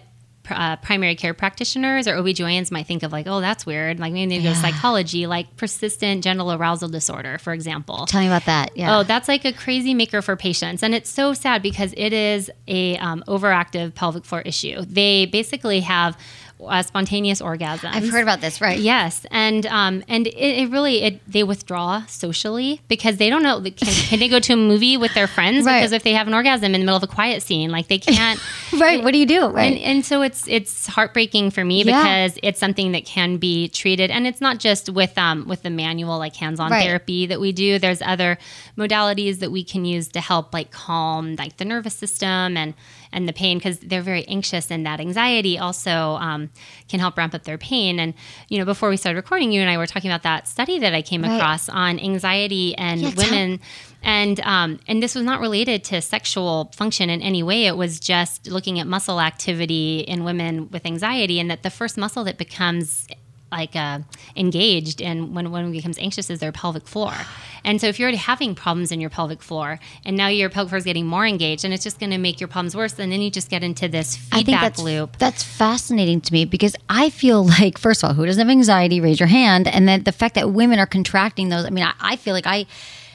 uh, 0.52 0.76
primary 0.76 1.14
care 1.14 1.34
practitioners 1.34 2.06
or 2.06 2.14
OBGYNs 2.14 2.70
might 2.70 2.86
think 2.86 3.02
of 3.02 3.12
like, 3.12 3.26
oh, 3.26 3.40
that's 3.40 3.66
weird. 3.66 3.98
Like 3.98 4.12
maybe 4.12 4.36
they 4.38 4.42
go 4.42 4.50
to 4.50 4.56
psychology, 4.56 5.26
like 5.26 5.56
persistent 5.56 6.24
genital 6.24 6.52
arousal 6.52 6.88
disorder, 6.88 7.38
for 7.38 7.52
example. 7.52 8.06
Tell 8.06 8.20
me 8.20 8.26
about 8.26 8.46
that. 8.46 8.76
Yeah. 8.76 8.98
Oh, 8.98 9.02
that's 9.02 9.28
like 9.28 9.44
a 9.44 9.52
crazy 9.52 9.94
maker 9.94 10.22
for 10.22 10.36
patients. 10.36 10.82
And 10.82 10.94
it's 10.94 11.10
so 11.10 11.34
sad 11.34 11.62
because 11.62 11.94
it 11.96 12.12
is 12.12 12.50
a 12.68 12.96
um, 12.98 13.24
overactive 13.26 13.94
pelvic 13.94 14.24
floor 14.24 14.42
issue. 14.42 14.82
They 14.82 15.26
basically 15.26 15.80
have 15.80 16.16
uh, 16.68 16.82
spontaneous 16.82 17.40
orgasms. 17.42 17.90
I've 17.92 18.08
heard 18.08 18.22
about 18.22 18.40
this. 18.40 18.60
Right. 18.60 18.78
Yes, 18.78 19.26
and 19.30 19.66
um, 19.66 20.02
and 20.08 20.26
it, 20.26 20.34
it 20.36 20.70
really 20.70 21.02
it 21.02 21.20
they 21.30 21.42
withdraw 21.44 22.04
socially 22.06 22.80
because 22.88 23.16
they 23.16 23.30
don't 23.30 23.42
know 23.42 23.60
can, 23.60 23.72
can 23.74 24.18
they 24.18 24.28
go 24.28 24.38
to 24.40 24.52
a 24.52 24.56
movie 24.56 24.96
with 24.96 25.14
their 25.14 25.26
friends 25.26 25.64
Right. 25.66 25.80
because 25.80 25.92
if 25.92 26.02
they 26.02 26.12
have 26.12 26.26
an 26.28 26.34
orgasm 26.34 26.66
in 26.66 26.72
the 26.72 26.78
middle 26.78 26.96
of 26.96 27.02
a 27.02 27.06
quiet 27.06 27.42
scene 27.42 27.70
like 27.70 27.88
they 27.88 27.98
can't 27.98 28.40
Right. 28.72 29.02
What 29.02 29.12
do 29.12 29.18
you 29.18 29.26
do? 29.26 29.46
Right. 29.48 29.72
and, 29.74 29.78
and 29.82 30.04
so 30.06 30.22
it's 30.22 30.46
it's 30.48 30.86
heartbreaking 30.86 31.50
for 31.50 31.64
me 31.64 31.82
Yeah. 31.84 32.02
because 32.02 32.38
it's 32.42 32.58
something 32.60 32.92
that 32.92 33.04
can 33.04 33.36
be 33.38 33.68
treated 33.68 34.10
and 34.10 34.26
it's 34.26 34.40
not 34.40 34.58
just 34.58 34.88
with 34.88 35.16
um 35.18 35.46
with 35.48 35.62
the 35.62 35.70
manual 35.70 36.18
like 36.18 36.36
hands-on 36.36 36.70
Right. 36.70 36.84
therapy 36.84 37.26
that 37.26 37.40
we 37.40 37.52
do 37.52 37.78
there's 37.78 38.02
other 38.02 38.38
modalities 38.78 39.38
that 39.40 39.50
we 39.50 39.64
can 39.64 39.84
use 39.84 40.08
to 40.08 40.20
help 40.20 40.52
like 40.54 40.70
calm 40.70 41.36
like 41.36 41.56
the 41.58 41.64
nervous 41.64 41.94
system 41.94 42.56
and 42.56 42.74
and 43.12 43.28
the 43.28 43.32
pain 43.32 43.58
because 43.58 43.78
they're 43.80 44.02
very 44.02 44.26
anxious 44.28 44.70
and 44.70 44.86
that 44.86 45.00
anxiety 45.00 45.58
also 45.58 45.90
um, 46.20 46.50
can 46.88 46.98
help 47.00 47.16
ramp 47.16 47.34
up 47.34 47.44
their 47.44 47.58
pain 47.58 47.98
and 47.98 48.14
you 48.48 48.58
know 48.58 48.64
before 48.64 48.88
we 48.88 48.96
started 48.96 49.16
recording 49.16 49.52
you 49.52 49.60
and 49.60 49.70
i 49.70 49.76
were 49.76 49.86
talking 49.86 50.10
about 50.10 50.22
that 50.22 50.48
study 50.48 50.78
that 50.78 50.94
i 50.94 51.02
came 51.02 51.22
Right. 51.22 51.36
across 51.36 51.68
on 51.68 51.98
anxiety 51.98 52.74
and 52.76 53.00
Yeah, 53.02 53.10
women 53.16 53.60
and 54.02 54.40
um, 54.40 54.80
and 54.88 55.02
this 55.02 55.14
was 55.14 55.24
not 55.24 55.40
related 55.40 55.84
to 55.84 56.00
sexual 56.02 56.72
function 56.74 57.08
in 57.08 57.22
any 57.22 57.42
way. 57.44 57.66
It 57.66 57.76
was 57.76 58.00
just 58.00 58.48
looking 58.48 58.80
at 58.80 58.86
muscle 58.88 59.20
activity 59.20 60.00
in 60.00 60.24
women 60.24 60.68
with 60.72 60.84
anxiety, 60.86 61.38
and 61.38 61.48
that 61.52 61.62
the 61.62 61.70
first 61.70 61.96
muscle 61.96 62.24
that 62.24 62.36
becomes 62.36 63.06
like 63.52 63.76
uh, 63.76 64.00
engaged 64.34 65.00
and 65.00 65.34
when 65.34 65.52
one 65.52 65.70
becomes 65.70 65.98
anxious 65.98 66.30
is 66.30 66.40
their 66.40 66.52
pelvic 66.52 66.88
floor. 66.88 67.12
And 67.64 67.80
so 67.80 67.86
if 67.86 67.98
you're 67.98 68.06
already 68.06 68.16
having 68.16 68.54
problems 68.54 68.90
in 68.90 69.00
your 69.00 69.10
pelvic 69.10 69.42
floor 69.42 69.78
and 70.04 70.16
now 70.16 70.28
your 70.28 70.50
pelvic 70.50 70.70
floor 70.70 70.78
is 70.78 70.84
getting 70.84 71.06
more 71.06 71.24
engaged 71.24 71.64
and 71.64 71.72
it's 71.72 71.84
just 71.84 72.00
going 72.00 72.10
to 72.10 72.18
make 72.18 72.40
your 72.40 72.48
problems 72.48 72.74
worse 72.74 72.98
and 72.98 73.12
then 73.12 73.20
you 73.20 73.30
just 73.30 73.50
get 73.50 73.62
into 73.62 73.86
this 73.88 74.16
I 74.32 74.36
think 74.36 74.46
feedback 74.46 74.62
that's 74.62 74.80
loop. 74.80 75.18
That's 75.18 75.42
fascinating 75.42 76.20
to 76.22 76.32
me 76.32 76.44
because 76.44 76.74
I 76.88 77.10
feel 77.10 77.44
like, 77.60 77.78
first 77.78 78.02
of 78.02 78.08
all, 78.08 78.14
who 78.14 78.26
doesn't 78.26 78.44
have 78.44 78.50
anxiety? 78.50 79.00
Raise 79.00 79.20
your 79.20 79.28
hand. 79.28 79.68
And 79.68 79.86
then 79.86 80.02
the 80.02 80.12
fact 80.12 80.34
that 80.34 80.50
women 80.50 80.78
are 80.78 80.86
contracting 80.86 81.50
those. 81.50 81.64
I 81.64 81.70
mean, 81.70 81.84
I, 81.84 81.92
I 82.00 82.16
feel 82.16 82.34
like 82.34 82.46
I, 82.46 82.66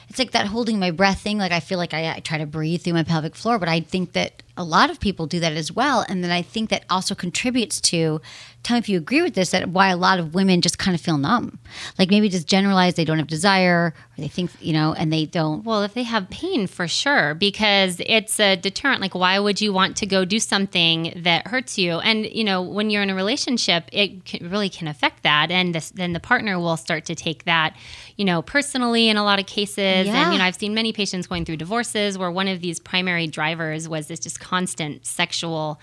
it's 0.08 0.18
like 0.18 0.30
that 0.30 0.46
holding 0.46 0.78
my 0.78 0.90
breath 0.90 1.20
thing. 1.20 1.38
Like 1.38 1.52
I 1.52 1.60
feel 1.60 1.76
like 1.76 1.92
I, 1.92 2.14
I 2.16 2.20
try 2.20 2.38
to 2.38 2.46
breathe 2.46 2.82
through 2.82 2.94
my 2.94 3.02
pelvic 3.02 3.34
floor, 3.34 3.58
but 3.58 3.68
I 3.68 3.80
think 3.80 4.12
that 4.12 4.42
a 4.56 4.64
lot 4.64 4.90
of 4.90 4.98
people 4.98 5.26
do 5.26 5.38
that 5.40 5.52
as 5.52 5.70
well. 5.70 6.04
And 6.08 6.24
then 6.24 6.30
I 6.30 6.42
think 6.42 6.70
that 6.70 6.84
also 6.88 7.14
contributes 7.14 7.80
to, 7.82 8.20
tell 8.62 8.74
me 8.74 8.78
if 8.78 8.88
you 8.88 8.98
agree 8.98 9.22
with 9.22 9.34
this, 9.34 9.50
that 9.50 9.68
why 9.70 9.88
a 9.88 9.96
lot 9.96 10.18
of 10.18 10.34
women 10.34 10.60
just 10.60 10.78
kind 10.78 10.94
of 10.94 11.00
feel 11.00 11.16
numb. 11.16 11.58
Like 11.98 12.10
maybe 12.10 12.28
just 12.28 12.46
generalize 12.46 12.94
they 12.94 13.04
don't 13.04 13.18
have 13.18 13.26
desire 13.26 13.94
or 13.94 13.94
they 14.18 14.28
think, 14.28 14.50
you 14.60 14.72
know, 14.72 14.92
and 14.92 15.12
they 15.12 15.26
don't. 15.26 15.64
Well, 15.64 15.82
if 15.82 15.94
they 15.94 16.02
have 16.02 16.28
pain, 16.28 16.66
for 16.66 16.88
sure, 16.88 17.34
because 17.34 18.00
it's 18.04 18.38
a 18.40 18.56
deterrent. 18.56 19.00
Like, 19.00 19.14
why 19.14 19.38
would 19.38 19.60
you 19.60 19.72
want 19.72 19.96
to 19.98 20.06
go 20.06 20.24
do 20.24 20.38
something 20.38 21.12
that 21.16 21.46
hurts 21.46 21.78
you? 21.78 21.98
And 21.98 22.26
you 22.26 22.44
know, 22.44 22.60
when 22.60 22.90
you're 22.90 23.02
in 23.02 23.10
a 23.10 23.14
relationship, 23.14 23.84
it 23.92 24.24
can, 24.24 24.50
really 24.50 24.68
can 24.68 24.88
affect 24.88 25.22
that, 25.22 25.50
and 25.50 25.74
this, 25.74 25.90
then 25.90 26.12
the 26.12 26.20
partner 26.20 26.58
will 26.58 26.76
start 26.76 27.04
to 27.06 27.14
take 27.14 27.44
that, 27.44 27.76
you 28.16 28.24
know, 28.24 28.42
personally 28.42 29.08
in 29.08 29.16
a 29.16 29.24
lot 29.24 29.38
of 29.38 29.46
cases. 29.46 30.06
Yeah. 30.06 30.24
And 30.24 30.32
you 30.32 30.38
know, 30.38 30.44
I've 30.44 30.56
seen 30.56 30.74
many 30.74 30.92
patients 30.92 31.26
going 31.26 31.44
through 31.44 31.56
divorces 31.56 32.18
where 32.18 32.30
one 32.30 32.48
of 32.48 32.60
these 32.60 32.80
primary 32.80 33.26
drivers 33.26 33.88
was 33.88 34.08
this 34.08 34.20
just 34.20 34.40
constant 34.40 35.06
sexual 35.06 35.80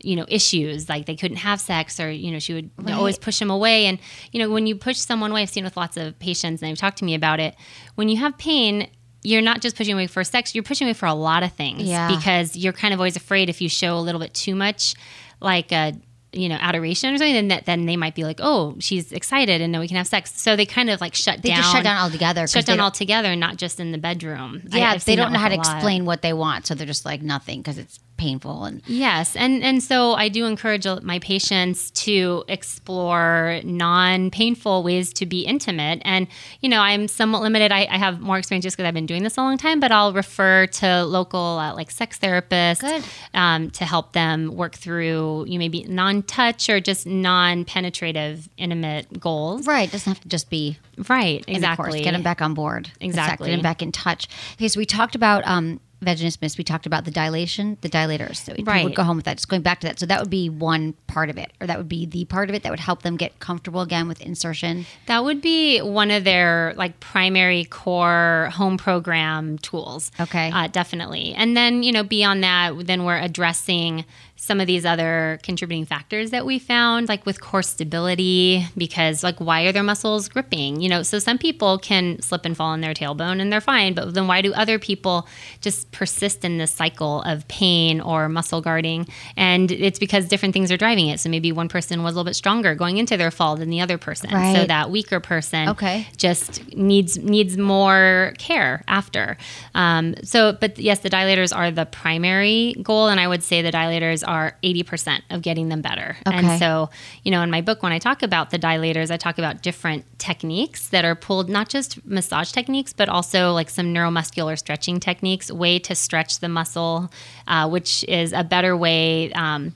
you 0.00 0.14
know 0.14 0.24
issues 0.28 0.88
like 0.88 1.06
they 1.06 1.16
couldn't 1.16 1.38
have 1.38 1.60
sex 1.60 1.98
or 1.98 2.10
you 2.10 2.30
know 2.30 2.38
she 2.38 2.54
would 2.54 2.70
know, 2.78 2.96
always 2.96 3.18
push 3.18 3.40
him 3.42 3.50
away 3.50 3.86
and 3.86 3.98
you 4.32 4.38
know 4.38 4.48
when 4.48 4.66
you 4.66 4.76
push 4.76 4.96
someone 4.96 5.30
away 5.32 5.42
i've 5.42 5.50
seen 5.50 5.64
with 5.64 5.76
lots 5.76 5.96
of 5.96 6.16
patients 6.20 6.62
and 6.62 6.70
they've 6.70 6.78
talked 6.78 6.98
to 6.98 7.04
me 7.04 7.14
about 7.14 7.40
it 7.40 7.56
when 7.96 8.08
you 8.08 8.16
have 8.16 8.36
pain 8.38 8.88
you're 9.24 9.42
not 9.42 9.60
just 9.60 9.74
pushing 9.76 9.94
away 9.94 10.06
for 10.06 10.22
sex 10.22 10.54
you're 10.54 10.62
pushing 10.62 10.86
away 10.86 10.94
for 10.94 11.06
a 11.06 11.12
lot 11.14 11.42
of 11.42 11.52
things 11.52 11.82
Yeah. 11.82 12.08
because 12.08 12.54
you're 12.56 12.72
kind 12.72 12.94
of 12.94 13.00
always 13.00 13.16
afraid 13.16 13.48
if 13.50 13.60
you 13.60 13.68
show 13.68 13.98
a 13.98 14.00
little 14.00 14.20
bit 14.20 14.34
too 14.34 14.54
much 14.54 14.94
like 15.40 15.72
a 15.72 15.94
you 16.32 16.48
know 16.48 16.56
adoration 16.60 17.12
or 17.12 17.16
something 17.18 17.34
then 17.34 17.48
that 17.48 17.64
then 17.66 17.86
they 17.86 17.96
might 17.96 18.14
be 18.14 18.22
like 18.22 18.38
oh 18.40 18.76
she's 18.78 19.10
excited 19.12 19.60
and 19.60 19.72
now 19.72 19.80
we 19.80 19.88
can 19.88 19.96
have 19.96 20.06
sex 20.06 20.40
so 20.40 20.54
they 20.54 20.66
kind 20.66 20.90
of 20.90 21.00
like 21.00 21.14
shut 21.16 21.42
They 21.42 21.48
down 21.48 21.56
just 21.58 21.72
shut 21.72 21.82
down 21.82 21.96
altogether. 21.96 22.46
shut 22.46 22.66
down 22.66 22.78
altogether 22.80 23.34
not 23.34 23.56
just 23.56 23.80
in 23.80 23.90
the 23.92 23.98
bedroom 23.98 24.62
Yeah, 24.70 24.90
I've 24.92 25.04
they 25.04 25.16
don't 25.16 25.32
know 25.32 25.38
how 25.40 25.48
to 25.48 25.56
lot. 25.56 25.66
explain 25.66 26.04
what 26.04 26.22
they 26.22 26.32
want, 26.34 26.66
so 26.66 26.74
they're 26.74 26.86
just 26.86 27.04
like 27.06 27.22
nothing 27.22 27.60
because 27.62 27.78
it's 27.78 27.98
painful 28.18 28.64
and 28.64 28.82
Yes, 28.86 29.34
and 29.36 29.62
and 29.62 29.82
so 29.82 30.14
I 30.14 30.28
do 30.28 30.44
encourage 30.44 30.86
my 31.02 31.18
patients 31.20 31.90
to 31.92 32.44
explore 32.48 33.60
non-painful 33.64 34.82
ways 34.82 35.12
to 35.14 35.26
be 35.26 35.40
intimate. 35.42 36.02
And 36.04 36.26
you 36.60 36.68
know, 36.68 36.80
I'm 36.80 37.08
somewhat 37.08 37.42
limited. 37.42 37.72
I, 37.72 37.86
I 37.90 37.96
have 37.96 38.20
more 38.20 38.38
experience 38.38 38.64
just 38.64 38.76
because 38.76 38.86
I've 38.86 38.94
been 38.94 39.06
doing 39.06 39.22
this 39.22 39.36
a 39.36 39.40
long 39.40 39.56
time. 39.56 39.80
But 39.80 39.92
I'll 39.92 40.12
refer 40.12 40.66
to 40.66 41.04
local 41.04 41.58
uh, 41.58 41.74
like 41.74 41.90
sex 41.90 42.18
therapists 42.18 43.04
um, 43.34 43.70
to 43.70 43.84
help 43.84 44.12
them 44.12 44.54
work 44.54 44.74
through 44.74 45.46
you 45.46 45.58
maybe 45.58 45.84
non-touch 45.84 46.68
or 46.68 46.80
just 46.80 47.06
non-penetrative 47.06 48.48
intimate 48.58 49.20
goals. 49.20 49.66
right, 49.66 49.90
doesn't 49.90 50.10
have 50.10 50.20
to 50.20 50.28
just 50.28 50.50
be 50.50 50.78
Right, 51.08 51.44
exactly. 51.46 52.02
Get 52.02 52.12
them 52.12 52.22
back 52.22 52.42
on 52.42 52.54
board. 52.54 52.88
with 52.94 53.02
Exactly. 53.02 53.50
Get 53.50 53.56
them 53.56 53.62
back 53.62 53.82
in 53.82 53.92
touch. 53.92 54.28
Okay, 54.54 54.68
so 54.68 54.78
we 54.78 54.86
talked 54.86 55.14
about 55.14 55.46
um, 55.46 55.80
vaginismus. 56.04 56.56
We 56.58 56.64
talked 56.64 56.86
about 56.86 57.04
the 57.04 57.10
dilation, 57.10 57.76
the 57.80 57.88
dilators. 57.88 58.36
So 58.36 58.54
Right. 58.62 58.84
would 58.84 58.94
go 58.94 59.02
home 59.02 59.16
with 59.16 59.24
that. 59.24 59.36
Just 59.38 59.48
going 59.48 59.62
back 59.62 59.80
to 59.80 59.86
that. 59.88 59.98
So 59.98 60.06
that 60.06 60.20
would 60.20 60.30
be 60.30 60.48
one 60.48 60.94
part 61.06 61.30
of 61.30 61.38
it, 61.38 61.52
or 61.60 61.66
that 61.66 61.76
would 61.78 61.88
be 61.88 62.06
the 62.06 62.24
part 62.26 62.48
of 62.48 62.54
it 62.54 62.62
that 62.62 62.70
would 62.70 62.80
help 62.80 63.02
them 63.02 63.16
get 63.16 63.38
comfortable 63.40 63.80
again 63.80 64.08
with 64.08 64.20
insertion. 64.20 64.86
That 65.06 65.24
would 65.24 65.40
be 65.40 65.80
one 65.80 66.10
of 66.10 66.24
their 66.24 66.74
like 66.76 67.00
primary 67.00 67.64
core 67.64 68.50
home 68.52 68.76
program 68.76 69.58
tools. 69.58 70.10
Okay. 70.20 70.50
Uh, 70.50 70.68
definitely. 70.68 71.34
And 71.34 71.56
then, 71.56 71.82
you 71.82 71.92
know, 71.92 72.02
beyond 72.04 72.44
that, 72.44 72.86
then 72.86 73.04
we're 73.04 73.18
addressing 73.18 74.04
some 74.40 74.60
of 74.60 74.68
these 74.68 74.86
other 74.86 75.40
contributing 75.42 75.84
factors 75.84 76.30
that 76.30 76.46
we 76.46 76.60
found, 76.60 77.08
like 77.08 77.26
with 77.26 77.40
core 77.40 77.62
stability, 77.62 78.64
because 78.76 79.24
like 79.24 79.36
why 79.40 79.62
are 79.64 79.72
their 79.72 79.82
muscles 79.82 80.28
gripping? 80.28 80.80
You 80.80 80.88
know, 80.88 81.02
so 81.02 81.18
some 81.18 81.38
people 81.38 81.76
can 81.76 82.22
slip 82.22 82.44
and 82.44 82.56
fall 82.56 82.68
on 82.68 82.80
their 82.80 82.94
tailbone 82.94 83.40
and 83.40 83.52
they're 83.52 83.60
fine, 83.60 83.94
but 83.94 84.14
then 84.14 84.28
why 84.28 84.40
do 84.40 84.52
other 84.54 84.78
people 84.78 85.26
just 85.60 85.90
persist 85.90 86.44
in 86.44 86.56
this 86.58 86.70
cycle 86.72 87.22
of 87.22 87.46
pain 87.48 88.00
or 88.00 88.28
muscle 88.28 88.60
guarding? 88.60 89.08
And 89.36 89.72
it's 89.72 89.98
because 89.98 90.26
different 90.28 90.52
things 90.54 90.70
are 90.70 90.76
driving 90.76 91.08
it. 91.08 91.18
So 91.18 91.28
maybe 91.28 91.50
one 91.50 91.68
person 91.68 92.04
was 92.04 92.14
a 92.14 92.16
little 92.16 92.24
bit 92.28 92.36
stronger 92.36 92.76
going 92.76 92.98
into 92.98 93.16
their 93.16 93.32
fall 93.32 93.56
than 93.56 93.70
the 93.70 93.80
other 93.80 93.98
person. 93.98 94.30
So 94.30 94.66
that 94.66 94.90
weaker 94.90 95.18
person 95.18 95.70
Okay. 95.70 96.06
just 96.16 96.64
needs 96.76 97.18
needs 97.18 97.56
more 97.58 98.34
care 98.38 98.84
after. 98.86 99.36
Um, 99.74 100.14
so, 100.22 100.52
but 100.52 100.78
yes, 100.78 101.00
the 101.00 101.10
dilators 101.10 101.54
are 101.54 101.72
the 101.72 101.86
primary 101.86 102.76
goal, 102.82 103.08
and 103.08 103.18
I 103.18 103.26
would 103.26 103.42
say 103.42 103.62
the 103.62 103.72
dilators 103.72 104.26
are 104.28 104.56
eighty 104.62 104.82
percent 104.82 105.24
of 105.30 105.42
getting 105.42 105.68
them 105.70 105.80
better. 105.80 106.16
Okay. 106.26 106.36
And 106.36 106.58
so, 106.60 106.90
you 107.24 107.30
know, 107.30 107.42
in 107.42 107.50
my 107.50 107.60
book, 107.62 107.82
when 107.82 107.92
I 107.92 107.98
talk 107.98 108.22
about 108.22 108.50
the 108.50 108.58
dilators, 108.58 109.10
I 109.10 109.16
talk 109.16 109.38
about 109.38 109.62
different 109.62 110.04
techniques 110.18 110.88
that 110.90 111.04
are 111.04 111.14
pulled, 111.14 111.48
not 111.48 111.68
just 111.68 112.04
massage 112.06 112.52
techniques, 112.52 112.92
but 112.92 113.08
also 113.08 113.52
like 113.52 113.70
some 113.70 113.86
neuromuscular 113.94 114.58
stretching 114.58 115.00
techniques, 115.00 115.50
way 115.50 115.78
to 115.80 115.94
stretch 115.94 116.40
the 116.40 116.48
muscle, 116.48 117.10
uh, 117.46 117.68
which 117.68 118.04
is 118.04 118.32
a 118.32 118.44
better 118.44 118.76
way. 118.76 119.32
Um, 119.32 119.72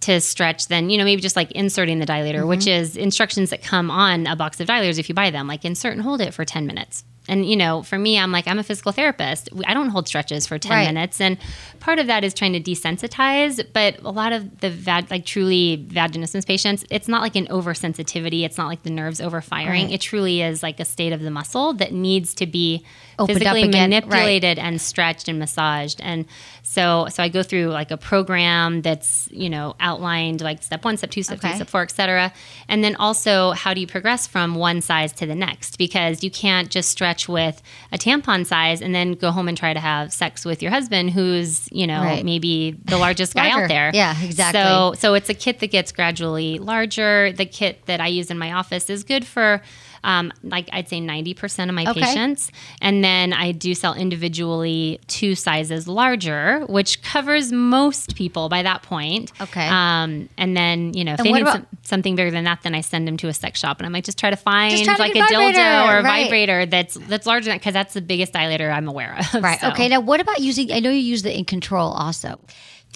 to 0.00 0.20
stretch 0.20 0.68
than 0.68 0.90
you 0.90 0.96
know 0.96 1.02
maybe 1.02 1.20
just 1.20 1.34
like 1.34 1.50
inserting 1.50 1.98
the 1.98 2.06
dilator 2.06 2.46
which 2.46 2.60
Mm-hmm. 2.66 2.82
is 2.82 2.96
instructions 2.96 3.50
that 3.50 3.64
come 3.64 3.90
on 3.90 4.28
a 4.28 4.36
box 4.36 4.60
of 4.60 4.68
dilators 4.68 4.96
if 5.00 5.08
you 5.08 5.14
buy 5.14 5.30
them 5.30 5.48
like 5.48 5.64
insert 5.64 5.92
and 5.92 6.02
hold 6.02 6.20
it 6.20 6.32
for 6.32 6.44
10 6.44 6.68
minutes 6.68 7.02
and 7.28 7.44
you 7.50 7.56
know 7.56 7.82
for 7.82 7.98
me 7.98 8.16
i'm 8.16 8.30
like 8.30 8.46
i'm 8.46 8.60
a 8.60 8.62
physical 8.62 8.92
therapist 8.92 9.48
i 9.66 9.74
don't 9.74 9.88
hold 9.88 10.06
stretches 10.06 10.46
for 10.46 10.56
10 10.56 10.70
Right. 10.70 10.86
minutes 10.86 11.20
and 11.20 11.36
part 11.80 11.98
of 11.98 12.06
that 12.06 12.24
is 12.24 12.34
trying 12.34 12.52
to 12.52 12.60
desensitize 12.60 13.64
but 13.72 13.98
a 14.02 14.10
lot 14.10 14.32
of 14.32 14.60
the 14.60 14.70
vag- 14.70 15.10
like 15.10 15.24
truly 15.24 15.86
vaginismus 15.90 16.46
patients 16.46 16.84
it's 16.90 17.08
not 17.08 17.22
like 17.22 17.36
an 17.36 17.46
oversensitivity 17.46 18.44
it's 18.44 18.58
not 18.58 18.66
like 18.66 18.82
the 18.82 18.90
nerves 18.90 19.20
overfiring 19.20 19.68
Right. 19.68 19.90
it 19.92 20.00
truly 20.00 20.42
is 20.42 20.62
like 20.62 20.80
a 20.80 20.84
state 20.84 21.12
of 21.12 21.20
the 21.20 21.30
muscle 21.30 21.72
that 21.74 21.92
needs 21.92 22.34
to 22.34 22.46
be 22.46 22.84
Opened 23.18 23.38
physically 23.38 23.62
again, 23.64 23.90
right. 23.90 24.04
manipulated 24.06 24.58
and 24.60 24.80
stretched 24.80 25.28
and 25.28 25.38
massaged 25.38 26.00
and 26.00 26.24
so 26.62 27.06
so 27.10 27.22
i 27.22 27.28
go 27.28 27.42
through 27.42 27.66
like 27.66 27.90
a 27.90 27.96
program 27.96 28.82
that's 28.82 29.28
you 29.32 29.50
know 29.50 29.74
outlined 29.80 30.40
like 30.40 30.62
step 30.62 30.84
one 30.84 30.96
step 30.96 31.10
two 31.10 31.22
step 31.22 31.38
Okay. 31.38 31.48
three 31.48 31.56
step 31.56 31.68
four 31.68 31.82
etc 31.82 32.32
and 32.68 32.84
then 32.84 32.94
also 32.96 33.52
how 33.52 33.74
do 33.74 33.80
you 33.80 33.86
progress 33.86 34.26
from 34.26 34.54
one 34.54 34.80
size 34.80 35.12
to 35.14 35.26
the 35.26 35.34
next 35.34 35.78
because 35.78 36.22
you 36.22 36.30
can't 36.30 36.70
just 36.70 36.90
stretch 36.90 37.28
with 37.28 37.60
a 37.92 37.98
tampon 37.98 38.46
size 38.46 38.80
and 38.80 38.94
then 38.94 39.12
go 39.14 39.30
home 39.32 39.48
and 39.48 39.56
try 39.58 39.72
to 39.72 39.80
have 39.80 40.12
sex 40.12 40.44
with 40.44 40.62
your 40.62 40.70
husband 40.70 41.10
who's 41.10 41.68
you 41.78 41.86
know 41.86 42.02
Right. 42.02 42.24
maybe 42.24 42.72
the 42.86 42.98
largest 42.98 43.34
guy 43.34 43.50
out 43.50 43.68
there 43.68 43.90
Yeah, 43.94 44.14
exactly. 44.22 44.60
so 44.60 44.94
so 44.98 45.14
it's 45.14 45.28
a 45.28 45.34
kit 45.34 45.60
that 45.60 45.70
gets 45.70 45.92
gradually 45.92 46.58
larger 46.58 47.32
the 47.32 47.46
kit 47.46 47.86
that 47.86 48.00
i 48.00 48.08
use 48.08 48.30
in 48.32 48.38
my 48.38 48.52
office 48.52 48.90
is 48.90 49.04
good 49.04 49.24
for 49.24 49.62
um, 50.04 50.32
like 50.42 50.68
I'd 50.72 50.88
say 50.88 51.00
90% 51.00 51.68
of 51.68 51.74
my 51.74 51.84
Okay. 51.90 52.00
patients. 52.00 52.50
And 52.80 53.02
then 53.04 53.32
I 53.32 53.52
do 53.52 53.74
sell 53.74 53.94
individually 53.94 55.00
two 55.06 55.34
sizes 55.34 55.88
larger, 55.88 56.64
which 56.68 57.02
covers 57.02 57.52
most 57.52 58.14
people 58.14 58.48
by 58.48 58.62
that 58.62 58.82
point. 58.82 59.32
Okay. 59.40 59.66
Um, 59.66 60.28
and 60.38 60.56
then, 60.56 60.94
you 60.94 61.04
know, 61.04 61.14
if 61.14 61.20
And 61.20 61.26
they 61.26 61.32
need 61.32 61.42
about- 61.42 61.54
some, 61.54 61.66
something 61.82 62.16
bigger 62.16 62.30
than 62.30 62.44
that, 62.44 62.62
then 62.62 62.74
I 62.74 62.80
send 62.80 63.06
them 63.08 63.16
to 63.18 63.28
a 63.28 63.34
sex 63.34 63.58
shop 63.60 63.78
and 63.78 63.86
I 63.86 63.88
might 63.88 64.04
just 64.04 64.18
try 64.18 64.30
to 64.30 64.36
find 64.36 64.84
try 64.84 64.94
to 64.94 65.00
like 65.02 65.14
a 65.16 65.20
a 65.20 65.22
dildo 65.22 65.88
or 65.88 65.98
a 65.98 66.02
right. 66.02 66.24
vibrator 66.24 66.66
that's 66.66 66.94
that's 67.08 67.26
larger 67.26 67.44
than 67.46 67.54
that 67.54 67.60
because 67.60 67.74
that's 67.74 67.94
the 67.94 68.02
biggest 68.02 68.32
dilator 68.32 68.72
I'm 68.72 68.88
aware 68.88 69.16
of. 69.34 69.42
Right. 69.42 69.60
So- 69.60 69.68
Okay. 69.68 69.88
Now, 69.88 70.00
what 70.00 70.20
about 70.20 70.40
using? 70.40 70.72
I 70.72 70.80
know 70.80 70.90
you 70.90 70.98
use 71.00 71.22
the 71.22 71.36
in 71.36 71.44
control 71.44 71.90
also. 71.92 72.38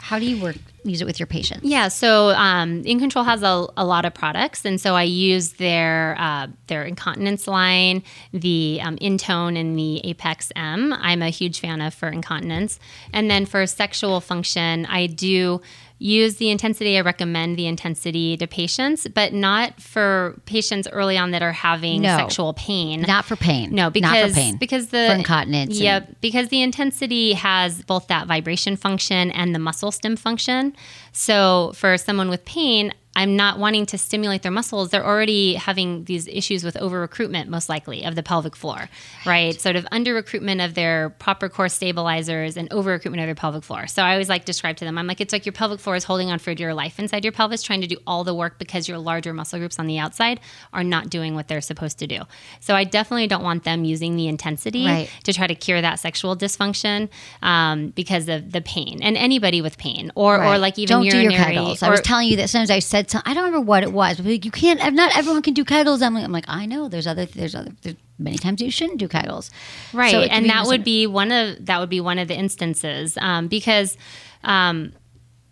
How 0.02 0.18
do 0.18 0.26
you 0.26 0.42
work? 0.42 0.56
Use 0.82 1.00
it 1.00 1.04
with 1.04 1.20
your 1.20 1.28
patients? 1.28 1.62
Yeah, 1.62 1.86
so 1.86 2.30
um, 2.30 2.82
In 2.84 2.98
Control 2.98 3.24
has 3.24 3.44
a, 3.44 3.68
a 3.76 3.86
lot 3.86 4.04
of 4.04 4.12
products, 4.12 4.64
and 4.64 4.80
so 4.80 4.96
I 4.96 5.04
use 5.04 5.52
their 5.52 6.16
uh, 6.18 6.48
their 6.66 6.82
incontinence 6.82 7.46
line, 7.46 8.02
the 8.32 8.80
um, 8.82 8.96
Intone 8.96 9.56
and 9.56 9.78
the 9.78 10.00
Apex 10.02 10.50
M. 10.56 10.92
I'm 10.92 11.22
a 11.22 11.30
huge 11.30 11.60
fan 11.60 11.80
of 11.80 11.94
for 11.94 12.08
incontinence, 12.08 12.80
and 13.12 13.30
then 13.30 13.46
for 13.46 13.64
sexual 13.64 14.20
function, 14.20 14.86
I 14.86 15.06
do 15.06 15.60
use 16.02 16.36
the 16.36 16.50
intensity. 16.50 16.98
I 16.98 17.00
recommend 17.02 17.56
the 17.56 17.66
intensity 17.66 18.36
to 18.36 18.46
patients, 18.46 19.06
but 19.14 19.32
not 19.32 19.80
for 19.80 20.40
patients 20.46 20.88
early 20.90 21.16
on 21.16 21.30
that 21.30 21.42
are 21.42 21.52
having 21.52 22.02
No. 22.02 22.16
sexual 22.16 22.52
pain. 22.54 23.02
Not 23.02 23.24
for 23.24 23.36
pain. 23.36 23.70
No, 23.74 23.88
because 23.90 24.10
not 24.12 24.28
for 24.30 24.34
pain. 24.34 24.56
because 24.58 24.88
the 24.88 25.06
For 25.10 25.14
incontinence 25.16 25.74
and- 25.76 25.84
Yep, 25.84 26.16
because 26.20 26.48
the 26.48 26.60
intensity 26.62 27.34
has 27.34 27.82
both 27.82 28.08
that 28.08 28.26
vibration 28.26 28.76
function 28.76 29.30
and 29.30 29.54
the 29.54 29.58
muscle 29.58 29.92
stim 29.92 30.16
function. 30.16 30.74
So 31.12 31.72
for 31.76 31.96
someone 31.98 32.28
with 32.28 32.44
pain, 32.44 32.92
I'm 33.14 33.36
not 33.36 33.58
wanting 33.58 33.84
to 33.86 33.98
stimulate 33.98 34.42
their 34.42 34.50
muscles. 34.52 34.88
They're 34.90 35.04
already 35.04 35.54
having 35.54 36.04
these 36.04 36.26
issues 36.28 36.64
with 36.64 36.76
over 36.78 36.98
recruitment, 37.00 37.50
most 37.50 37.68
likely, 37.68 38.04
of 38.04 38.14
the 38.14 38.22
pelvic 38.22 38.56
floor, 38.56 38.88
right? 39.26 39.60
Sort 39.60 39.76
of 39.76 39.86
under 39.92 40.14
recruitment 40.14 40.60
of 40.62 40.74
their 40.74 41.10
proper 41.10 41.48
core 41.50 41.68
stabilizers 41.68 42.56
and 42.56 42.72
over 42.72 42.90
recruitment 42.90 43.20
of 43.20 43.26
their 43.26 43.34
pelvic 43.34 43.64
floor. 43.64 43.86
So 43.86 44.02
I 44.02 44.12
always 44.12 44.28
like 44.30 44.46
describe 44.46 44.76
to 44.78 44.84
them, 44.86 44.96
I'm 44.96 45.06
like, 45.06 45.20
it's 45.20 45.32
like 45.32 45.44
your 45.44 45.52
pelvic 45.52 45.78
floor 45.80 45.94
is 45.94 46.04
holding 46.04 46.30
on 46.30 46.38
for 46.38 46.54
dear 46.54 46.72
life 46.72 46.98
inside 46.98 47.22
your 47.24 47.32
pelvis, 47.32 47.62
trying 47.62 47.82
to 47.82 47.86
do 47.86 47.96
all 48.06 48.24
the 48.24 48.34
work 48.34 48.58
because 48.58 48.88
your 48.88 48.96
larger 48.98 49.34
muscle 49.34 49.58
groups 49.58 49.78
on 49.78 49.86
the 49.86 49.98
outside 49.98 50.40
are 50.72 50.84
not 50.84 51.10
doing 51.10 51.34
what 51.34 51.48
they're 51.48 51.60
supposed 51.60 51.98
to 51.98 52.06
do. 52.06 52.20
So 52.60 52.74
I 52.74 52.84
definitely 52.84 53.26
don't 53.26 53.42
want 53.42 53.64
them 53.64 53.84
using 53.84 54.16
the 54.16 54.26
intensity 54.28 54.86
Right. 54.86 55.10
to 55.24 55.32
try 55.32 55.46
to 55.46 55.54
cure 55.54 55.80
that 55.82 56.00
sexual 56.00 56.34
dysfunction 56.36 57.08
um, 57.42 57.88
because 57.88 58.28
of 58.28 58.52
the 58.52 58.60
pain. 58.62 59.00
And 59.02 59.16
anybody 59.16 59.60
with 59.60 59.76
pain, 59.76 60.10
or 60.14 60.42
or 60.42 60.58
like 60.58 60.78
even 60.78 60.96
don't 60.96 61.04
urinary, 61.04 61.28
do 61.28 61.34
your 61.34 61.44
kegels. 61.66 61.82
I 61.82 61.90
was 61.90 62.00
telling 62.00 62.28
you 62.28 62.36
that 62.36 62.48
sometimes 62.48 62.70
I 62.70 62.78
said 62.78 63.01
some, 63.10 63.22
I 63.24 63.34
don't 63.34 63.44
remember 63.44 63.64
what 63.64 63.82
it 63.82 63.92
was, 63.92 64.16
but 64.18 64.26
like, 64.26 64.44
you 64.44 64.50
can't. 64.50 64.94
Not 64.94 65.16
everyone 65.16 65.42
can 65.42 65.54
do 65.54 65.64
kegels. 65.64 66.02
I'm 66.02 66.14
like, 66.14 66.24
I'm 66.24 66.32
like, 66.32 66.44
I 66.48 66.66
know. 66.66 66.88
There's 66.88 67.06
other. 67.06 67.26
There's 67.26 67.54
other. 67.54 67.70
There's 67.82 67.96
many 68.18 68.38
times 68.38 68.60
you 68.60 68.70
shouldn't 68.70 68.98
do 68.98 69.08
kegels. 69.08 69.50
right 69.92 70.10
So 70.10 70.20
and 70.20 70.48
that 70.48 70.66
would 70.66 70.84
be 70.84 71.06
one 71.06 71.32
of 71.32 71.64
that 71.66 71.80
would 71.80 71.90
be 71.90 72.00
one 72.00 72.18
of 72.18 72.28
the 72.28 72.36
instances 72.36 73.16
um, 73.18 73.48
because 73.48 73.96
um, 74.44 74.92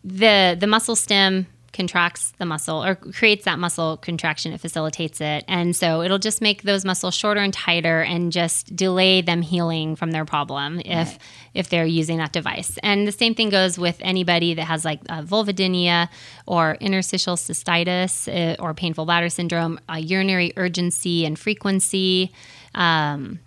the 0.05 0.57
the 0.59 0.67
muscle 0.67 0.97
stim 0.97 1.47
contracts 1.81 2.33
the 2.37 2.45
muscle 2.45 2.85
or 2.85 2.95
creates 2.95 3.47
that 3.47 3.59
muscle 3.59 3.97
contraction. 3.97 4.53
It 4.53 4.61
facilitates 4.61 5.19
it. 5.21 5.45
And 5.49 5.75
so 5.75 6.03
it'll 6.03 6.19
just 6.19 6.43
make 6.43 6.63
those 6.63 6.85
muscles 6.85 7.15
shorter 7.15 7.41
and 7.41 7.55
tighter 7.55 8.03
and 8.03 8.31
just 8.31 8.77
delay 8.77 9.23
them 9.23 9.41
healing 9.41 9.97
from 9.97 10.11
their 10.11 10.27
problem 10.27 10.81
if 10.85 11.19
if 11.55 11.71
they're 11.71 11.87
using 11.87 12.19
that 12.19 12.33
device. 12.33 12.79
And 12.83 13.09
the 13.09 13.13
same 13.13 13.35
thing 13.35 13.49
goes 13.49 13.79
with 13.79 13.97
anybody 14.01 14.55
that 14.55 14.65
has 14.65 14.85
like 14.85 15.01
uh, 15.09 15.23
vulvodynia 15.23 16.09
or 16.47 16.77
interstitial 16.81 17.37
cystitis 17.37 18.29
uh, 18.29 18.63
or 18.63 18.75
painful 18.75 19.07
bladder 19.07 19.31
syndrome 19.31 19.81
uh, 19.89 19.97
urinary 19.97 20.53
urgency 20.57 21.25
and 21.25 21.39
frequency. 21.39 22.31
Um, 22.75 23.41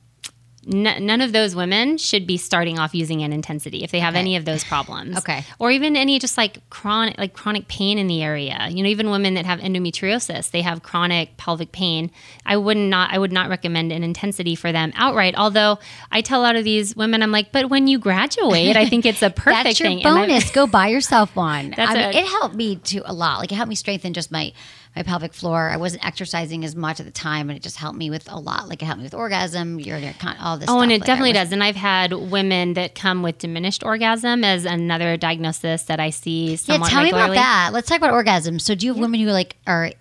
n- 0.71 1.05
none 1.05 1.21
of 1.21 1.31
those 1.33 1.55
women 1.55 1.97
should 1.97 2.25
be 2.27 2.37
starting 2.37 2.79
off 2.79 2.93
using 2.93 3.21
an 3.23 3.33
intensity 3.33 3.83
if 3.83 3.91
they 3.91 3.99
have 3.99 4.15
any 4.15 4.35
of 4.35 4.45
those 4.45 4.63
problems. 4.63 5.17
Okay. 5.17 5.43
Or 5.59 5.71
even 5.71 5.95
any 5.95 6.19
just 6.19 6.37
like 6.37 6.67
chronic 6.69 7.17
like 7.17 7.33
chronic 7.33 7.67
pain 7.67 7.97
in 7.97 8.07
the 8.07 8.21
area. 8.23 8.67
You 8.69 8.83
know, 8.83 8.89
even 8.89 9.09
women 9.09 9.33
that 9.35 9.45
have 9.45 9.59
endometriosis, 9.59 10.51
they 10.51 10.61
have 10.61 10.83
chronic 10.83 11.35
pelvic 11.37 11.71
pain. 11.71 12.11
I 12.45 12.57
would 12.57 12.77
not 12.77 13.11
I 13.11 13.17
would 13.19 13.31
not 13.31 13.49
recommend 13.49 13.91
an 13.91 14.03
intensity 14.03 14.55
for 14.55 14.71
them 14.71 14.91
outright. 14.95 15.35
Although 15.37 15.79
I 16.11 16.21
tell 16.21 16.41
a 16.41 16.43
lot 16.43 16.55
of 16.55 16.63
these 16.63 16.95
women, 16.95 17.23
I'm 17.23 17.31
like, 17.31 17.51
but 17.51 17.69
when 17.69 17.87
you 17.87 17.99
graduate, 17.99 18.75
I 18.77 18.87
think 18.87 19.05
it's 19.05 19.21
a 19.21 19.29
perfect 19.35 19.63
That's 19.63 19.79
your 19.79 19.89
thing. 19.89 20.03
Bonus. 20.03 20.51
Go 20.51 20.67
buy 20.67 20.87
yourself 20.87 21.35
one. 21.35 21.73
I 21.77 21.93
mean, 21.93 22.03
a- 22.03 22.19
it 22.19 22.25
helped 22.27 22.55
me 22.55 22.77
to 22.77 23.01
a 23.09 23.13
lot. 23.13 23.39
Like 23.39 23.51
it 23.51 23.55
helped 23.55 23.69
me 23.69 23.75
strengthen 23.75 24.13
just 24.13 24.31
my 24.31 24.53
my 24.95 25.03
pelvic 25.03 25.33
floor. 25.33 25.69
I 25.69 25.77
wasn't 25.77 26.05
exercising 26.05 26.63
as 26.63 26.75
much 26.75 26.99
at 26.99 27.05
the 27.05 27.11
time, 27.11 27.49
and 27.49 27.57
it 27.57 27.63
just 27.63 27.77
helped 27.77 27.97
me 27.97 28.09
with 28.09 28.31
a 28.31 28.39
lot. 28.39 28.69
Like 28.69 28.81
it 28.81 28.85
helped 28.85 28.99
me 28.99 29.05
with 29.05 29.13
orgasm, 29.13 29.79
urinary 29.79 30.15
all 30.39 30.57
this. 30.57 30.69
Oh, 30.69 30.73
stuff. 30.73 30.83
and 30.83 30.91
it 30.91 31.01
Like, 31.01 31.07
definitely 31.07 31.31
was- 31.31 31.47
does. 31.47 31.51
And 31.51 31.63
I've 31.63 31.75
had 31.75 32.13
women 32.13 32.73
that 32.73 32.95
come 32.95 33.23
with 33.23 33.39
diminished 33.39 33.83
orgasm 33.83 34.43
as 34.43 34.65
another 34.65 35.17
diagnosis 35.17 35.83
that 35.83 35.99
I 35.99 36.09
see 36.09 36.51
Yeah, 36.51 36.55
somewhat 36.57 36.89
tell 36.89 37.03
me 37.03 37.09
about 37.09 37.33
that. 37.33 37.71
Let's 37.73 37.87
talk 37.89 37.97
about 37.97 38.13
orgasm. 38.13 38.59
So, 38.59 38.75
do 38.75 38.85
you 38.85 38.93
have 38.93 39.01
women 39.01 39.19
who 39.19 39.27
like 39.27 39.55
are 39.65 39.91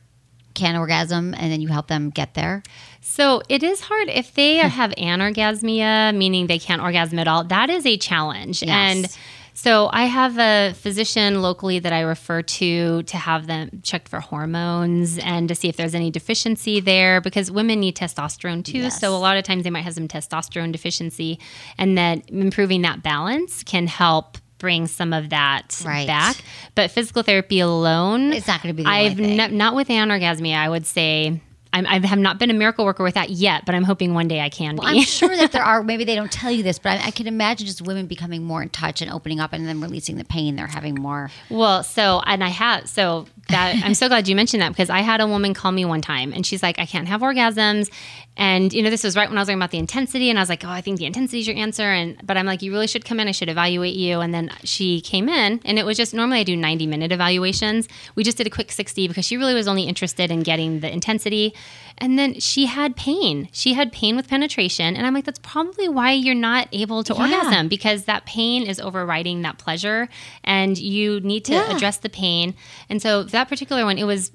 can 0.54 0.76
orgasm, 0.76 1.34
and 1.34 1.50
then 1.50 1.60
you 1.60 1.68
help 1.68 1.88
them 1.88 2.10
get 2.10 2.34
there? 2.34 2.62
So 3.00 3.42
it 3.48 3.62
is 3.62 3.80
hard 3.80 4.08
if 4.08 4.34
they 4.34 4.60
hmm. 4.60 4.68
have 4.68 4.92
anorgasmia, 4.92 6.16
meaning 6.16 6.46
they 6.46 6.58
can't 6.58 6.80
orgasm 6.80 7.18
at 7.18 7.26
all. 7.26 7.44
That 7.44 7.68
is 7.68 7.84
a 7.84 7.96
challenge. 7.96 8.62
Yes. 8.62 8.70
And 8.70 9.18
so 9.54 9.88
I 9.92 10.04
have 10.04 10.38
a 10.38 10.72
physician 10.74 11.42
locally 11.42 11.78
that 11.78 11.92
I 11.92 12.00
refer 12.00 12.42
to 12.42 13.02
to 13.02 13.16
have 13.16 13.46
them 13.46 13.80
checked 13.82 14.08
for 14.08 14.20
hormones 14.20 15.18
and 15.18 15.48
to 15.48 15.54
see 15.54 15.68
if 15.68 15.76
there's 15.76 15.94
any 15.94 16.10
deficiency 16.10 16.80
there 16.80 17.20
because 17.20 17.50
women 17.50 17.80
need 17.80 17.96
testosterone 17.96 18.64
too. 18.64 18.78
Yes. 18.78 19.00
So 19.00 19.14
a 19.14 19.18
lot 19.18 19.36
of 19.36 19.44
times 19.44 19.64
they 19.64 19.70
might 19.70 19.82
have 19.84 19.94
some 19.94 20.08
testosterone 20.08 20.72
deficiency 20.72 21.38
and 21.78 21.96
that 21.98 22.28
improving 22.30 22.82
that 22.82 23.02
balance 23.02 23.62
can 23.62 23.86
help 23.86 24.38
bring 24.58 24.86
some 24.86 25.12
of 25.12 25.30
that 25.30 25.82
Right. 25.84 26.06
back. 26.06 26.36
But 26.74 26.90
physical 26.90 27.22
therapy 27.22 27.58
alone 27.60 28.32
It's 28.32 28.46
not 28.46 28.62
gonna 28.62 28.74
be 28.74 28.84
the 28.84 28.88
only 28.88 29.38
I've 29.38 29.52
not 29.52 29.74
with 29.74 29.88
anorgasmia, 29.88 30.56
I 30.56 30.68
would 30.68 30.86
say 30.86 31.40
I'm, 31.72 31.86
I 31.86 32.06
have 32.06 32.18
not 32.18 32.38
been 32.38 32.50
a 32.50 32.54
miracle 32.54 32.84
worker 32.84 33.02
with 33.02 33.14
that 33.14 33.30
yet, 33.30 33.64
but 33.64 33.74
I'm 33.74 33.84
hoping 33.84 34.12
one 34.14 34.28
day 34.28 34.40
I 34.40 34.48
can 34.50 34.76
Well, 34.76 34.92
be. 34.92 34.98
I'm 35.00 35.04
sure 35.04 35.34
that 35.36 35.52
there 35.52 35.62
are. 35.70 35.82
Maybe 35.82 36.04
they 36.04 36.14
don't 36.14 36.30
tell 36.32 36.50
you 36.50 36.62
this, 36.62 36.78
but 36.78 37.00
I, 37.00 37.06
I 37.06 37.10
can 37.10 37.26
imagine 37.26 37.66
just 37.66 37.82
women 37.82 38.06
becoming 38.06 38.42
more 38.42 38.62
in 38.62 38.68
touch 38.68 39.00
and 39.02 39.10
opening 39.10 39.40
up, 39.40 39.52
and 39.52 39.66
then 39.66 39.80
releasing 39.80 40.16
the 40.16 40.24
pain. 40.24 40.56
They're 40.56 40.66
having 40.66 40.94
more. 40.94 41.30
well, 41.50 41.82
so 41.82 42.20
and 42.26 42.44
I 42.44 42.48
have 42.48 42.88
so 42.88 43.26
that 43.48 43.76
I'm 43.84 43.94
so 43.94 44.08
glad 44.08 44.28
you 44.28 44.36
mentioned 44.36 44.62
that 44.62 44.68
because 44.70 44.90
I 44.90 45.00
had 45.00 45.20
a 45.20 45.26
woman 45.26 45.54
call 45.54 45.72
me 45.72 45.84
one 45.84 46.00
time 46.00 46.32
and 46.32 46.46
she's 46.46 46.62
like, 46.62 46.78
I 46.78 46.86
can't 46.86 47.08
have 47.08 47.20
orgasms, 47.22 47.90
and 48.36 48.72
you 48.72 48.82
know 48.82 48.90
this 48.90 49.02
was 49.04 49.16
right 49.16 49.28
when 49.28 49.36
I 49.36 49.40
was 49.40 49.48
talking 49.48 49.58
about 49.58 49.70
the 49.70 49.78
intensity, 49.78 50.30
and 50.30 50.38
I 50.38 50.42
was 50.42 50.48
like, 50.48 50.64
oh, 50.64 50.68
I 50.70 50.80
think 50.80 50.98
the 50.98 51.06
intensity 51.06 51.40
is 51.40 51.46
your 51.46 51.56
answer, 51.56 51.82
and 51.84 52.18
but 52.24 52.36
I'm 52.36 52.46
like, 52.46 52.62
you 52.62 52.70
really 52.72 52.86
should 52.86 53.04
come 53.04 53.18
in. 53.20 53.28
I 53.28 53.32
should 53.32 53.48
evaluate 53.48 53.94
you, 53.94 54.20
and 54.20 54.32
then 54.34 54.50
she 54.64 55.00
came 55.00 55.28
in, 55.28 55.60
and 55.64 55.78
it 55.78 55.86
was 55.86 55.96
just 55.96 56.12
normally 56.14 56.40
I 56.40 56.44
do 56.44 56.56
90 56.56 56.86
minute 56.86 57.12
evaluations. 57.12 57.88
We 58.14 58.24
just 58.24 58.36
did 58.36 58.46
a 58.46 58.50
quick 58.50 58.70
60 58.72 59.08
because 59.08 59.24
she 59.24 59.36
really 59.36 59.54
was 59.54 59.66
only 59.68 59.84
interested 59.84 60.30
in 60.30 60.42
getting 60.42 60.80
the 60.80 60.92
intensity. 60.92 61.54
And 61.98 62.18
then 62.18 62.40
she 62.40 62.66
had 62.66 62.96
pain. 62.96 63.48
She 63.52 63.74
had 63.74 63.92
pain 63.92 64.16
with 64.16 64.26
penetration. 64.28 64.96
And 64.96 65.06
I'm 65.06 65.14
like, 65.14 65.24
that's 65.24 65.38
probably 65.40 65.88
why 65.88 66.12
you're 66.12 66.34
not 66.34 66.66
able 66.72 67.04
to 67.04 67.14
orgasm 67.14 67.68
because 67.68 68.04
that 68.04 68.24
pain 68.26 68.66
is 68.66 68.80
overriding 68.80 69.42
that 69.42 69.58
pleasure 69.58 70.08
and 70.42 70.76
you 70.76 71.20
need 71.20 71.44
to 71.44 71.52
Yeah. 71.52 71.76
address 71.76 71.98
the 71.98 72.08
pain. 72.08 72.54
And 72.88 73.00
so 73.00 73.22
that 73.24 73.48
particular 73.48 73.84
one, 73.84 73.98
it 73.98 74.04
was 74.04 74.32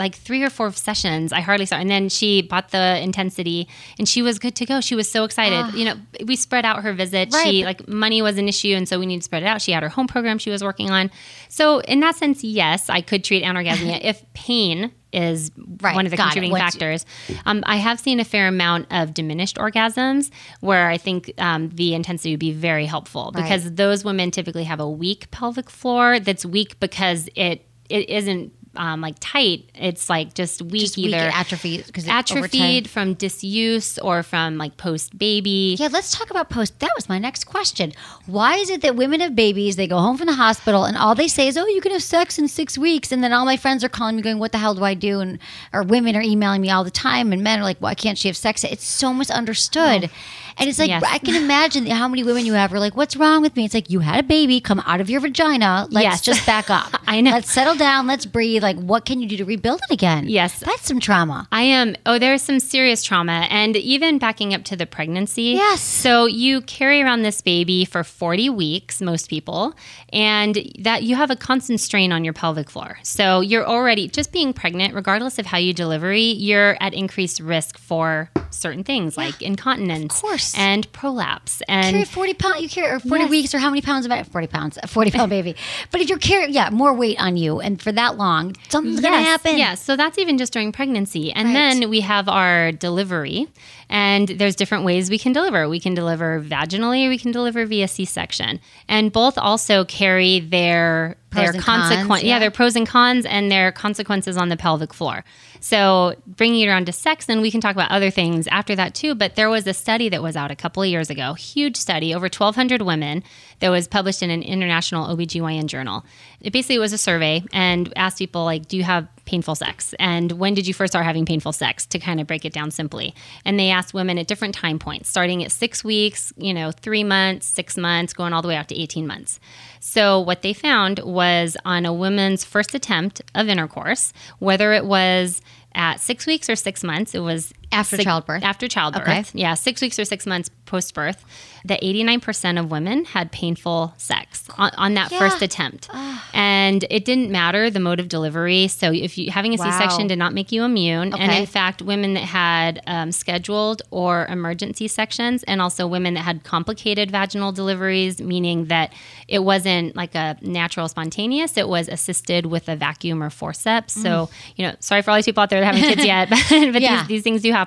like 0.00 0.14
three 0.16 0.42
or 0.42 0.50
four 0.50 0.72
sessions. 0.72 1.32
I 1.32 1.40
hardly 1.40 1.66
saw. 1.66 1.76
And 1.76 1.88
then 1.88 2.08
she 2.08 2.42
bought 2.42 2.70
the 2.70 2.98
intensity 3.00 3.68
and 3.98 4.08
she 4.08 4.22
was 4.22 4.38
good 4.40 4.56
to 4.56 4.66
go. 4.66 4.80
She 4.80 4.96
was 4.96 5.08
so 5.08 5.22
excited. 5.24 5.74
You 5.78 5.84
know, 5.84 5.94
we 6.24 6.34
spread 6.34 6.64
out 6.64 6.82
her 6.82 6.92
visit. 6.92 7.32
Right, 7.32 7.44
She 7.46 7.64
like 7.64 7.86
money 7.86 8.22
was 8.22 8.38
an 8.38 8.48
issue. 8.48 8.74
And 8.74 8.88
so 8.88 8.98
we 8.98 9.06
need 9.06 9.18
to 9.18 9.22
spread 9.22 9.42
it 9.44 9.46
out. 9.46 9.62
She 9.62 9.72
had 9.72 9.82
her 9.82 9.88
home 9.90 10.08
program 10.08 10.38
she 10.38 10.50
was 10.50 10.64
working 10.64 10.90
on. 10.90 11.10
So 11.48 11.78
in 11.80 12.00
that 12.00 12.16
sense, 12.16 12.42
yes, 12.42 12.88
I 12.90 13.00
could 13.02 13.22
treat 13.22 13.44
anorgasmia 13.44 14.00
if 14.02 14.24
pain 14.32 14.90
is 15.12 15.50
Right, 15.82 15.94
one 15.94 16.06
of 16.06 16.10
the 16.10 16.16
contributing 16.16 16.56
factors. 16.56 17.04
Um, 17.44 17.62
I 17.66 17.76
have 17.76 17.98
seen 18.00 18.20
a 18.20 18.24
fair 18.24 18.46
amount 18.48 18.86
of 18.90 19.12
diminished 19.12 19.56
orgasms 19.56 20.30
where 20.60 20.88
I 20.88 20.98
think 20.98 21.32
um, 21.38 21.68
the 21.70 21.94
intensity 21.94 22.32
would 22.32 22.40
be 22.40 22.52
very 22.52 22.86
helpful 22.86 23.32
Right. 23.34 23.42
because 23.42 23.72
those 23.74 24.04
women 24.04 24.30
typically 24.30 24.64
have 24.64 24.80
a 24.80 24.88
weak 24.88 25.30
pelvic 25.30 25.68
floor 25.68 26.20
that's 26.20 26.46
weak 26.46 26.80
because 26.80 27.28
it 27.34 27.66
it 27.88 28.08
isn't 28.08 28.52
um, 28.76 29.00
like 29.00 29.16
tight. 29.20 29.68
It's 29.74 30.08
like 30.08 30.34
just 30.34 30.62
weak 30.62 30.82
Just 30.82 30.96
weak 30.96 31.06
either 31.08 31.28
atrophy 31.34 31.80
over 31.80 31.90
time- 31.92 32.08
atrophied 32.08 32.88
from 32.88 33.14
disuse 33.14 33.98
or 33.98 34.22
from 34.22 34.58
like 34.58 34.76
post 34.76 35.18
baby. 35.18 35.76
Yeah, 35.78 35.88
let's 35.90 36.16
talk 36.16 36.30
about 36.30 36.50
post. 36.50 36.78
That 36.80 36.90
was 36.94 37.08
my 37.08 37.18
next 37.18 37.44
question. 37.44 37.92
Why 38.26 38.56
is 38.56 38.70
it 38.70 38.82
that 38.82 38.94
women 38.96 39.20
have 39.20 39.34
babies, 39.34 39.76
they 39.76 39.86
go 39.88 39.98
home 39.98 40.16
from 40.16 40.26
the 40.26 40.34
hospital, 40.34 40.84
and 40.84 40.96
all 40.96 41.14
they 41.14 41.28
say 41.28 41.48
is, 41.48 41.56
"Oh, 41.56 41.66
you 41.66 41.80
can 41.80 41.92
have 41.92 42.02
sex 42.02 42.38
in 42.38 42.46
six 42.48 42.78
weeks," 42.78 43.10
and 43.12 43.24
then 43.24 43.32
all 43.32 43.44
my 43.44 43.56
friends 43.56 43.82
are 43.82 43.88
calling 43.88 44.16
me, 44.16 44.22
going, 44.22 44.38
"What 44.38 44.52
the 44.52 44.58
hell 44.58 44.74
do 44.74 44.84
I 44.84 44.94
do?" 44.94 45.20
And 45.20 45.38
or 45.72 45.82
women 45.82 46.14
are 46.16 46.22
emailing 46.22 46.60
me 46.60 46.70
all 46.70 46.84
the 46.84 46.90
time, 46.90 47.32
and 47.32 47.42
men 47.42 47.58
are 47.60 47.64
like, 47.64 47.78
"Why 47.80 47.94
can't 47.94 48.16
she 48.18 48.28
have 48.28 48.36
sex?" 48.36 48.62
It's 48.64 48.84
so 48.84 49.12
misunderstood. 49.12 50.10
And 50.60 50.68
it's 50.68 50.78
like 50.78 50.88
Yes. 50.90 51.02
I 51.06 51.18
can 51.18 51.34
imagine 51.34 51.86
how 51.86 52.06
many 52.06 52.22
women 52.22 52.44
you 52.44 52.52
have 52.52 52.72
are 52.72 52.78
like, 52.78 52.94
"What's 52.96 53.16
wrong 53.16 53.40
with 53.42 53.56
me?" 53.56 53.64
It's 53.64 53.74
like 53.74 53.88
you 53.90 54.00
had 54.00 54.20
a 54.20 54.22
baby 54.22 54.60
come 54.60 54.80
out 54.86 55.00
of 55.00 55.08
your 55.08 55.20
vagina. 55.20 55.86
Let's 55.90 56.04
Yes. 56.04 56.20
just 56.20 56.44
back 56.46 56.68
up. 56.70 57.00
I 57.08 57.20
know. 57.22 57.30
Let's 57.32 57.50
settle 57.50 57.74
down. 57.74 58.06
Let's 58.06 58.26
breathe. 58.26 58.62
Like, 58.62 58.76
what 58.78 59.04
can 59.06 59.20
you 59.20 59.26
do 59.26 59.36
to 59.38 59.44
rebuild 59.44 59.80
it 59.88 59.92
again? 59.92 60.28
Yes. 60.28 60.60
that's 60.60 60.86
some 60.86 61.00
trauma. 61.00 61.48
I 61.50 61.62
am. 61.62 61.96
Oh, 62.06 62.18
there's 62.18 62.42
some 62.42 62.60
serious 62.60 63.02
trauma, 63.02 63.46
and 63.50 63.74
even 63.76 64.18
backing 64.18 64.52
up 64.54 64.64
to 64.64 64.76
the 64.76 64.86
pregnancy. 64.86 65.54
Yes. 65.56 65.80
So 65.80 66.26
you 66.26 66.60
carry 66.60 67.00
around 67.02 67.22
this 67.22 67.40
baby 67.40 67.84
for 67.86 68.04
40 68.04 68.50
weeks, 68.50 69.00
most 69.00 69.30
people, 69.30 69.74
and 70.12 70.58
that 70.78 71.02
you 71.04 71.16
have 71.16 71.30
a 71.30 71.36
constant 71.36 71.80
strain 71.80 72.12
on 72.12 72.22
your 72.24 72.34
pelvic 72.34 72.68
floor. 72.68 72.98
So 73.02 73.40
you're 73.40 73.66
already 73.66 74.08
just 74.08 74.30
being 74.30 74.52
pregnant, 74.52 74.94
regardless 74.94 75.38
of 75.38 75.46
how 75.46 75.58
you 75.58 75.72
delivery, 75.72 76.22
you're 76.32 76.76
at 76.80 76.92
increased 76.92 77.40
risk 77.40 77.78
for 77.78 78.30
certain 78.50 78.84
things 78.84 79.16
like 79.16 79.40
incontinence, 79.40 80.16
Of 80.16 80.22
course. 80.22 80.49
And 80.56 80.90
prolapse, 80.92 81.62
and 81.68 81.84
carry 81.86 82.00
and 82.02 82.08
40 82.08 82.34
pounds 82.34 82.62
you 82.62 82.68
carry 82.68 82.90
or 82.90 83.00
40 83.00 83.22
Yes. 83.24 83.30
weeks 83.30 83.54
or 83.54 83.58
how 83.58 83.70
many 83.70 83.82
pounds 83.82 84.06
of 84.06 84.12
it 84.12 84.26
40 84.26 84.46
pounds 84.46 84.78
a 84.82 84.86
40 84.86 85.10
pound 85.10 85.30
baby 85.30 85.54
but 85.90 86.00
if 86.00 86.08
you're 86.08 86.18
carrying 86.18 86.52
yeah 86.52 86.70
more 86.70 86.92
weight 86.94 87.20
on 87.20 87.36
you 87.36 87.60
and 87.60 87.80
for 87.80 87.92
that 87.92 88.16
long 88.16 88.56
something's 88.68 89.00
gonna 89.00 89.20
happen 89.22 89.56
Yeah, 89.58 89.74
so 89.74 89.96
that's 89.96 90.18
even 90.18 90.38
just 90.38 90.52
during 90.52 90.72
pregnancy. 90.72 91.32
And 91.32 91.48
Right. 91.48 91.54
then 91.80 91.90
we 91.90 92.00
have 92.00 92.28
our 92.28 92.72
delivery, 92.72 93.48
and 93.88 94.28
there's 94.28 94.54
different 94.56 94.84
ways 94.84 95.10
we 95.10 95.18
can 95.18 95.32
deliver. 95.32 95.68
We 95.68 95.80
can 95.80 95.94
deliver 95.94 96.40
vaginally 96.40 97.06
or 97.06 97.08
we 97.08 97.18
can 97.18 97.32
deliver 97.32 97.66
via 97.66 97.88
C 97.88 98.04
section. 98.04 98.60
And 98.88 99.12
both 99.12 99.36
also 99.38 99.84
carry 99.84 100.40
their 100.40 101.16
Pros 101.30 101.44
their 101.44 101.52
and 101.54 101.62
cons, 101.62 101.88
consequences. 101.88 102.24
yeah. 102.26 102.34
Yeah, 102.34 102.38
their 102.40 102.50
pros 102.50 102.74
and 102.76 102.86
cons 102.86 103.24
and 103.26 103.50
their 103.50 103.70
consequences 103.72 104.36
on 104.36 104.48
the 104.48 104.56
pelvic 104.56 104.92
floor. 104.94 105.24
So 105.60 106.14
bringing 106.26 106.62
it 106.62 106.68
around 106.68 106.86
to 106.86 106.92
sex, 106.92 107.26
then 107.26 107.40
we 107.40 107.50
can 107.50 107.60
talk 107.60 107.74
about 107.74 107.90
other 107.90 108.10
things 108.10 108.46
after 108.48 108.74
that 108.76 108.94
too. 108.94 109.14
But 109.14 109.36
there 109.36 109.50
was 109.50 109.66
a 109.66 109.74
study 109.74 110.08
that 110.08 110.22
was 110.22 110.36
out 110.36 110.50
a 110.50 110.56
couple 110.56 110.82
of 110.82 110.88
years 110.88 111.10
ago, 111.10 111.34
huge 111.34 111.76
study, 111.76 112.14
over 112.14 112.24
1,200 112.24 112.82
women 112.82 113.22
that 113.60 113.70
was 113.70 113.86
published 113.86 114.22
in 114.22 114.30
an 114.30 114.42
international 114.42 115.06
OBGYN 115.14 115.66
journal. 115.66 116.04
It 116.40 116.52
basically 116.52 116.78
was 116.78 116.92
a 116.92 116.98
survey 116.98 117.44
and 117.52 117.92
asked 117.96 118.18
people 118.18 118.44
like, 118.44 118.68
do 118.68 118.76
you 118.76 118.82
have 118.82 119.06
painful 119.26 119.54
sex? 119.54 119.94
And 119.98 120.32
when 120.32 120.54
did 120.54 120.66
you 120.66 120.74
first 120.74 120.92
start 120.92 121.04
having 121.04 121.24
painful 121.24 121.52
sex 121.52 121.86
to 121.86 121.98
kind 121.98 122.20
of 122.20 122.26
break 122.26 122.44
it 122.44 122.52
down 122.52 122.70
simply? 122.70 123.14
And 123.44 123.58
they 123.58 123.70
asked 123.70 123.94
women 123.94 124.18
at 124.18 124.26
different 124.26 124.54
time 124.54 124.78
points, 124.78 125.08
starting 125.08 125.44
at 125.44 125.52
six 125.52 125.84
weeks, 125.84 126.32
you 126.36 126.52
know, 126.52 126.72
three 126.72 127.04
months, 127.04 127.46
six 127.46 127.76
months, 127.76 128.12
going 128.12 128.32
all 128.32 128.42
the 128.42 128.48
way 128.48 128.56
out 128.56 128.68
to 128.68 128.80
18 128.80 129.06
months. 129.06 129.38
So 129.78 130.20
what 130.20 130.42
they 130.42 130.52
found 130.52 130.98
was 131.00 131.56
on 131.64 131.86
a 131.86 131.92
woman's 131.92 132.44
first 132.44 132.74
attempt 132.74 133.22
of 133.34 133.48
intercourse, 133.48 134.12
whether 134.38 134.72
it 134.72 134.84
was 134.84 135.42
at 135.74 136.00
six 136.00 136.26
weeks 136.26 136.50
or 136.50 136.56
six 136.56 136.82
months, 136.82 137.14
it 137.14 137.20
was 137.20 137.52
After 137.72 137.96
sig- 137.96 138.04
childbirth. 138.04 138.42
After 138.42 138.66
childbirth, 138.68 139.02
Okay. 139.08 139.24
yeah, 139.34 139.54
six 139.54 139.80
weeks 139.80 139.98
or 139.98 140.04
six 140.04 140.26
months 140.26 140.50
post 140.66 140.92
birth, 140.94 141.24
that 141.64 141.80
89% 141.82 142.58
of 142.58 142.70
women 142.70 143.04
had 143.04 143.30
painful 143.32 143.92
sex 143.98 144.44
on, 144.56 144.70
on 144.78 144.94
that 144.94 145.12
Yeah. 145.12 145.18
first 145.18 145.42
attempt. 145.42 145.88
And 146.32 146.84
it 146.90 147.04
didn't 147.04 147.30
matter 147.30 147.68
the 147.70 147.80
mode 147.80 148.00
of 148.00 148.08
delivery. 148.08 148.68
So 148.68 148.92
if 148.92 149.18
you 149.18 149.30
having 149.30 149.52
a 149.52 149.56
Wow. 149.56 149.70
C-section 149.70 150.06
did 150.06 150.18
not 150.18 150.32
make 150.32 150.52
you 150.52 150.64
immune, 150.64 151.12
and 151.12 151.30
in 151.32 151.46
fact, 151.46 151.82
women 151.82 152.14
that 152.14 152.24
had 152.24 152.80
um, 152.86 153.12
scheduled 153.12 153.82
or 153.90 154.26
emergency 154.26 154.88
sections, 154.88 155.42
and 155.44 155.60
also 155.60 155.86
women 155.86 156.14
that 156.14 156.20
had 156.22 156.44
complicated 156.44 157.10
vaginal 157.10 157.52
deliveries, 157.52 158.20
meaning 158.20 158.66
that 158.66 158.92
it 159.28 159.40
wasn't 159.44 159.94
like 159.96 160.14
a 160.14 160.36
natural 160.40 160.88
spontaneous, 160.88 161.56
it 161.56 161.68
was 161.68 161.88
assisted 161.88 162.46
with 162.46 162.68
a 162.68 162.76
vacuum 162.76 163.22
or 163.22 163.28
forceps. 163.30 163.92
So 164.00 164.30
you 164.56 164.66
know, 164.66 164.74
sorry 164.80 165.02
for 165.02 165.10
all 165.10 165.16
these 165.16 165.26
people 165.26 165.42
out 165.42 165.50
there 165.50 165.60
that 165.60 165.66
haven't 165.74 165.82
kids 165.88 166.04
yet, 166.06 166.30
but, 166.30 166.38
but 166.48 166.56
Mm. 166.56 166.80
Yeah. 166.80 166.98
these, 167.00 167.08
these 167.08 167.22
things 167.22 167.42
do 167.42 167.52
happen. 167.52 167.59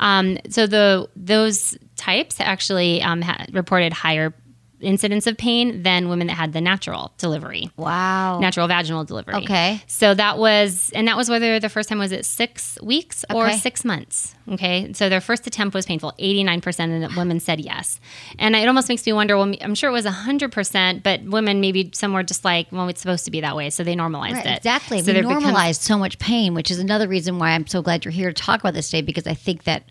Um, 0.00 0.38
so 0.48 0.66
the 0.66 1.08
those 1.16 1.76
types 1.96 2.40
actually 2.40 3.02
um, 3.02 3.22
ha- 3.22 3.46
reported 3.52 3.92
higher 3.92 4.34
incidence 4.80 5.26
of 5.26 5.36
pain 5.38 5.82
than 5.82 6.08
women 6.08 6.26
that 6.26 6.34
had 6.34 6.52
the 6.52 6.60
natural 6.60 7.12
delivery 7.18 7.70
wow 7.76 8.38
natural 8.40 8.66
vaginal 8.68 9.04
delivery. 9.04 9.34
Okay. 9.36 9.80
So 9.86 10.12
that 10.14 10.38
was, 10.38 10.90
and 10.94 11.08
that 11.08 11.16
was 11.16 11.30
whether 11.30 11.58
the 11.58 11.68
first 11.68 11.88
time 11.88 11.98
was 11.98 12.12
at 12.12 12.24
six 12.26 12.78
weeks 12.82 13.24
or 13.32 13.46
Okay. 13.46 13.56
six 13.56 13.84
months. 13.84 14.34
Okay. 14.52 14.92
So 14.92 15.08
their 15.08 15.20
first 15.20 15.46
attempt 15.46 15.74
was 15.74 15.86
painful. 15.86 16.12
89% 16.18 17.04
of 17.04 17.16
women 17.16 17.40
said 17.40 17.60
yes. 17.60 17.98
And 18.38 18.54
it 18.54 18.66
almost 18.68 18.88
makes 18.88 19.04
me 19.06 19.12
wonder, 19.12 19.36
well, 19.36 19.52
I'm 19.60 19.74
sure 19.74 19.90
it 19.90 19.92
was 19.92 20.04
100%, 20.04 21.02
but 21.02 21.22
women 21.24 21.60
maybe 21.60 21.90
some 21.94 22.12
were 22.12 22.22
just 22.22 22.44
like, 22.44 22.66
well, 22.70 22.88
it's 22.88 23.00
supposed 23.00 23.24
to 23.24 23.30
be 23.30 23.40
that 23.40 23.56
way. 23.56 23.70
So 23.70 23.82
they 23.82 23.94
normalized 23.96 24.36
Right, 24.36 24.46
it. 24.46 24.56
exactly. 24.58 25.00
So 25.00 25.06
we 25.06 25.12
there 25.14 25.22
becomes- 25.22 25.42
normalized 25.42 25.82
so 25.82 25.98
much 25.98 26.18
pain, 26.18 26.54
which 26.54 26.70
is 26.70 26.78
another 26.78 27.08
reason 27.08 27.38
why 27.38 27.50
I'm 27.50 27.66
so 27.66 27.82
glad 27.82 28.04
you're 28.04 28.12
here 28.12 28.28
to 28.32 28.34
talk 28.42 28.60
about 28.60 28.74
this 28.74 28.90
today 28.90 29.02
because 29.02 29.26
I 29.26 29.34
think 29.34 29.64
that 29.64 29.84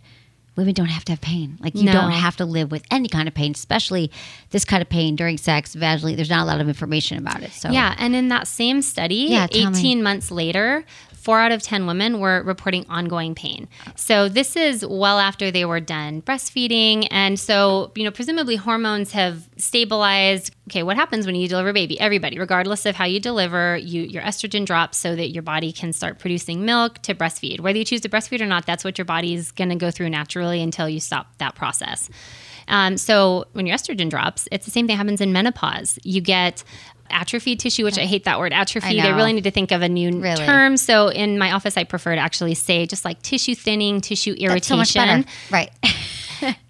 women 0.56 0.74
don't 0.74 0.88
have 0.88 1.04
to 1.06 1.12
have 1.12 1.22
pain. 1.22 1.58
Like 1.60 1.76
you 1.76 1.84
No. 1.84 1.92
don't 1.94 2.12
have 2.12 2.38
to 2.38 2.46
live 2.46 2.72
with 2.72 2.84
any 2.92 3.08
kind 3.10 3.28
of 3.28 3.34
pain, 3.34 3.52
especially 3.54 4.12
this 4.52 4.64
kind 4.66 4.82
of 4.82 4.90
pain 4.90 5.16
during 5.16 5.38
sex, 5.38 5.76
vaginally. 5.76 6.16
There's 6.16 6.30
not 6.30 6.44
a 6.44 6.46
lot 6.46 6.62
of 6.62 6.68
information 6.68 7.18
about 7.18 7.44
it. 7.44 7.52
So 7.52 7.72
Yeah, 7.72 7.96
and 7.98 8.16
in 8.16 8.30
that 8.30 8.48
same 8.48 8.82
study, 8.82 9.28
Yeah, 9.30 9.48
tell 9.48 9.72
me. 9.72 9.78
18 9.80 10.02
months 10.04 10.32
later, 10.32 10.86
four 11.26 11.40
out 11.40 11.52
of 11.52 11.60
10 11.64 11.88
women 11.88 12.20
were 12.20 12.44
reporting 12.44 12.86
ongoing 12.88 13.34
pain. 13.34 13.68
So 13.96 14.30
this 14.30 14.56
is 14.56 14.86
well 14.86 15.18
after 15.18 15.50
they 15.50 15.66
were 15.66 15.80
done 15.80 16.22
breastfeeding. 16.22 17.08
And 17.10 17.40
so, 17.40 17.92
you 17.96 18.04
know, 18.04 18.12
presumably 18.12 18.56
hormones 18.56 19.12
have 19.14 19.50
stabilized. 19.58 20.54
Okay, 20.70 20.84
what 20.84 20.98
happens 20.98 21.26
when 21.26 21.34
you 21.34 21.48
deliver 21.48 21.70
a 21.70 21.74
baby? 21.74 22.00
Everybody, 22.00 22.38
regardless 22.38 22.86
of 22.86 22.96
how 22.96 23.06
you 23.06 23.20
deliver, 23.20 23.76
you, 23.76 24.04
your 24.04 24.22
estrogen 24.22 24.68
drops 24.68 25.00
so 25.00 25.16
that 25.16 25.30
your 25.30 25.42
body 25.42 25.72
can 25.72 25.94
start 25.94 26.20
producing 26.20 26.64
milk 26.64 27.02
to 27.02 27.16
breastfeed. 27.16 27.60
Whether 27.60 27.80
you 27.80 27.86
choose 27.86 28.02
to 28.02 28.10
breastfeed 28.10 28.42
or 28.42 28.46
not, 28.46 28.68
that's 28.68 28.84
what 28.84 29.00
your 29.00 29.06
body's 29.06 29.50
going 29.52 29.70
to 29.70 29.76
go 29.76 29.90
through 29.90 30.12
naturally 30.12 30.62
until 30.62 30.88
you 30.88 31.00
stop 31.00 31.36
that 31.40 31.56
process. 31.56 32.08
Um, 32.68 32.98
so 32.98 33.46
when 33.54 33.66
your 33.66 33.76
estrogen 33.76 34.10
drops, 34.10 34.48
it's 34.52 34.66
the 34.66 34.72
same 34.72 34.88
thing 34.88 34.98
happens 34.98 35.22
in 35.22 35.34
menopause. 35.34 36.00
You 36.04 36.22
get 36.22 36.64
atrophied 37.10 37.60
tissue, 37.60 37.84
which 37.84 37.98
I 37.98 38.06
hate 38.06 38.26
that 38.26 38.40
word 38.40 38.54
atrophied. 38.54 39.00
I, 39.00 39.16
really 39.16 39.34
need 39.34 39.44
to 39.46 39.52
think 39.52 39.72
of 39.72 39.82
a 39.82 39.90
new 39.90 40.20
Really? 40.20 40.46
term. 40.46 40.78
So 40.78 41.10
in 41.10 41.38
my 41.38 41.52
office, 41.52 41.78
I 41.78 41.84
prefer 41.84 42.16
to 42.16 42.22
actually 42.22 42.56
say 42.56 42.86
just 42.86 43.06
like 43.06 43.22
tissue 43.22 43.56
thinning, 43.56 44.02
tissue 44.02 44.36
That's 44.36 44.68
so 44.68 44.76
much 44.76 44.96
irritation. 44.96 45.22
better. 45.22 45.30
Right. 45.52 45.72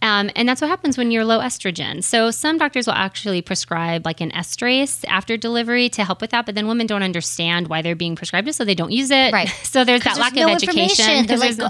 Um, 0.02 0.30
and 0.36 0.48
that's 0.48 0.62
what 0.62 0.70
happens 0.70 0.98
when 0.98 1.12
you're 1.12 1.26
low 1.26 1.40
estrogen. 1.40 2.04
So 2.04 2.32
some 2.32 2.58
doctors 2.58 2.88
will 2.88 2.94
actually 2.94 3.42
prescribe 3.42 4.06
like 4.06 4.22
an 4.22 4.32
estrace 4.32 5.04
after 5.08 5.38
delivery 5.38 5.90
to 5.90 6.04
help 6.04 6.22
with 6.22 6.30
that, 6.32 6.46
but 6.46 6.56
then 6.56 6.68
women 6.68 6.88
don't 6.88 7.04
understand 7.04 7.68
why 7.68 7.82
they're 7.82 7.96
being 7.96 8.16
prescribed 8.16 8.48
it, 8.48 8.54
so 8.54 8.64
they 8.64 8.76
don't 8.76 8.92
use 8.92 9.12
it. 9.12 9.34
Right. 9.34 9.50
So 9.64 9.84
there's 9.84 10.04
that 10.04 10.18
lack 10.18 10.34
there's 10.34 10.64
of 10.64 10.70
education 10.70 11.26
there's 11.26 11.40
like, 11.42 11.58
no 11.58 11.70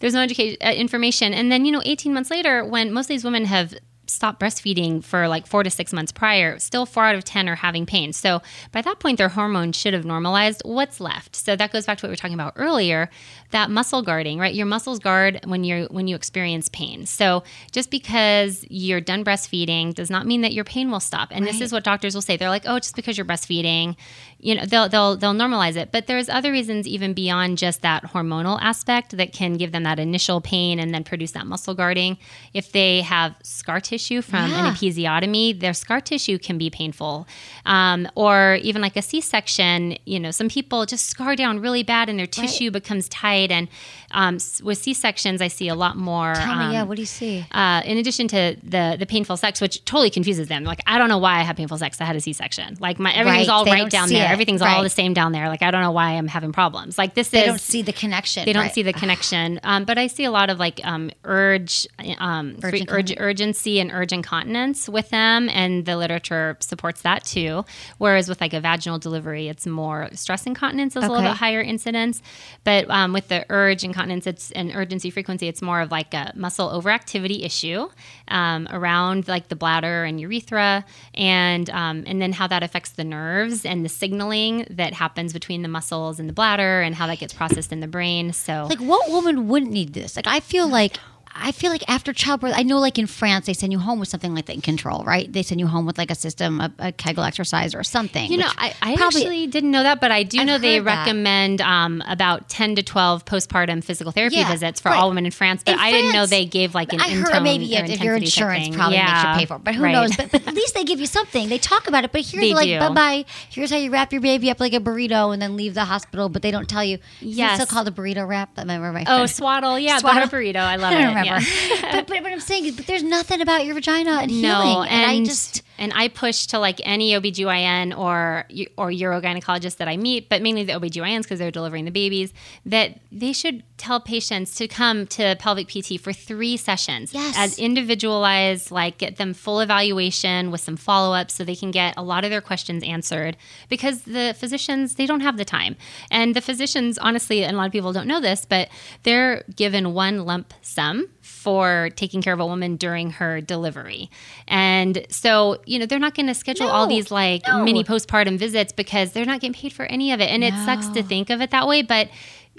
there's 0.00 0.14
no 0.14 0.20
education 0.20 0.56
uh, 0.62 0.72
information. 0.72 1.32
And 1.32 1.50
then 1.50 1.64
you 1.64 1.72
know, 1.72 1.80
18 1.84 2.12
months 2.12 2.30
later, 2.30 2.64
when 2.64 2.92
most 2.92 3.04
of 3.04 3.08
these 3.08 3.24
women 3.24 3.44
have 3.44 3.74
stopped 4.10 4.40
breastfeeding 4.40 5.02
for 5.02 5.28
like 5.28 5.46
four 5.46 5.62
to 5.62 5.70
six 5.70 5.92
months 5.92 6.12
prior, 6.12 6.58
still 6.58 6.86
four 6.86 7.04
out 7.04 7.14
of 7.14 7.24
10 7.24 7.48
are 7.48 7.56
having 7.56 7.86
pain. 7.86 8.12
So 8.12 8.42
by 8.72 8.82
that 8.82 8.98
point, 8.98 9.18
their 9.18 9.28
hormones 9.28 9.76
should 9.76 9.94
have 9.94 10.04
normalized. 10.04 10.62
What's 10.64 11.00
left? 11.00 11.36
So 11.36 11.56
that 11.56 11.72
goes 11.72 11.86
back 11.86 11.98
to 11.98 12.06
what 12.06 12.08
we 12.08 12.12
were 12.12 12.16
talking 12.16 12.34
about 12.34 12.54
earlier, 12.56 13.10
that 13.50 13.70
muscle 13.70 14.02
guarding, 14.02 14.38
right? 14.38 14.54
Your 14.54 14.66
muscles 14.66 14.98
guard 14.98 15.40
when 15.44 15.64
you're 15.64 15.86
when 15.86 16.08
you 16.08 16.16
experience 16.16 16.68
pain. 16.68 17.06
So 17.06 17.44
just 17.72 17.90
because 17.90 18.64
you're 18.68 19.00
done 19.00 19.24
breastfeeding 19.24 19.94
does 19.94 20.10
not 20.10 20.26
mean 20.26 20.42
that 20.42 20.52
your 20.52 20.64
pain 20.64 20.90
will 20.90 21.00
stop. 21.00 21.28
And 21.30 21.46
this 21.46 21.60
is 21.60 21.72
what 21.72 21.84
doctors 21.84 22.14
will 22.14 22.22
say. 22.22 22.36
They're 22.36 22.48
like, 22.48 22.64
oh, 22.66 22.78
just 22.78 22.96
because 22.96 23.16
you're 23.16 23.26
breastfeeding, 23.26 23.96
you 24.42 24.54
know, 24.54 24.64
they'll 24.64 24.88
they'll 24.88 25.16
they'll 25.16 25.34
normalize 25.34 25.76
it. 25.76 25.92
But 25.92 26.06
there's 26.06 26.28
other 26.28 26.50
reasons 26.50 26.86
even 26.86 27.12
beyond 27.12 27.58
just 27.58 27.82
that 27.82 28.04
hormonal 28.12 28.58
aspect 28.60 29.16
that 29.16 29.32
can 29.32 29.54
give 29.54 29.72
them 29.72 29.82
that 29.84 29.98
initial 29.98 30.40
pain 30.40 30.78
and 30.78 30.94
then 30.94 31.04
produce 31.04 31.32
that 31.32 31.46
muscle 31.46 31.74
guarding. 31.74 32.16
If 32.54 32.72
they 32.72 33.02
have 33.02 33.34
scar 33.42 33.80
tissue 33.80 34.22
from 34.22 34.50
Yeah. 34.50 34.66
an 34.68 34.74
episiotomy, 34.74 35.58
their 35.60 35.74
scar 35.74 36.00
tissue 36.00 36.38
can 36.38 36.58
be 36.58 36.70
painful. 36.70 37.26
Um, 37.66 38.08
or 38.14 38.58
even 38.62 38.80
like 38.82 38.96
a 38.96 39.02
C-section, 39.02 39.96
you 40.06 40.18
know, 40.18 40.30
some 40.30 40.48
people 40.48 40.86
just 40.86 41.06
scar 41.06 41.36
down 41.36 41.60
really 41.60 41.82
bad 41.82 42.08
and 42.08 42.18
their 42.18 42.26
tissue 42.26 42.70
becomes 42.70 43.08
tight. 43.08 43.50
And 43.50 43.68
um, 44.12 44.38
with 44.62 44.78
C-sections, 44.78 45.40
I 45.40 45.48
see 45.48 45.68
a 45.68 45.74
lot 45.74 45.96
more. 45.96 46.34
Tell 46.34 46.52
um, 46.52 46.68
me, 46.68 46.74
yeah, 46.74 46.82
what 46.82 46.96
do 46.96 47.02
you 47.02 47.06
see? 47.06 47.44
uh, 47.52 47.82
in 47.84 47.98
addition 47.98 48.26
to 48.28 48.56
the 48.62 48.96
the 48.98 49.06
painful 49.06 49.36
sex, 49.36 49.60
which 49.60 49.84
totally 49.84 50.10
confuses 50.10 50.48
them. 50.48 50.64
Like 50.64 50.80
I 50.86 50.98
don't 50.98 51.08
know 51.08 51.18
why 51.18 51.38
I 51.38 51.42
have 51.42 51.56
painful 51.56 51.78
sex. 51.78 52.00
I 52.00 52.04
had 52.04 52.16
a 52.16 52.20
C 52.20 52.32
section. 52.32 52.76
Like 52.80 52.98
my 52.98 53.12
everything's 53.12 53.48
Right, 53.48 53.52
all 53.52 53.64
they 53.64 53.70
right 53.72 53.90
down 53.90 54.08
see 54.08 54.16
there. 54.30 54.34
Everything's 54.34 54.60
Right. 54.60 54.76
all 54.76 54.82
the 54.82 54.88
same 54.90 55.14
down 55.14 55.32
there. 55.32 55.48
Like 55.48 55.62
I 55.62 55.70
don't 55.70 55.82
know 55.82 55.90
why 55.92 56.12
I'm 56.12 56.28
having 56.28 56.52
problems. 56.52 56.96
Like 56.98 57.14
this 57.14 57.28
They 57.28 57.38
is 57.40 57.42
They 57.44 57.46
don't 57.48 57.60
see 57.60 57.82
the 57.82 57.92
connection. 57.92 58.44
they 58.44 58.52
don't 58.52 58.62
right. 58.64 58.72
see 58.74 58.82
the 58.82 58.92
connection. 59.02 59.60
Um, 59.62 59.84
but 59.84 59.98
I 59.98 60.06
see 60.06 60.24
a 60.24 60.30
lot 60.30 60.50
of 60.50 60.58
like 60.58 60.80
um, 60.84 61.10
urge, 61.24 61.86
um, 62.18 62.56
Urge 62.62 62.84
urge, 62.88 63.14
urgency 63.18 63.80
and 63.80 63.90
urge 63.92 64.12
incontinence 64.12 64.88
with 64.88 65.10
them, 65.10 65.48
and 65.48 65.84
the 65.86 65.96
literature 65.96 66.56
supports 66.60 67.02
that 67.02 67.24
too. 67.24 67.64
Whereas 67.98 68.28
with 68.28 68.40
like 68.40 68.52
a 68.54 68.60
vaginal 68.60 68.98
delivery, 68.98 69.48
it's 69.48 69.66
more 69.66 70.08
stress 70.12 70.46
incontinence 70.46 70.96
is 70.96 71.04
a 71.04 71.08
little 71.08 71.22
bit 71.28 71.36
higher 71.36 71.60
incidence. 71.60 72.22
But 72.64 72.88
um, 72.90 73.12
with 73.12 73.28
the 73.28 73.44
urge 73.50 73.84
incontinence, 73.84 74.26
it's 74.26 74.50
an 74.52 74.72
urgency 74.72 75.10
frequency. 75.10 75.48
It's 75.48 75.62
more 75.62 75.80
of 75.80 75.90
like 75.90 76.14
a 76.14 76.32
muscle 76.34 76.68
overactivity 76.70 77.44
issue 77.44 77.88
um, 78.28 78.68
around 78.70 79.28
like 79.28 79.48
the 79.48 79.56
bladder 79.56 80.04
and 80.04 80.20
urethra, 80.20 80.84
and 81.14 81.68
um, 81.70 82.04
and 82.06 82.20
then 82.20 82.32
how 82.32 82.46
that 82.46 82.62
affects 82.62 82.90
the 82.92 83.04
nerves 83.04 83.64
and 83.64 83.84
the 83.84 83.88
signaling 84.20 84.66
that 84.70 84.94
happens 84.94 85.32
between 85.32 85.62
the 85.62 85.68
muscles 85.68 86.20
and 86.20 86.28
the 86.28 86.32
bladder, 86.32 86.82
and 86.82 86.94
how 86.94 87.06
that 87.06 87.18
gets 87.18 87.32
processed 87.32 87.72
in 87.72 87.80
the 87.80 87.88
brain. 87.88 88.32
So 88.32 88.66
Like, 88.68 88.80
what 88.80 89.10
woman 89.10 89.48
wouldn't 89.48 89.72
need 89.72 89.94
this? 89.94 90.16
Like, 90.16 90.26
I 90.26 90.40
feel 90.40 90.68
like. 90.68 90.98
I 91.42 91.52
feel 91.52 91.70
like 91.70 91.82
after 91.88 92.12
childbirth, 92.12 92.52
I 92.54 92.62
know 92.62 92.78
like 92.78 92.98
in 92.98 93.06
France, 93.06 93.46
they 93.46 93.54
send 93.54 93.72
you 93.72 93.78
home 93.78 93.98
with 93.98 94.08
something 94.08 94.34
like 94.34 94.46
that 94.46 94.54
in 94.54 94.60
control, 94.60 95.02
right? 95.04 95.32
They 95.32 95.42
send 95.42 95.60
you 95.60 95.66
home 95.66 95.86
with 95.86 95.98
like 95.98 96.10
a 96.10 96.14
system, 96.14 96.60
a, 96.60 96.72
a 96.78 96.92
Kegel 96.92 97.24
exercise 97.24 97.74
or 97.74 97.82
something. 97.82 98.30
You 98.30 98.38
know, 98.38 98.48
I, 98.58 98.74
I 98.82 98.96
probably- 98.96 99.20
actually 99.22 99.46
didn't 99.46 99.70
know 99.70 99.82
that, 99.82 100.00
but 100.00 100.10
I 100.10 100.22
do 100.22 100.40
I've 100.40 100.46
know 100.46 100.58
they 100.58 100.80
recommend 100.80 101.60
um, 101.60 102.02
about 102.06 102.48
10 102.48 102.76
to 102.76 102.82
12 102.82 103.24
postpartum 103.24 103.82
physical 103.82 104.12
therapy 104.12 104.36
Yeah, 104.36 104.50
visits 104.50 104.80
for 104.80 104.90
right. 104.90 104.98
all 104.98 105.08
women 105.08 105.24
in 105.26 105.30
France, 105.32 105.62
but 105.64 105.74
In 105.74 105.78
I 105.80 105.90
didn't 105.90 106.12
know 106.12 106.26
they 106.26 106.44
gave 106.44 106.74
like 106.74 106.92
an 106.92 107.00
I 107.00 107.08
heard 107.10 107.42
maybe 107.42 107.64
yeah, 107.64 107.86
if 107.86 108.00
your 108.02 108.16
insurance 108.16 108.68
probably 108.74 108.98
makes 108.98 109.22
you 109.22 109.28
pay 109.34 109.44
for 109.46 109.56
it, 109.56 109.64
but 109.64 109.74
who 109.74 109.82
right. 109.84 109.92
knows? 109.92 110.16
But, 110.16 110.30
but 110.32 110.46
at 110.46 110.54
least 110.60 110.74
they 110.74 110.84
give 110.84 111.00
you 111.00 111.06
something. 111.06 111.48
They 111.48 111.58
talk 111.58 111.88
about 111.88 112.04
it, 112.04 112.12
but 112.12 112.20
here's 112.22 112.42
They 112.44 112.52
like 112.54 112.66
do. 112.66 112.78
bye 112.78 112.90
bye. 112.90 113.24
Here's 113.48 113.70
how 113.70 113.76
you 113.78 113.90
wrap 113.90 114.12
your 114.12 114.20
baby 114.22 114.50
up 114.50 114.60
like 114.60 114.72
a 114.74 114.80
burrito 114.80 115.32
and 115.32 115.40
then 115.40 115.56
leave 115.56 115.74
the 115.74 115.84
hospital. 115.86 116.28
But 116.28 116.42
they 116.42 116.50
don't 116.50 116.68
tell 116.68 116.84
you. 116.84 116.98
Is 117.20 117.36
Yes. 117.36 117.52
it 117.60 117.62
still 117.62 117.74
called 117.74 117.88
a 117.88 117.90
burrito 117.90 118.26
wrap? 118.28 118.50
I 118.58 118.62
remember 118.62 118.92
my 118.92 119.04
Oh, 119.08 119.26
swaddle. 119.26 119.78
Yeah, 119.78 119.98
Swaddle. 119.98 120.28
burrito. 120.28 120.56
I 120.56 120.76
love 120.76 120.92
it. 120.92 121.29
but, 121.82 122.06
but 122.06 122.22
what 122.22 122.32
I'm 122.32 122.40
saying 122.40 122.66
is, 122.66 122.76
but 122.76 122.86
there's 122.86 123.02
nothing 123.02 123.40
about 123.40 123.64
your 123.64 123.74
vagina 123.74 124.18
and 124.22 124.30
healing. 124.30 124.42
No, 124.42 124.82
and, 124.82 125.10
I 125.10 125.24
just 125.24 125.62
and 125.80 125.92
I 125.94 126.08
push 126.08 126.46
to 126.48 126.58
like 126.58 126.80
any 126.84 127.12
OBGYN 127.12 127.96
or 127.96 128.44
or 128.76 128.90
urogynecologist 128.90 129.78
that 129.78 129.88
I 129.88 129.96
meet, 129.96 130.28
but 130.28 130.42
mainly 130.42 130.62
the 130.62 130.74
OBGYNs 130.74 131.22
because 131.22 131.38
they're 131.38 131.50
delivering 131.50 131.86
the 131.86 131.90
babies, 131.90 132.32
that 132.66 133.00
they 133.10 133.32
should 133.32 133.64
tell 133.78 133.98
patients 133.98 134.54
to 134.56 134.68
come 134.68 135.06
to 135.06 135.36
pelvic 135.38 135.68
PT 135.68 135.98
for 135.98 136.12
three 136.12 136.58
sessions. 136.58 137.14
Yes. 137.14 137.34
As 137.36 137.58
individualized, 137.58 138.70
like 138.70 138.98
get 138.98 139.16
them 139.16 139.32
full 139.32 139.60
evaluation 139.60 140.50
with 140.50 140.60
some 140.60 140.76
follow-up 140.76 141.30
so 141.30 141.44
they 141.44 141.56
can 141.56 141.70
get 141.70 141.94
a 141.96 142.02
lot 142.02 142.24
of 142.24 142.30
their 142.30 142.42
questions 142.42 142.84
answered 142.84 143.38
because 143.70 144.02
the 144.02 144.34
physicians 144.38 144.96
they 144.96 145.06
don't 145.06 145.20
have 145.20 145.38
the 145.38 145.46
time. 145.46 145.76
And 146.10 146.36
the 146.36 146.42
physicians 146.42 146.98
honestly, 146.98 147.42
and 147.42 147.54
a 147.54 147.58
lot 147.58 147.66
of 147.66 147.72
people 147.72 147.94
don't 147.94 148.06
know 148.06 148.20
this, 148.20 148.44
but 148.44 148.68
they're 149.02 149.44
given 149.56 149.94
one 149.94 150.26
lump 150.26 150.52
sum 150.60 151.08
for 151.40 151.88
taking 151.96 152.20
care 152.20 152.34
of 152.34 152.40
a 152.40 152.44
woman 152.44 152.76
during 152.76 153.12
her 153.12 153.40
delivery. 153.40 154.10
And 154.46 155.06
so, 155.08 155.56
you 155.64 155.78
know, 155.78 155.86
they're 155.86 155.98
not 155.98 156.14
going 156.14 156.26
to 156.26 156.34
schedule 156.34 156.68
all 156.68 156.86
these 156.86 157.10
like 157.10 157.46
no. 157.46 157.64
mini 157.64 157.82
postpartum 157.82 158.38
visits 158.38 158.74
because 158.74 159.12
they're 159.12 159.24
not 159.24 159.40
getting 159.40 159.54
paid 159.54 159.72
for 159.72 159.86
any 159.86 160.12
of 160.12 160.20
it. 160.20 160.28
And 160.28 160.44
it 160.44 160.52
sucks 160.66 160.88
to 160.88 161.02
think 161.02 161.30
of 161.30 161.40
it 161.40 161.50
that 161.50 161.66
way, 161.66 161.80
but 161.80 162.10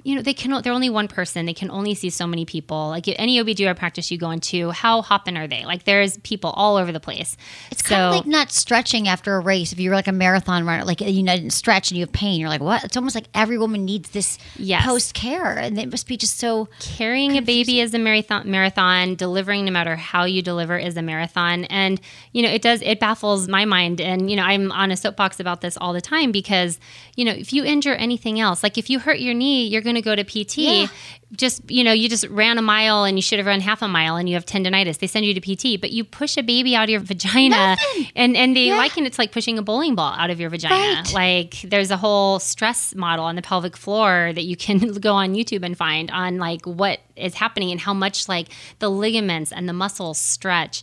you 0.04 0.16
know, 0.16 0.22
they 0.22 0.34
can 0.34 0.62
they're 0.62 0.74
only 0.74 0.90
one 0.90 1.08
person. 1.08 1.46
They 1.46 1.54
can 1.54 1.70
only 1.72 1.94
see 1.94 2.10
so 2.10 2.26
many 2.28 2.46
people. 2.46 2.90
Like 2.90 3.08
any 3.20 3.42
OBGYN 3.44 3.76
practice 3.78 4.12
you 4.12 4.18
go 4.18 4.32
into, 4.32 4.72
how 4.72 5.02
hopping 5.02 5.38
are 5.38 5.48
they? 5.48 5.66
Like 5.66 5.84
there's 5.84 6.18
people 6.20 6.52
all 6.52 6.78
over 6.78 6.92
the 6.92 7.00
place. 7.00 7.38
It's 7.72 7.82
kind 7.82 8.02
of 8.02 8.12
like 8.14 8.26
not 8.26 8.52
stretching 8.52 9.08
after 9.08 9.36
a 9.36 9.40
race. 9.40 9.72
If 9.72 9.80
you're 9.80 9.96
like 9.96 10.08
a 10.08 10.12
marathon 10.12 10.66
runner, 10.66 10.84
like 10.86 11.02
you 11.02 11.24
know, 11.24 11.36
didn't 11.36 11.52
stretch 11.52 11.92
and 11.92 11.98
you 11.98 12.04
have 12.06 12.12
pain, 12.14 12.40
you're 12.40 12.50
like, 12.50 12.62
what? 12.62 12.84
It's 12.84 12.98
almost 12.98 13.16
like 13.16 13.26
every 13.34 13.58
woman 13.58 13.86
needs 13.86 14.10
this 14.12 14.38
Yes. 14.58 14.86
post 14.86 15.14
care, 15.14 15.58
and 15.58 15.80
it 15.80 15.90
must 15.90 16.08
be 16.08 16.18
just 16.18 16.38
so. 16.38 16.68
carrying 16.80 17.38
a 17.38 17.42
baby 17.42 17.80
is 17.80 17.94
a 17.94 18.00
marathon 18.00 18.50
marathon 18.50 19.16
delivering 19.16 19.66
no 19.66 19.72
matter 19.72 19.96
how 19.96 20.24
you 20.26 20.42
deliver 20.42 20.78
is 20.78 20.96
a 20.98 21.02
marathon 21.02 21.64
and 21.66 22.00
you 22.32 22.42
know 22.42 22.50
it 22.50 22.62
does 22.62 22.82
it 22.82 23.00
baffles 23.00 23.48
my 23.48 23.66
mind 23.66 24.00
and 24.02 24.30
you 24.30 24.36
know 24.36 24.44
i'm 24.44 24.72
on 24.72 24.92
a 24.92 24.98
soapbox 24.98 25.40
about 25.40 25.62
this 25.62 25.78
all 25.78 25.94
the 25.94 26.02
time 26.02 26.32
because 26.32 26.80
you 27.16 27.24
know 27.26 27.32
if 27.32 27.54
you 27.54 27.64
injure 27.64 27.96
anything 27.96 28.40
else 28.40 28.64
like 28.64 28.78
if 28.78 28.90
you 28.90 29.00
hurt 29.00 29.20
your 29.20 29.34
knee 29.34 29.66
you're 29.68 29.82
going 29.82 29.91
to 29.96 30.02
go 30.02 30.16
to 30.16 30.24
pt 30.24 30.58
Yeah. 30.58 30.88
just 31.36 31.70
you 31.70 31.84
know 31.84 31.92
you 31.92 32.10
just 32.10 32.26
ran 32.28 32.58
a 32.58 32.62
mile 32.62 33.04
and 33.04 33.18
you 33.18 33.22
should 33.22 33.40
have 33.40 33.46
run 33.46 33.62
half 33.62 33.82
a 33.82 33.88
mile 33.88 34.16
and 34.16 34.28
you 34.30 34.36
have 34.36 34.46
tendonitis 34.46 35.00
they 35.00 35.08
send 35.08 35.26
you 35.26 35.34
to 35.34 35.42
pt 35.42 35.80
but 35.80 35.92
you 35.92 36.04
push 36.04 36.38
a 36.38 36.44
baby 36.44 36.76
out 36.76 36.84
of 36.86 36.90
your 36.90 37.00
vagina 37.00 37.56
Nothing. 37.56 38.08
and 38.16 38.36
and 38.38 38.56
they 38.56 38.68
Yeah. 38.68 38.78
liken 38.78 39.06
it 39.06 39.14
to 39.14 39.22
like 39.22 39.32
pushing 39.32 39.58
a 39.58 39.62
bowling 39.62 39.96
ball 39.96 40.14
out 40.18 40.30
of 40.30 40.40
your 40.40 40.50
vagina 40.50 40.76
Right. 40.76 41.14
like 41.14 41.62
there's 41.64 41.92
a 41.92 41.98
whole 41.98 42.40
stress 42.40 42.94
model 42.96 43.26
on 43.26 43.36
the 43.36 43.42
pelvic 43.42 43.78
floor 43.78 44.32
that 44.34 44.44
you 44.44 44.56
can 44.56 44.78
go 45.00 45.14
on 45.14 45.34
YouTube 45.34 45.64
and 45.64 45.78
find 45.78 46.12
on 46.12 46.38
like 46.38 46.66
what 46.66 47.00
is 47.16 47.36
happening 47.36 47.72
and 47.72 47.80
how 47.80 47.94
much 47.94 48.28
like 48.28 48.48
the 48.80 48.90
ligaments 48.90 49.52
and 49.52 49.70
the 49.70 49.74
muscles 49.74 50.18
stretch. 50.18 50.82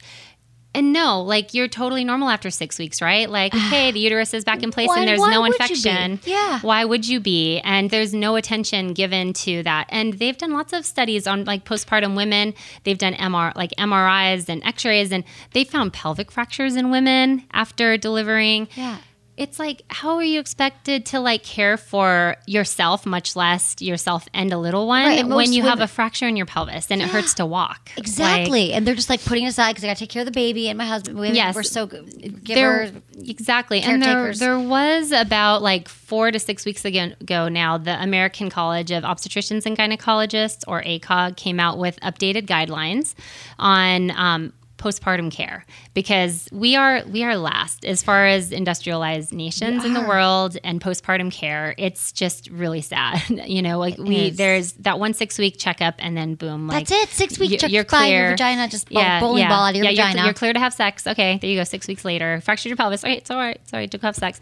And 0.78 0.92
no, 0.92 1.20
like 1.22 1.54
you're 1.54 1.66
totally 1.66 2.04
normal 2.04 2.28
after 2.28 2.50
six 2.50 2.78
weeks, 2.78 3.02
right? 3.02 3.28
Like, 3.28 3.52
okay, 3.66 3.90
the 3.90 3.98
uterus 3.98 4.32
is 4.32 4.44
back 4.44 4.62
in 4.62 4.70
place 4.70 4.86
Why- 4.86 5.00
and 5.00 5.08
there's 5.08 5.18
no 5.20 5.40
would 5.40 5.52
you 5.52 5.58
be? 5.58 5.64
infection. 5.64 6.20
Yeah. 6.24 6.60
Why 6.60 6.84
would 6.84 7.08
you 7.08 7.18
be? 7.18 7.58
And 7.60 7.90
there's 7.90 8.14
no 8.14 8.36
attention 8.36 8.92
given 8.92 9.32
to 9.44 9.64
that. 9.64 9.86
And 9.88 10.12
they've 10.14 10.38
done 10.38 10.52
lots 10.52 10.72
of 10.72 10.86
studies 10.86 11.26
on 11.26 11.44
like 11.44 11.64
postpartum 11.64 12.16
women. 12.16 12.54
They've 12.84 12.96
done 12.96 13.14
MR 13.14 13.56
like 13.56 13.72
MRIs 13.76 14.48
and 14.48 14.62
X-rays, 14.64 15.10
and 15.10 15.24
they 15.52 15.64
found 15.64 15.92
pelvic 15.92 16.30
fractures 16.30 16.76
in 16.76 16.90
women 16.92 17.42
after 17.52 17.96
delivering 17.96 18.68
Yeah. 18.76 18.98
It's 19.38 19.58
like 19.58 19.82
how 19.88 20.16
are 20.16 20.24
you 20.24 20.40
expected 20.40 21.06
to 21.06 21.20
like 21.20 21.42
care 21.44 21.76
for 21.76 22.36
yourself 22.46 23.06
much 23.06 23.36
less 23.36 23.76
yourself 23.80 24.28
and 24.34 24.52
a 24.52 24.58
little 24.58 24.86
one 24.86 25.04
Right, 25.04 25.24
when 25.26 25.52
you 25.52 25.62
have 25.62 25.80
a 25.80 25.86
fracture 25.86 26.26
in 26.26 26.36
your 26.36 26.44
pelvis 26.46 26.90
and 26.90 27.00
it 27.00 27.08
hurts 27.08 27.34
to 27.34 27.46
walk 27.46 27.90
Like, 27.96 27.98
Exactly. 27.98 28.72
and 28.72 28.86
they're 28.86 28.94
just 28.96 29.08
like 29.08 29.24
putting 29.24 29.44
it 29.44 29.48
aside 29.48 29.70
because 29.72 29.84
I 29.84 29.86
got 29.86 29.96
to 29.96 30.00
take 30.00 30.10
care 30.10 30.22
of 30.22 30.26
the 30.26 30.32
baby 30.32 30.68
and 30.68 30.76
my 30.76 30.86
husband. 30.86 31.18
We, 31.18 31.30
Yes. 31.30 31.54
We're 31.54 31.62
so 31.62 31.86
good. 31.86 32.44
there, 32.44 32.90
exactly 33.24 33.80
and 33.80 34.02
there, 34.02 34.34
there 34.34 34.58
was 34.58 35.12
about 35.12 35.62
like 35.62 35.88
four 35.88 36.30
to 36.32 36.38
six 36.38 36.64
weeks 36.66 36.84
ago, 36.84 37.12
ago 37.20 37.48
now 37.48 37.78
the 37.78 38.00
american 38.02 38.50
college 38.50 38.90
of 38.90 39.04
obstetricians 39.04 39.66
and 39.66 39.76
gynecologists 39.78 40.64
or 40.66 40.82
acog 40.82 41.36
came 41.36 41.60
out 41.60 41.78
with 41.78 41.98
updated 42.00 42.46
guidelines 42.46 43.14
on 43.58 44.10
um, 44.12 44.52
postpartum 44.78 45.30
care 45.30 45.64
because 45.98 46.48
we 46.52 46.76
are 46.76 47.02
we 47.10 47.24
are 47.24 47.36
last 47.36 47.84
as 47.84 48.04
far 48.04 48.24
as 48.24 48.52
industrialized 48.52 49.32
nations 49.32 49.84
in 49.84 49.94
the 49.94 50.00
world 50.00 50.56
and 50.62 50.80
postpartum 50.80 51.32
care 51.32 51.74
it's 51.76 52.12
just 52.12 52.48
really 52.50 52.80
sad 52.80 53.20
you 53.48 53.60
know 53.60 53.80
like 53.80 53.98
we 53.98 54.28
is. 54.28 54.36
there's 54.36 54.74
that 54.74 55.00
one 55.00 55.12
six 55.12 55.38
week 55.38 55.56
checkup 55.58 55.96
and 55.98 56.16
then 56.16 56.36
boom 56.36 56.68
like 56.68 56.86
That's 56.86 57.10
it. 57.10 57.14
Six 57.14 57.36
Check 57.36 57.70
you're 57.70 57.84
by 57.84 58.06
your 58.06 58.30
vagina. 58.30 58.68
Just 58.68 58.90
yeah, 58.90 59.20
bowling 59.20 59.48
ball 59.48 59.64
out 59.64 59.70
of 59.70 59.76
your 59.76 59.84
yeah, 59.84 59.90
you're- 59.90 60.02
vagina. 60.08 60.24
You're, 60.24 60.34
clear 60.34 60.52
to 60.52 60.58
have 60.58 60.72
sex. 60.72 61.06
Okay, 61.06 61.38
there 61.38 61.50
you 61.50 61.56
go. 61.56 61.64
Six 61.64 61.88
weeks 61.88 62.04
later, 62.04 62.40
fractured 62.40 62.70
your 62.70 62.76
pelvis. 62.76 63.02
Okay, 63.04 63.16
it's 63.16 63.30
all 63.30 63.36
right. 63.36 63.60
Sorry, 63.68 63.88
to 63.88 63.98
have 63.98 64.14
sex. 64.16 64.40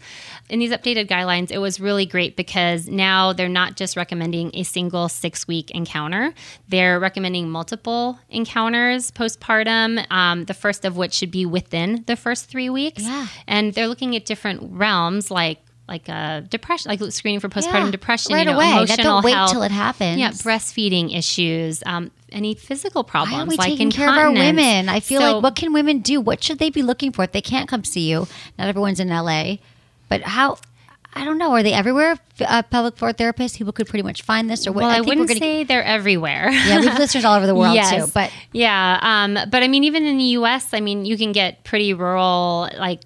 In 0.49 0.59
these 0.59 0.71
updated 0.71 1.07
guidelines, 1.07 1.51
it 1.51 1.57
was 1.57 1.79
really 1.79 2.05
great 2.05 2.35
because 2.35 2.87
now 2.87 3.33
they're 3.33 3.49
not 3.49 3.75
just 3.75 3.97
recommending 3.97 4.51
a 4.53 4.63
single 4.63 5.09
six 5.09 5.47
week 5.47 5.71
encounter. 5.71 6.33
They're 6.69 6.99
recommending 6.99 7.49
multiple 7.49 8.19
encounters 8.29 9.11
postpartum. 9.11 10.05
Um, 10.11 10.45
the 10.45 10.53
first 10.53 10.85
of 10.85 10.97
which 10.97 11.13
should 11.13 11.31
be 11.31 11.45
within 11.47 12.03
the 12.07 12.15
first 12.15 12.49
three 12.49 12.69
weeks. 12.69 13.03
Yeah. 13.03 13.27
and 13.47 13.73
they're 13.73 13.87
looking 13.87 14.15
at 14.15 14.25
different 14.25 14.71
realms 14.73 15.31
like. 15.31 15.59
Like 15.89 16.09
uh, 16.09 16.41
depression, 16.41 16.89
like 16.91 16.99
screening 17.13 17.39
for 17.39 17.47
postpartum 17.47 17.85
Yeah, 17.85 17.91
depression, 17.91 18.33
right 18.33 18.39
you 18.45 18.51
know, 18.51 18.57
away. 18.57 18.71
That 18.71 18.75
emotional 18.99 19.03
don't 19.05 19.23
wait 19.23 19.33
health. 19.35 19.51
till 19.53 19.63
it 19.63 19.71
happens. 19.71 20.19
Yeah, 20.19 20.31
breastfeeding 20.31 21.15
issues, 21.17 21.81
um, 21.85 22.11
any 22.29 22.55
physical 22.55 23.05
problems 23.05 23.37
Why 23.37 23.43
are 23.43 23.45
we 23.45 23.55
like 23.55 23.69
taking 23.69 23.89
care 23.89 24.09
of 24.09 24.17
our 24.17 24.29
women? 24.33 24.89
I 24.89 24.99
feel 24.99 25.21
So- 25.21 25.35
like 25.35 25.43
what 25.43 25.55
can 25.55 25.71
women 25.71 25.99
do? 25.99 26.19
What 26.19 26.43
should 26.43 26.59
they 26.59 26.69
be 26.71 26.81
looking 26.83 27.13
for 27.13 27.23
if 27.23 27.31
they 27.31 27.39
can't 27.39 27.69
come 27.69 27.85
see 27.85 28.01
you? 28.11 28.27
Not 28.59 28.67
everyone's 28.67 28.99
in 28.99 29.07
LA, 29.07 29.59
but 30.09 30.23
how? 30.23 30.57
I 31.17 31.25
don't 31.25 31.37
know. 31.37 31.51
Are 31.53 31.63
they 31.63 31.73
everywhere? 31.73 32.15
Uh, 32.39 32.61
pelvic 32.63 32.97
floor 32.97 33.11
therapists. 33.13 33.57
People 33.57 33.73
could 33.73 33.87
pretty 33.87 34.03
much 34.03 34.21
find 34.21 34.49
this, 34.49 34.67
or 34.67 34.71
what? 34.71 34.81
Well, 34.83 34.89
I, 34.89 34.95
think 34.95 35.05
we're 35.05 35.09
wouldn't 35.11 35.27
gonna- 35.29 35.39
say 35.39 35.63
they're 35.63 35.83
everywhere. 35.83 36.49
Yeah, 36.51 36.79
we 36.79 36.85
have 36.87 36.99
listeners 36.99 37.25
all 37.25 37.35
over 37.35 37.47
the 37.47 37.55
world 37.55 37.77
too. 37.89 38.05
But 38.13 38.31
yeah, 38.51 38.99
um, 39.01 39.37
but 39.49 39.63
I 39.63 39.67
mean, 39.67 39.83
even 39.83 40.05
in 40.05 40.17
the 40.17 40.23
U.S., 40.41 40.73
I 40.73 40.79
mean, 40.79 41.05
you 41.05 41.17
can 41.17 41.31
get 41.31 41.63
pretty 41.63 41.93
rural, 41.93 42.69
like 42.77 43.01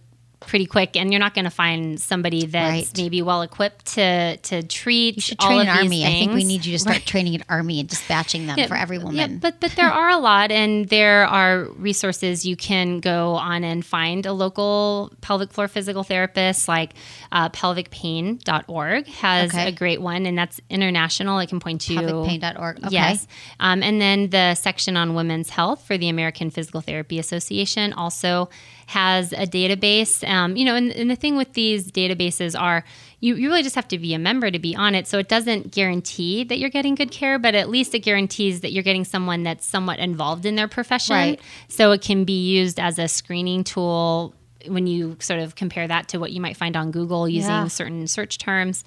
pretty 0.48 0.66
quick, 0.66 0.98
and 0.98 1.12
you're 1.12 1.20
not 1.20 1.34
going 1.34 1.46
to 1.46 1.52
find 1.52 2.00
somebody 2.00 2.46
that's 2.46 2.72
Right. 2.72 2.98
maybe 2.98 3.22
well 3.22 3.42
equipped 3.42 3.86
to 3.94 4.38
to 4.38 4.64
treat. 4.64 5.16
you 5.16 5.22
should 5.22 5.40
all 5.40 5.48
train 5.48 5.62
of 5.62 5.68
an 5.68 5.74
these 5.74 5.84
army. 5.84 6.04
I 6.06 6.10
think 6.20 6.34
we 6.34 6.44
need 6.44 6.66
you 6.66 6.74
to 6.74 6.80
start 6.80 7.06
training 7.06 7.36
an 7.36 7.44
army 7.48 7.80
and 7.80 7.88
dispatching 7.88 8.48
them 8.48 8.58
for 8.68 8.76
every 8.76 8.98
woman. 8.98 9.16
Yeah, 9.16 9.28
but 9.28 9.60
but 9.60 9.72
there 9.74 9.90
are 9.92 10.10
a 10.10 10.18
lot, 10.18 10.52
and 10.52 10.90
there 10.90 11.26
are 11.28 11.66
resources 11.78 12.46
you 12.46 12.56
can 12.56 13.00
go 13.00 13.36
on 13.36 13.64
and 13.64 13.86
find 13.86 14.26
a 14.26 14.34
local 14.34 15.12
pelvic 15.22 15.52
floor 15.52 15.68
physical 15.68 16.04
therapist, 16.04 16.68
like 16.68 16.94
uh, 17.32 17.50
pelvicpain.org 17.50 19.08
has 19.08 19.52
Okay. 19.54 19.68
a 19.68 19.72
great 19.72 20.02
one, 20.02 20.26
and 20.26 20.38
that's 20.38 20.60
international. 20.70 21.40
It 21.40 21.48
can 21.50 21.60
point 21.60 21.82
to 21.82 21.96
Pelvicpain.org. 21.96 22.78
Okay. 22.86 22.88
Yes, 22.92 23.28
um, 23.60 23.84
and 23.84 24.02
then 24.02 24.30
the 24.30 24.56
section 24.56 24.98
on 24.98 25.14
women's 25.14 25.50
health 25.50 25.84
for 25.86 25.98
the 25.98 26.10
American 26.10 26.50
Physical 26.50 26.82
Therapy 26.82 27.20
Association 27.20 27.94
also 27.94 28.50
has 28.92 29.32
a 29.34 29.48
database. 29.48 30.28
Um, 30.28 30.56
you 30.58 30.66
know, 30.66 30.76
and, 30.76 30.92
and 30.92 31.10
the 31.10 31.16
thing 31.16 31.38
with 31.38 31.54
these 31.54 31.90
databases 31.92 32.60
are 32.60 32.84
you, 33.22 33.36
you 33.36 33.50
really 33.50 33.64
just 33.64 33.76
have 33.76 33.88
to 33.90 33.98
be 33.98 34.14
a 34.14 34.20
member 34.20 34.52
to 34.52 34.60
be 34.60 34.76
on 34.76 34.96
it. 34.96 35.08
So 35.08 35.18
it 35.18 35.30
doesn't 35.30 35.72
guarantee 35.72 36.44
that 36.44 36.58
you're 36.60 36.70
getting 36.70 36.96
good 36.96 37.10
care, 37.12 37.40
but 37.40 37.56
at 37.56 37.70
least 37.70 37.96
it 37.96 38.00
guarantees 38.00 38.62
that 38.62 38.74
you're 38.74 38.84
getting 38.84 39.06
someone 39.06 39.44
that's 39.44 39.66
somewhat 39.66 40.00
involved 40.00 40.46
in 40.46 40.56
their 40.56 40.68
profession. 40.68 41.16
Right. 41.16 41.42
So 41.70 41.92
it 41.94 42.02
can 42.02 42.26
be 42.26 42.42
used 42.42 42.80
as 42.80 43.00
a 43.00 43.08
screening 43.08 43.64
tool 43.64 44.36
when 44.68 44.88
you 44.88 45.16
sort 45.20 45.40
of 45.40 45.56
compare 45.56 45.88
that 45.88 46.10
to 46.10 46.18
what 46.20 46.32
you 46.32 46.42
might 46.42 46.58
find 46.58 46.76
on 46.76 46.92
Google 46.92 47.30
using 47.30 47.50
Yeah. 47.50 47.68
certain 47.68 48.08
search 48.08 48.38
terms. 48.38 48.84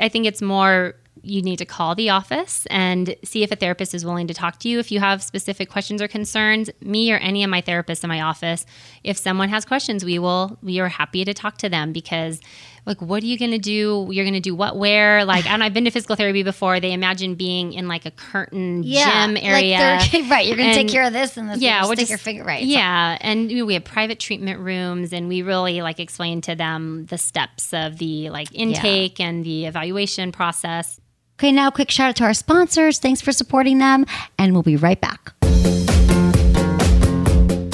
I 0.00 0.08
think 0.08 0.26
it's 0.26 0.42
more 0.42 0.96
you 1.22 1.42
need 1.42 1.56
to 1.58 1.64
call 1.64 1.94
the 1.94 2.10
office 2.10 2.66
and 2.70 3.16
see 3.24 3.42
if 3.42 3.50
a 3.50 3.56
therapist 3.56 3.94
is 3.94 4.04
willing 4.04 4.26
to 4.26 4.34
talk 4.34 4.58
to 4.60 4.68
you 4.68 4.78
if 4.78 4.90
you 4.92 5.00
have 5.00 5.22
specific 5.22 5.68
questions 5.70 6.00
or 6.00 6.08
concerns. 6.08 6.70
Me 6.80 7.12
or 7.12 7.16
any 7.16 7.42
of 7.44 7.50
my 7.50 7.62
therapists 7.62 8.04
in 8.04 8.08
my 8.08 8.20
office, 8.20 8.64
if 9.04 9.16
someone 9.16 9.48
has 9.48 9.64
questions, 9.64 10.04
we 10.04 10.18
will 10.18 10.58
we 10.62 10.78
are 10.80 10.88
happy 10.88 11.24
to 11.24 11.34
talk 11.34 11.58
to 11.58 11.68
them 11.68 11.92
because 11.92 12.40
like 12.86 13.02
what 13.02 13.22
are 13.22 13.26
you 13.26 13.36
going 13.36 13.50
to 13.50 13.58
do? 13.58 14.08
You're 14.12 14.24
going 14.24 14.34
to 14.34 14.40
do 14.40 14.54
what 14.54 14.76
where? 14.76 15.24
Like 15.24 15.50
and 15.50 15.62
I've 15.62 15.74
been 15.74 15.84
to 15.86 15.90
physical 15.90 16.14
therapy 16.14 16.44
before. 16.44 16.78
They 16.78 16.92
imagine 16.92 17.34
being 17.34 17.72
in 17.72 17.88
like 17.88 18.06
a 18.06 18.12
curtain 18.12 18.82
yeah, 18.84 19.26
gym 19.26 19.36
area. 19.36 19.98
they're- 20.12 20.22
right. 20.30 20.46
You're 20.46 20.56
going 20.56 20.70
to 20.70 20.74
take 20.74 20.88
care 20.88 21.04
of 21.04 21.12
this 21.12 21.36
and 21.36 21.48
this. 21.50 21.58
yeah, 21.58 21.80
just 21.80 21.88
stick 21.88 21.98
just 21.98 22.10
your 22.10 22.18
finger 22.18 22.44
right. 22.44 22.62
Yeah, 22.62 23.18
and 23.20 23.48
we 23.66 23.74
have 23.74 23.84
private 23.84 24.20
treatment 24.20 24.60
rooms, 24.60 25.12
and 25.12 25.28
we 25.28 25.42
really 25.42 25.82
like 25.82 25.98
explain 25.98 26.40
to 26.42 26.54
them 26.54 27.06
the 27.06 27.18
steps 27.18 27.74
of 27.74 27.98
the 27.98 28.30
like 28.30 28.54
intake 28.54 29.18
and 29.18 29.44
the 29.44 29.66
evaluation 29.66 30.30
process. 30.30 31.00
Okay, 31.38 31.52
now 31.52 31.70
quick 31.70 31.90
shout 31.90 32.08
out 32.08 32.16
to 32.16 32.24
our 32.24 32.32
sponsors. 32.32 32.98
Thanks 32.98 33.20
for 33.20 33.30
supporting 33.30 33.78
them, 33.78 34.06
and 34.38 34.54
we'll 34.54 34.62
be 34.62 34.76
right 34.76 35.00
back. 35.00 35.32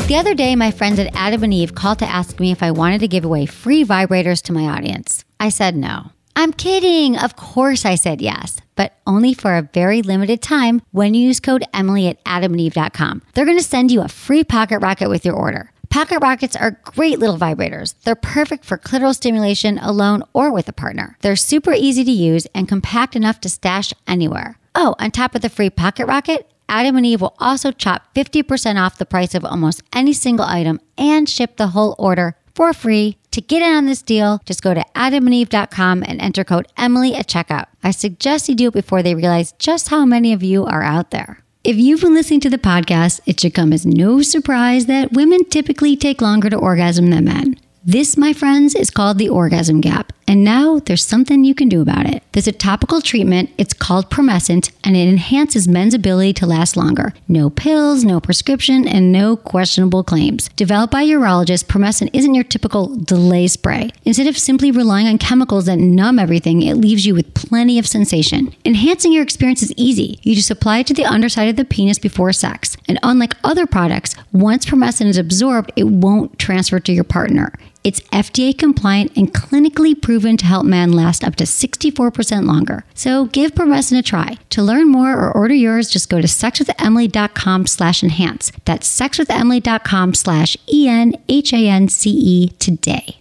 The 0.09 0.17
other 0.19 0.35
day, 0.35 0.57
my 0.57 0.73
friends 0.73 0.99
at 0.99 1.15
Adam 1.15 1.45
and 1.45 1.55
Eve 1.55 1.75
called 1.75 2.01
to 2.01 2.05
ask 2.05 2.41
me 2.41 2.51
if 2.51 2.63
I 2.63 2.73
wanted 2.73 3.01
to 3.01 3.09
give 3.09 3.25
away 3.25 3.47
free 3.47 3.85
vibrators 3.85 4.43
to 4.43 4.53
my 4.53 4.65
audience. 4.65 5.25
I 5.39 5.49
said 5.49 5.77
no. 5.77 6.11
I'm 6.35 6.53
kidding. 6.53 7.17
Of 7.17 7.37
course, 7.37 7.85
I 7.85 7.95
said 7.95 8.21
yes, 8.21 8.59
but 8.75 8.95
only 9.07 9.33
for 9.33 9.57
a 9.57 9.69
very 9.73 10.03
limited 10.03 10.43
time 10.43 10.83
when 10.91 11.15
you 11.15 11.27
use 11.29 11.41
code 11.41 11.65
Emily 11.73 12.09
at 12.09 12.23
adamandeve.com. 12.25 13.23
They're 13.35 13.45
going 13.45 13.59
to 13.59 13.65
send 13.65 13.91
you 13.91 14.03
a 14.03 14.09
free 14.09 14.43
pocket 14.43 14.81
rocket 14.81 15.09
with 15.09 15.25
your 15.25 15.35
order. 15.35 15.72
Pocket 15.93 16.21
rockets 16.21 16.57
are 16.57 16.79
great 16.85 17.19
little 17.19 17.37
vibrators. 17.37 17.95
They're 18.03 18.15
perfect 18.15 18.65
for 18.65 18.79
clitoral 18.79 19.15
stimulation 19.15 19.77
alone 19.77 20.23
or 20.33 20.51
with 20.51 20.67
a 20.67 20.73
partner. 20.73 21.19
They're 21.21 21.37
super 21.37 21.75
easy 21.75 22.03
to 22.03 22.11
use 22.11 22.47
and 22.55 22.67
compact 22.67 23.15
enough 23.15 23.43
to 23.43 23.51
stash 23.51 23.93
anywhere. 24.07 24.59
Oh, 24.75 24.95
on 24.99 25.11
top 25.11 25.35
of 25.35 25.43
the 25.43 25.51
free 25.51 25.69
pocket 25.69 26.07
rocket, 26.07 26.51
Adam 26.67 26.97
and 26.97 27.05
Eve 27.05 27.21
will 27.21 27.37
also 27.39 27.73
chop 27.73 28.15
50% 28.15 28.81
off 28.83 28.97
the 28.97 29.05
price 29.05 29.35
of 29.35 29.45
almost 29.45 29.83
any 29.93 30.15
single 30.15 30.47
item 30.47 30.81
and 30.97 31.29
ship 31.29 31.59
the 31.59 31.69
whole 31.69 31.95
order 31.99 32.37
for 32.55 32.73
free. 32.73 33.19
To 33.33 33.43
get 33.43 33.61
in 33.61 33.75
on 33.75 33.85
this 33.85 34.01
deal, 34.01 34.41
just 34.47 34.63
go 34.63 34.73
to 34.73 34.87
adamandeve.com 34.97 36.05
and 36.09 36.23
enter 36.23 36.43
code 36.43 36.69
Emily 36.79 37.15
at 37.15 37.29
checkout. 37.29 37.67
I 37.85 37.91
suggest 37.91 38.49
you 38.49 38.55
do 38.55 38.69
it 38.69 38.75
before 38.75 39.03
they 39.03 39.15
realize 39.15 39.53
just 39.59 39.91
how 39.91 40.07
many 40.07 40.33
of 40.33 40.43
you 40.43 40.65
are 40.65 40.83
out 40.83 41.11
there. 41.11 41.42
If 41.65 41.77
you've 41.77 42.01
been 42.01 42.13
listening 42.13 42.41
to 42.41 42.51
the 42.51 42.59
podcast, 42.59 43.21
it 43.25 43.39
should 43.39 43.55
come 43.55 43.73
as 43.73 43.87
no 43.87 44.21
surprise 44.21 44.87
that 44.87 45.13
women 45.13 45.45
typically 45.45 45.97
take 45.97 46.21
longer 46.21 46.51
to 46.51 46.57
orgasm 46.57 47.11
than 47.11 47.27
men. 47.27 47.57
This, 47.85 48.17
my 48.17 48.33
friends, 48.33 48.75
is 48.75 48.91
called 48.91 49.19
the 49.19 49.29
orgasm 49.29 49.81
gap. 49.81 50.13
And 50.27 50.45
now 50.45 50.79
there's 50.79 51.05
something 51.05 51.45
you 51.45 51.55
can 51.55 51.69
do 51.69 51.83
about 51.83 52.07
it. 52.07 52.23
There's 52.33 52.49
a 52.49 52.53
topical 52.53 53.01
treatment, 53.01 53.51
it's 53.59 53.75
called 53.75 54.11
Promescent, 54.11 54.71
and 54.83 54.97
it 54.97 55.09
enhances 55.09 55.69
men's 55.69 55.95
ability 55.95 56.33
to 56.35 56.47
last 56.47 56.77
longer. 56.77 57.13
No 57.29 57.51
pills, 57.51 58.05
no 58.05 58.21
prescription, 58.21 58.89
and 58.89 59.13
no 59.13 59.37
questionable 59.37 60.03
claims. 60.03 60.49
Developed 60.57 60.93
by 60.93 61.05
urologists, 61.05 61.65
Promescent 61.65 62.11
isn't 62.13 62.35
your 62.35 62.45
typical 62.45 62.97
delay 62.97 63.47
spray. 63.49 63.91
Instead 64.05 64.27
of 64.27 64.39
simply 64.39 64.71
relying 64.71 65.07
on 65.07 65.19
chemicals 65.19 65.67
that 65.67 65.79
numb 65.79 66.19
everything, 66.19 66.63
it 66.63 66.75
leaves 66.75 67.05
you 67.05 67.15
with 67.15 67.35
plenty 67.35 67.79
of 67.79 67.87
sensation. 67.87 68.55
Enhancing 68.65 69.13
your 69.13 69.23
experience 69.23 69.63
is 69.63 69.75
easy. 69.77 70.19
You 70.23 70.35
just 70.35 70.51
apply 70.51 70.79
it 70.79 70.87
to 70.87 70.95
the 70.95 71.05
underside 71.05 71.49
of 71.49 71.57
the 71.57 71.65
penis 71.65 71.99
before 71.99 72.33
sex. 72.33 72.77
And 72.89 72.99
unlike 73.03 73.35
other 73.45 73.67
products, 73.67 74.15
once 74.33 74.65
Promescent 74.65 75.07
is 75.07 75.19
absorbed, 75.19 75.73
it 75.77 75.85
won't 75.85 76.39
transfer 76.39 76.81
to 76.81 76.93
your 76.93 77.05
partner. 77.05 77.53
It's 77.85 77.99
FDA 78.13 78.57
compliant 78.57 79.17
and 79.17 79.35
clinically 79.35 80.01
proven 80.01 80.37
to 80.37 80.47
help 80.47 80.65
men 80.65 80.93
last 80.93 81.25
up 81.25 81.35
to 81.37 81.45
64% 81.45 82.47
longer. 82.47 82.85
So 82.95 83.25
give 83.27 83.55
Promescent 83.57 83.99
a 83.99 84.03
try. 84.03 84.39
To 84.51 84.63
learn 84.63 84.89
more 84.89 85.13
or 85.13 85.33
order 85.37 85.55
yours, 85.55 85.91
just 85.91 86.09
go 86.09 86.21
to 86.21 86.29
sexwithemily.com 86.29 87.67
slash 87.67 88.05
enhance. 88.05 88.53
That's 88.65 88.89
sexwithemily.com 89.01 90.15
slash 90.15 90.57
E-N-H-A-N-C-E 90.69 92.49
today. 92.61 93.17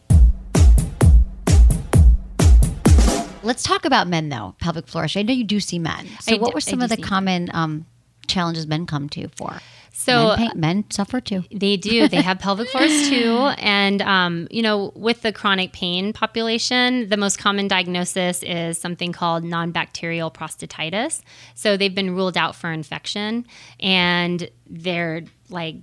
Let's 3.44 3.64
talk 3.64 3.86
about 3.86 4.08
men 4.08 4.30
though, 4.30 4.56
pelvic 4.62 4.88
floor. 4.88 5.08
I 5.16 5.24
know 5.24 5.34
you 5.34 5.44
do 5.44 5.60
see 5.60 5.80
men. 5.80 6.08
So 6.20 6.36
I 6.36 6.38
what 6.38 6.50
do- 6.52 6.54
were 6.54 6.62
some 6.62 6.82
of 6.82 6.90
the 6.92 6.98
common 6.98 7.50
um, 7.56 7.88
challenges 8.28 8.68
men 8.68 8.86
come 8.86 9.10
to 9.10 9.28
for? 9.30 9.60
So 9.94 10.30
men, 10.30 10.38
pain- 10.38 10.52
men 10.56 10.86
suffer 10.90 11.22
too. 11.22 11.44
They 11.52 11.78
do. 11.78 12.08
They 12.08 12.22
have 12.22 12.40
pelvic 12.40 12.70
floors 12.70 12.90
too. 13.10 13.52
And, 13.58 14.02
um, 14.02 14.48
you 14.50 14.62
know, 14.62 14.92
with 14.96 15.22
the 15.22 15.32
chronic 15.32 15.74
pain 15.74 16.14
population, 16.14 17.10
the 17.10 17.18
most 17.18 17.38
common 17.38 17.68
diagnosis 17.68 18.42
is 18.44 18.78
something 18.80 19.12
called 19.12 19.44
non 19.44 19.72
bacterial 19.72 20.32
prostatitis. 20.32 21.22
So 21.56 21.78
they've 21.78 21.94
been 21.94 22.16
ruled 22.16 22.38
out 22.38 22.56
for 22.56 22.72
infection 22.72 23.46
and 23.80 24.50
they're 24.70 25.24
like, 25.50 25.76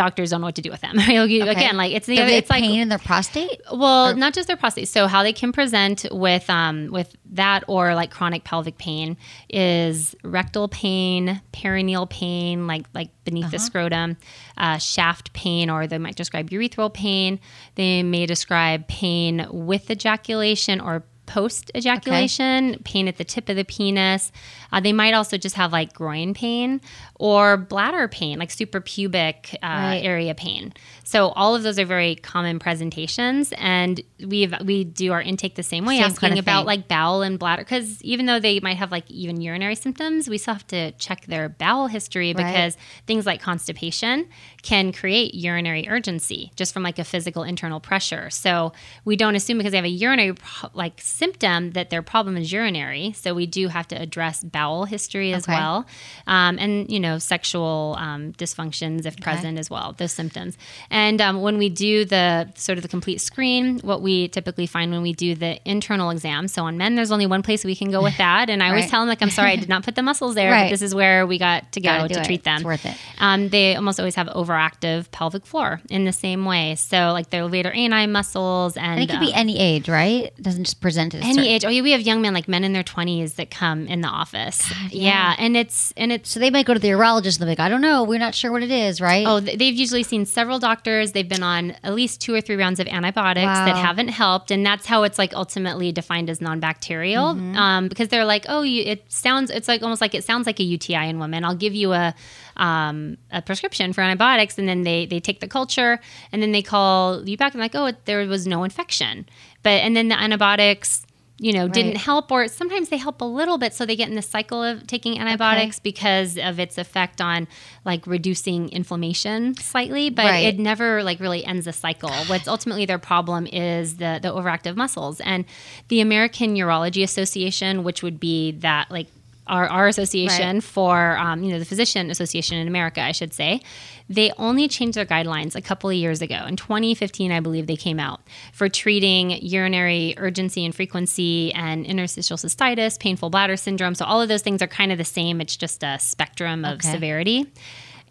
doctors 0.00 0.30
don't 0.30 0.40
know 0.40 0.46
what 0.46 0.54
to 0.54 0.62
do 0.62 0.70
with 0.70 0.80
them. 0.80 0.98
Again, 1.50 1.76
like 1.76 1.92
it's 1.92 2.06
Do 2.06 2.16
they 2.16 2.38
it's 2.38 2.48
like 2.48 2.62
pain 2.62 2.80
in 2.80 2.88
their 2.88 2.98
prostate. 2.98 3.60
well, 3.70 4.16
not 4.16 4.32
just 4.32 4.46
their 4.46 4.56
prostate. 4.56 4.88
So 4.88 5.06
how 5.06 5.22
they 5.22 5.34
can 5.34 5.52
present 5.52 6.06
with 6.10 6.48
um, 6.48 6.88
with 6.90 7.14
that 7.32 7.64
or 7.68 7.94
like 7.94 8.10
chronic 8.10 8.42
pelvic 8.44 8.78
pain 8.78 9.18
is 9.50 10.16
rectal 10.24 10.68
pain, 10.68 11.42
perineal 11.52 12.08
pain, 12.08 12.66
like 12.66 12.86
like 12.94 13.10
beneath 13.24 13.50
the 13.50 13.58
scrotum, 13.58 14.16
uh, 14.56 14.78
shaft 14.78 15.34
pain, 15.34 15.68
or 15.68 15.86
they 15.86 15.98
might 15.98 16.16
describe 16.16 16.48
urethral 16.48 16.92
pain. 16.92 17.38
They 17.74 18.02
may 18.02 18.24
describe 18.24 18.88
pain 18.88 19.46
with 19.50 19.90
ejaculation 19.90 20.80
or 20.80 21.04
post 21.26 21.70
ejaculation, 21.76 22.80
pain 22.84 23.06
at 23.06 23.16
the 23.16 23.24
tip 23.24 23.48
of 23.48 23.56
the 23.56 23.64
penis. 23.64 24.32
Uh, 24.72 24.80
they 24.80 24.92
might 24.92 25.14
also 25.14 25.36
just 25.36 25.56
have 25.56 25.72
like 25.72 25.92
groin 25.92 26.34
pain 26.34 26.80
or 27.16 27.56
bladder 27.56 28.08
pain, 28.08 28.38
like 28.38 28.50
suprapubic 28.50 29.54
uh, 29.54 29.56
Right. 29.66 30.00
area 30.04 30.34
pain. 30.34 30.72
So 31.04 31.28
all 31.30 31.54
of 31.56 31.62
those 31.62 31.78
are 31.78 31.84
very 31.84 32.14
common 32.16 32.58
presentations, 32.58 33.52
and 33.56 34.00
we 34.24 34.48
we 34.64 34.84
do 34.84 35.12
our 35.12 35.20
intake 35.22 35.54
the 35.56 35.62
same 35.62 35.84
way, 35.84 35.96
Same 35.96 36.04
asking 36.06 36.20
kind 36.20 36.32
of 36.38 36.44
about 36.44 36.60
thing. 36.60 36.66
like 36.66 36.88
bowel 36.88 37.22
and 37.22 37.38
bladder, 37.38 37.62
because 37.62 38.00
even 38.02 38.26
though 38.26 38.38
they 38.38 38.60
might 38.60 38.76
have 38.76 38.90
like 38.92 39.10
even 39.10 39.40
urinary 39.40 39.74
symptoms, 39.74 40.28
we 40.28 40.38
still 40.38 40.54
have 40.54 40.66
to 40.68 40.92
check 40.92 41.26
their 41.26 41.48
bowel 41.48 41.86
history 41.88 42.32
Right. 42.32 42.36
because 42.46 42.76
things 43.06 43.26
like 43.26 43.40
constipation 43.42 44.28
can 44.62 44.92
create 44.92 45.34
urinary 45.34 45.88
urgency 45.88 46.52
just 46.54 46.72
from 46.72 46.82
like 46.82 46.98
a 46.98 47.04
physical 47.04 47.42
internal 47.42 47.80
pressure. 47.80 48.30
So 48.30 48.72
we 49.04 49.16
don't 49.16 49.34
assume 49.34 49.58
because 49.58 49.72
they 49.72 49.78
have 49.78 49.84
a 49.84 49.88
urinary 49.88 50.34
like 50.74 51.00
symptom 51.00 51.72
that 51.72 51.90
their 51.90 52.02
problem 52.02 52.36
is 52.36 52.52
urinary. 52.52 53.12
So 53.12 53.34
we 53.34 53.46
do 53.46 53.68
have 53.68 53.88
to 53.88 53.96
address 54.00 54.44
bowel 54.44 54.59
history 54.86 55.32
as 55.32 55.44
Okay. 55.44 55.54
well, 55.54 55.86
um, 56.26 56.58
and 56.58 56.90
you 56.90 57.00
know 57.00 57.18
sexual 57.18 57.96
um, 57.98 58.32
dysfunctions 58.34 59.06
if 59.06 59.16
present 59.20 59.58
as 59.58 59.68
well, 59.70 59.94
those 59.98 60.12
symptoms. 60.12 60.56
And 60.90 61.20
um, 61.20 61.40
when 61.42 61.58
we 61.58 61.68
do 61.68 62.04
the 62.04 62.48
sort 62.54 62.78
of 62.78 62.82
the 62.82 62.88
complete 62.88 63.20
screen, 63.20 63.78
what 63.80 64.02
we 64.02 64.28
typically 64.28 64.66
find 64.66 64.90
when 64.92 65.02
we 65.02 65.12
do 65.12 65.34
the 65.34 65.58
internal 65.68 66.10
exam. 66.10 66.48
So 66.48 66.64
on 66.64 66.76
men, 66.78 66.94
there's 66.96 67.12
only 67.12 67.26
one 67.26 67.42
place 67.42 67.64
we 67.64 67.74
can 67.76 67.90
go 67.90 68.02
with 68.02 68.16
that, 68.26 68.50
and 68.50 68.62
I 68.62 68.68
always 68.70 68.88
tell 68.90 69.00
them 69.00 69.08
like, 69.08 69.22
I'm 69.22 69.30
sorry, 69.30 69.52
I 69.52 69.56
did 69.56 69.68
not 69.68 69.82
put 69.84 69.94
the 69.94 70.02
muscles 70.02 70.34
there. 70.34 70.50
Right. 70.50 70.64
But 70.64 70.70
this 70.70 70.82
is 70.82 70.94
where 70.94 71.26
we 71.26 71.38
got 71.38 71.72
to 71.72 71.80
go 71.80 71.88
Gotta 71.90 72.20
it. 72.20 72.24
treat 72.24 72.44
them. 72.44 72.56
It's 72.56 72.64
worth 72.64 72.86
it. 72.86 72.96
Um, 73.18 73.48
they 73.48 73.74
almost 73.76 73.98
always 74.00 74.14
have 74.14 74.28
overactive 74.28 75.10
pelvic 75.10 75.44
floor 75.46 75.80
in 75.90 76.04
the 76.04 76.12
same 76.12 76.44
way. 76.44 76.74
So 76.76 77.12
like 77.12 77.30
their 77.30 77.42
levator 77.42 77.74
ani 77.76 78.06
muscles 78.06 78.76
and, 78.76 79.00
And 79.00 79.02
it 79.02 79.10
could 79.10 79.20
be 79.20 79.32
um, 79.32 79.38
any 79.44 79.58
age, 79.58 79.88
right? 79.88 80.24
It 80.24 80.42
doesn't 80.42 80.64
just 80.64 80.80
present 80.80 81.14
at 81.14 81.22
any 81.22 81.34
certain- 81.34 81.50
age. 81.50 81.64
Oh 81.64 81.68
yeah, 81.68 81.82
we 81.82 81.92
have 81.92 82.00
young 82.02 82.20
men 82.22 82.34
like 82.34 82.48
men 82.48 82.64
in 82.64 82.72
their 82.72 82.82
twenties 82.82 83.34
that 83.34 83.50
come 83.50 83.86
in 83.86 84.00
the 84.00 84.08
office. 84.08 84.49
Yeah. 84.90 85.34
and 85.38 85.56
it's 85.56 85.92
and 85.96 86.12
it's 86.12 86.30
So 86.30 86.40
they 86.40 86.50
might 86.50 86.66
go 86.66 86.74
to 86.74 86.80
the 86.80 86.88
urologist 86.88 87.38
and 87.38 87.42
they're 87.42 87.48
like, 87.48 87.60
I 87.60 87.68
don't 87.68 87.80
know, 87.80 88.04
we're 88.04 88.18
not 88.18 88.34
sure 88.34 88.52
what 88.52 88.62
it 88.62 88.70
is, 88.70 89.00
right? 89.00 89.26
Oh, 89.26 89.40
they've 89.40 89.74
usually 89.74 90.02
seen 90.02 90.26
several 90.26 90.58
doctors. 90.58 91.12
They've 91.12 91.28
been 91.28 91.42
on 91.42 91.72
at 91.82 91.94
least 91.94 92.20
two 92.20 92.34
or 92.34 92.40
three 92.40 92.56
rounds 92.56 92.80
of 92.80 92.86
antibiotics 92.86 93.46
that 93.46 93.76
haven't 93.76 94.08
helped, 94.08 94.50
and 94.50 94.64
that's 94.64 94.86
how 94.86 95.02
it's 95.02 95.18
like 95.18 95.34
ultimately 95.34 95.92
defined 95.92 96.30
as 96.30 96.40
non-bacterial. 96.40 97.34
Mm-hmm. 97.34 97.56
Um, 97.56 97.88
because 97.88 98.08
they're 98.08 98.24
like, 98.24 98.46
oh, 98.48 98.62
you, 98.62 98.82
it 98.82 99.10
sounds, 99.10 99.50
it's 99.50 99.68
like 99.68 99.82
almost 99.82 100.00
like 100.00 100.14
it 100.14 100.24
sounds 100.24 100.46
like 100.46 100.60
a 100.60 100.64
UTI 100.64 101.08
in 101.08 101.18
women. 101.18 101.44
I'll 101.44 101.54
give 101.54 101.74
you 101.74 101.92
a 101.92 102.14
um, 102.56 103.16
a 103.32 103.42
prescription 103.42 103.92
for 103.92 104.02
antibiotics, 104.02 104.58
and 104.58 104.68
then 104.68 104.82
they 104.82 105.06
they 105.06 105.18
take 105.18 105.40
the 105.40 105.48
culture, 105.48 105.98
and 106.30 106.42
then 106.42 106.52
they 106.52 106.62
call 106.62 107.26
you 107.28 107.36
back 107.36 107.54
and 107.54 107.60
like, 107.60 107.74
oh, 107.74 107.86
it, 107.86 108.04
there 108.04 108.24
was 108.26 108.46
no 108.46 108.62
infection, 108.64 109.26
but 109.62 109.70
and 109.70 109.96
then 109.96 110.08
the 110.08 110.20
antibiotics. 110.20 111.04
You 111.42 111.54
know, 111.54 111.68
didn't 111.68 111.96
help, 111.96 112.30
or 112.30 112.48
sometimes 112.48 112.90
they 112.90 112.98
help 112.98 113.22
a 113.22 113.24
little 113.24 113.56
bit, 113.56 113.72
so 113.72 113.86
they 113.86 113.96
get 113.96 114.10
in 114.10 114.14
the 114.14 114.20
cycle 114.20 114.62
of 114.62 114.86
taking 114.86 115.18
antibiotics 115.18 115.78
because 115.78 116.36
of 116.36 116.60
its 116.60 116.76
effect 116.76 117.22
on 117.22 117.48
like 117.86 118.06
reducing 118.06 118.68
inflammation 118.68 119.54
slightly, 119.56 120.10
but 120.10 120.26
Right. 120.26 120.44
it 120.44 120.58
never 120.58 121.02
like 121.02 121.18
really 121.18 121.42
ends 121.46 121.64
the 121.64 121.72
cycle. 121.72 122.10
What's 122.28 122.46
ultimately 122.46 122.84
their 122.84 122.98
problem 122.98 123.46
is 123.46 123.96
the 123.96 124.18
the 124.20 124.28
overactive 124.28 124.76
muscles. 124.76 125.18
And 125.20 125.46
the 125.88 126.02
American 126.02 126.56
Urology 126.56 127.02
Association, 127.02 127.84
which 127.84 128.02
would 128.02 128.20
be 128.20 128.52
that 128.60 128.90
like 128.90 129.06
our, 129.50 129.66
our 129.68 129.86
association 129.88 130.56
Right. 130.56 130.62
for 130.64 131.16
um, 131.18 131.42
you 131.44 131.50
know 131.52 131.58
the 131.58 131.64
physician 131.64 132.10
association 132.10 132.56
in 132.58 132.66
America, 132.68 133.00
I 133.02 133.12
should 133.12 133.34
say, 133.34 133.60
they 134.08 134.32
only 134.38 134.66
changed 134.68 134.96
their 134.96 135.04
guidelines 135.06 135.54
a 135.54 135.60
couple 135.60 135.90
of 135.90 135.96
years 135.96 136.22
ago. 136.22 136.44
In 136.48 136.56
2015, 136.56 137.30
I 137.32 137.40
believe 137.40 137.66
they 137.66 137.76
came 137.76 138.00
out 138.00 138.20
for 138.52 138.68
treating 138.68 139.30
urinary 139.42 140.14
urgency 140.16 140.64
and 140.64 140.74
frequency 140.74 141.52
and 141.54 141.84
interstitial 141.86 142.36
cystitis, 142.36 142.98
painful 142.98 143.30
bladder 143.30 143.56
syndrome. 143.56 143.94
So 143.94 144.04
all 144.04 144.20
of 144.22 144.28
those 144.28 144.42
things 144.42 144.62
are 144.62 144.66
kind 144.68 144.90
of 144.92 144.98
the 144.98 145.04
same. 145.04 145.40
It's 145.40 145.56
just 145.56 145.82
a 145.82 145.98
spectrum 145.98 146.64
of 146.64 146.78
Okay. 146.78 146.92
severity, 146.92 147.46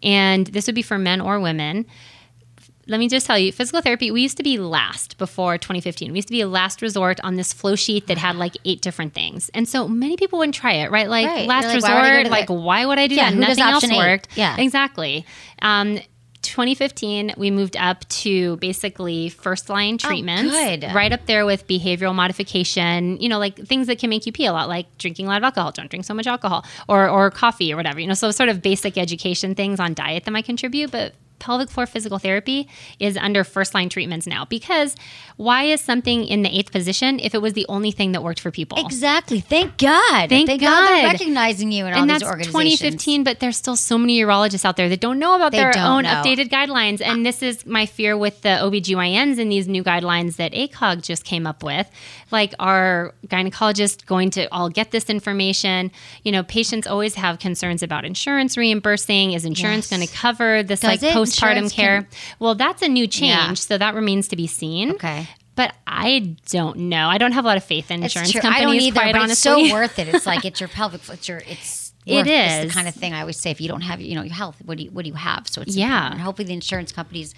and 0.02 0.46
this 0.46 0.66
would 0.66 0.74
be 0.74 0.82
for 0.82 0.98
men 0.98 1.20
or 1.20 1.40
women 1.40 1.86
let 2.90 2.98
me 2.98 3.08
just 3.08 3.24
tell 3.24 3.38
you, 3.38 3.52
physical 3.52 3.80
therapy, 3.80 4.10
we 4.10 4.20
used 4.20 4.36
to 4.38 4.42
be 4.42 4.58
last 4.58 5.16
before 5.16 5.56
2015. 5.58 6.10
We 6.12 6.18
used 6.18 6.28
to 6.28 6.32
be 6.32 6.40
a 6.40 6.48
last 6.48 6.82
resort 6.82 7.20
on 7.22 7.36
this 7.36 7.52
flow 7.52 7.76
sheet 7.76 8.08
that 8.08 8.18
had 8.18 8.36
like 8.36 8.56
eight 8.64 8.82
different 8.82 9.14
things. 9.14 9.48
And 9.54 9.68
so 9.68 9.86
many 9.88 10.16
people 10.16 10.38
wouldn't 10.40 10.56
try 10.56 10.72
it, 10.72 10.90
right? 10.90 11.08
Like 11.08 11.26
Right. 11.26 11.48
last 11.48 11.66
like, 11.72 11.82
why 11.82 11.94
would 11.94 11.98
I 12.02 12.02
go 12.02 12.08
resort, 12.10 12.24
to 12.26 12.30
like 12.32 12.46
that? 12.48 12.52
why 12.52 12.84
would 12.86 12.98
I 12.98 13.06
do 13.06 13.14
Yeah, 13.14 13.30
that? 13.30 13.36
Nothing 13.36 13.60
else 13.64 13.84
eight? 13.84 13.96
worked. 13.96 14.28
Yeah. 14.36 14.56
Exactly. 14.58 15.24
Um, 15.62 16.00
2015, 16.42 17.34
we 17.36 17.50
moved 17.50 17.76
up 17.76 18.08
to 18.08 18.56
basically 18.56 19.28
first 19.28 19.68
line 19.68 19.98
treatments. 19.98 20.52
Oh. 20.54 20.92
Right 20.94 21.12
up 21.12 21.26
there 21.26 21.46
with 21.46 21.66
behavioral 21.68 22.14
modification, 22.14 23.20
you 23.20 23.28
know, 23.28 23.38
like 23.38 23.56
things 23.56 23.86
that 23.86 23.98
can 23.98 24.10
make 24.10 24.26
you 24.26 24.32
pee 24.32 24.46
a 24.46 24.52
lot, 24.52 24.68
like 24.68 24.98
drinking 24.98 25.26
a 25.26 25.28
lot 25.28 25.36
of 25.38 25.44
alcohol, 25.44 25.70
don't 25.70 25.88
drink 25.90 26.04
so 26.04 26.14
much 26.14 26.26
alcohol, 26.26 26.64
or, 26.88 27.08
or 27.08 27.30
coffee 27.30 27.72
or 27.72 27.76
whatever, 27.76 28.00
you 28.00 28.06
know, 28.06 28.14
so 28.14 28.30
sort 28.30 28.48
of 28.48 28.62
basic 28.62 28.98
education 28.98 29.54
things 29.54 29.78
on 29.78 29.94
diet 29.94 30.24
that 30.24 30.30
might 30.32 30.44
contribute. 30.44 30.90
But 30.90 31.14
pelvic 31.40 31.68
floor 31.70 31.86
physical 31.86 32.18
therapy 32.18 32.68
is 33.00 33.16
under 33.16 33.42
first 33.42 33.74
line 33.74 33.88
treatments 33.88 34.26
now 34.26 34.44
because 34.44 34.94
why 35.36 35.64
is 35.64 35.80
something 35.80 36.24
in 36.24 36.42
the 36.42 36.56
eighth 36.56 36.70
position 36.70 37.18
if 37.18 37.34
it 37.34 37.40
was 37.42 37.54
the 37.54 37.66
only 37.68 37.90
thing 37.90 38.12
that 38.12 38.22
worked 38.22 38.40
for 38.40 38.50
people? 38.50 38.78
Exactly. 38.78 39.40
Thank 39.40 39.78
God. 39.78 40.28
Thank 40.28 40.48
God. 40.48 40.60
God. 40.60 40.88
they're 40.88 41.06
recognizing 41.12 41.72
you 41.72 41.84
all 41.86 41.92
and 41.92 42.08
these 42.10 42.20
that's 42.20 42.30
organizations. 42.30 42.80
2015, 43.02 43.24
but 43.24 43.40
there's 43.40 43.56
still 43.56 43.76
so 43.76 43.96
many 43.98 44.20
urologists 44.20 44.64
out 44.64 44.76
there 44.76 44.88
that 44.90 45.00
don't 45.00 45.18
know 45.18 45.34
about 45.36 45.52
They 45.52 45.58
their 45.58 45.72
own 45.78 46.04
know. 46.04 46.10
updated 46.10 46.48
guidelines. 46.50 47.00
And 47.00 47.24
this 47.24 47.42
is 47.42 47.64
my 47.66 47.86
fear 47.86 48.16
with 48.16 48.42
the 48.42 48.50
OBGYNs 48.50 49.38
and 49.38 49.50
these 49.50 49.66
new 49.66 49.82
guidelines 49.82 50.36
that 50.36 50.52
ACOG 50.52 51.02
just 51.02 51.24
came 51.24 51.46
up 51.46 51.62
with. 51.62 51.90
Like, 52.30 52.54
are 52.58 53.14
gynecologists 53.26 54.04
going 54.04 54.30
to 54.30 54.46
all 54.52 54.68
get 54.68 54.90
this 54.90 55.08
information? 55.10 55.90
You 56.22 56.32
know, 56.32 56.42
patients 56.42 56.86
always 56.86 57.14
have 57.14 57.38
concerns 57.38 57.82
about 57.82 58.04
insurance 58.04 58.56
reimbursing. 58.56 59.32
Is 59.32 59.44
insurance 59.44 59.90
Yes. 59.90 59.98
going 59.98 60.06
to 60.08 60.14
cover 60.14 60.62
this 60.62 60.80
Does 60.80 60.88
like 60.88 61.02
it? 61.02 61.12
Postpartum 61.30 61.72
care? 61.72 62.02
can- 62.02 62.10
well, 62.38 62.54
that's 62.54 62.82
a 62.82 62.88
new 62.88 63.06
change. 63.06 63.30
Yeah. 63.30 63.54
So 63.54 63.78
that 63.78 63.94
remains 63.94 64.28
to 64.28 64.36
be 64.36 64.46
seen. 64.46 64.92
Okay. 64.92 65.28
But 65.56 65.74
I 65.86 66.36
don't 66.50 66.76
know. 66.88 67.08
I 67.08 67.18
don't 67.18 67.32
have 67.32 67.44
a 67.44 67.48
lot 67.48 67.56
of 67.58 67.64
faith 67.64 67.90
in 67.90 68.02
insurance 68.02 68.32
companies. 68.32 68.56
I 68.56 68.60
don't 68.64 68.74
either, 68.76 69.00
quite 69.00 69.12
but 69.12 69.22
honestly. 69.22 69.62
it's 69.62 69.70
so 69.70 69.74
worth 69.74 69.98
it. 69.98 70.08
It's 70.08 70.24
like 70.26 70.44
it's 70.44 70.60
your 70.60 70.68
pelvic. 70.68 71.02
It's 71.08 71.28
your. 71.28 71.38
It's. 71.46 71.92
It's 72.06 72.28
is. 72.28 72.68
the 72.68 72.74
kind 72.74 72.88
of 72.88 72.94
thing 72.94 73.12
I 73.12 73.20
always 73.20 73.36
say. 73.36 73.50
If 73.50 73.60
you 73.60 73.68
don't 73.68 73.82
have, 73.82 74.00
you 74.00 74.14
know, 74.14 74.22
your 74.22 74.32
health, 74.34 74.56
what 74.64 74.78
do 74.78 74.84
you 74.84 74.90
what 74.90 75.02
do 75.04 75.08
you 75.10 75.14
have? 75.16 75.46
So 75.48 75.60
it's 75.60 75.76
Yeah. 75.76 75.96
important. 75.98 76.20
Hopefully, 76.22 76.46
the 76.46 76.54
insurance 76.54 76.92
companies 76.92 77.34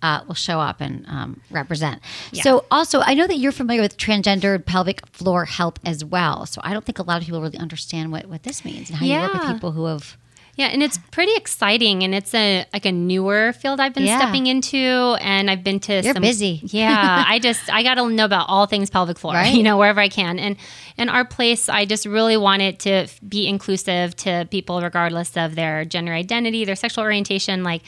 uh, 0.00 0.22
will 0.26 0.34
show 0.34 0.58
up 0.58 0.80
and 0.80 1.04
um, 1.06 1.42
represent. 1.50 2.00
So, 2.32 2.64
also, 2.70 3.00
I 3.02 3.12
know 3.14 3.26
that 3.26 3.36
you're 3.36 3.52
familiar 3.52 3.82
with 3.82 3.98
transgender 3.98 4.64
pelvic 4.64 5.06
floor 5.08 5.44
help 5.44 5.78
as 5.84 6.02
well. 6.04 6.46
So, 6.46 6.60
I 6.64 6.72
don't 6.72 6.84
think 6.84 6.98
a 6.98 7.02
lot 7.02 7.18
of 7.20 7.26
people 7.26 7.42
really 7.42 7.58
understand 7.58 8.10
what 8.10 8.24
what 8.26 8.42
this 8.42 8.64
means 8.64 8.88
and 8.88 8.98
how 8.98 9.04
you 9.04 9.12
work 9.20 9.34
with 9.34 9.52
people 9.52 9.72
who 9.72 9.84
have. 9.84 10.16
Yeah, 10.56 10.68
and 10.68 10.82
it's 10.82 10.96
pretty 11.10 11.34
exciting, 11.36 12.02
and 12.02 12.14
it's 12.14 12.32
a 12.34 12.64
like 12.72 12.86
a 12.86 12.92
newer 12.92 13.52
field 13.52 13.78
I've 13.78 13.92
been 13.92 14.04
Yeah. 14.04 14.18
stepping 14.18 14.46
into, 14.46 15.16
and 15.20 15.50
I've 15.50 15.62
been 15.62 15.80
to. 15.80 16.00
You're 16.02 16.14
some, 16.14 16.22
busy. 16.22 16.60
Yeah, 16.64 17.24
I 17.28 17.38
just 17.38 17.70
I 17.72 17.82
got 17.82 17.94
to 17.96 18.08
know 18.08 18.24
about 18.24 18.46
all 18.48 18.64
things 18.66 18.88
pelvic 18.88 19.18
floor, 19.18 19.34
Right. 19.42 19.54
you 19.54 19.62
know, 19.62 19.76
wherever 19.76 20.00
I 20.00 20.08
can, 20.08 20.38
and 20.38 20.56
and 20.96 21.10
our 21.10 21.26
place, 21.26 21.68
I 21.68 21.84
just 21.84 22.06
really 22.06 22.38
want 22.38 22.62
it 22.62 22.78
to 22.80 23.06
be 23.28 23.46
inclusive 23.46 24.16
to 24.16 24.48
people 24.50 24.80
regardless 24.80 25.36
of 25.36 25.56
their 25.56 25.84
gender 25.84 26.14
identity, 26.14 26.64
their 26.64 26.76
sexual 26.76 27.04
orientation, 27.04 27.62
like. 27.62 27.82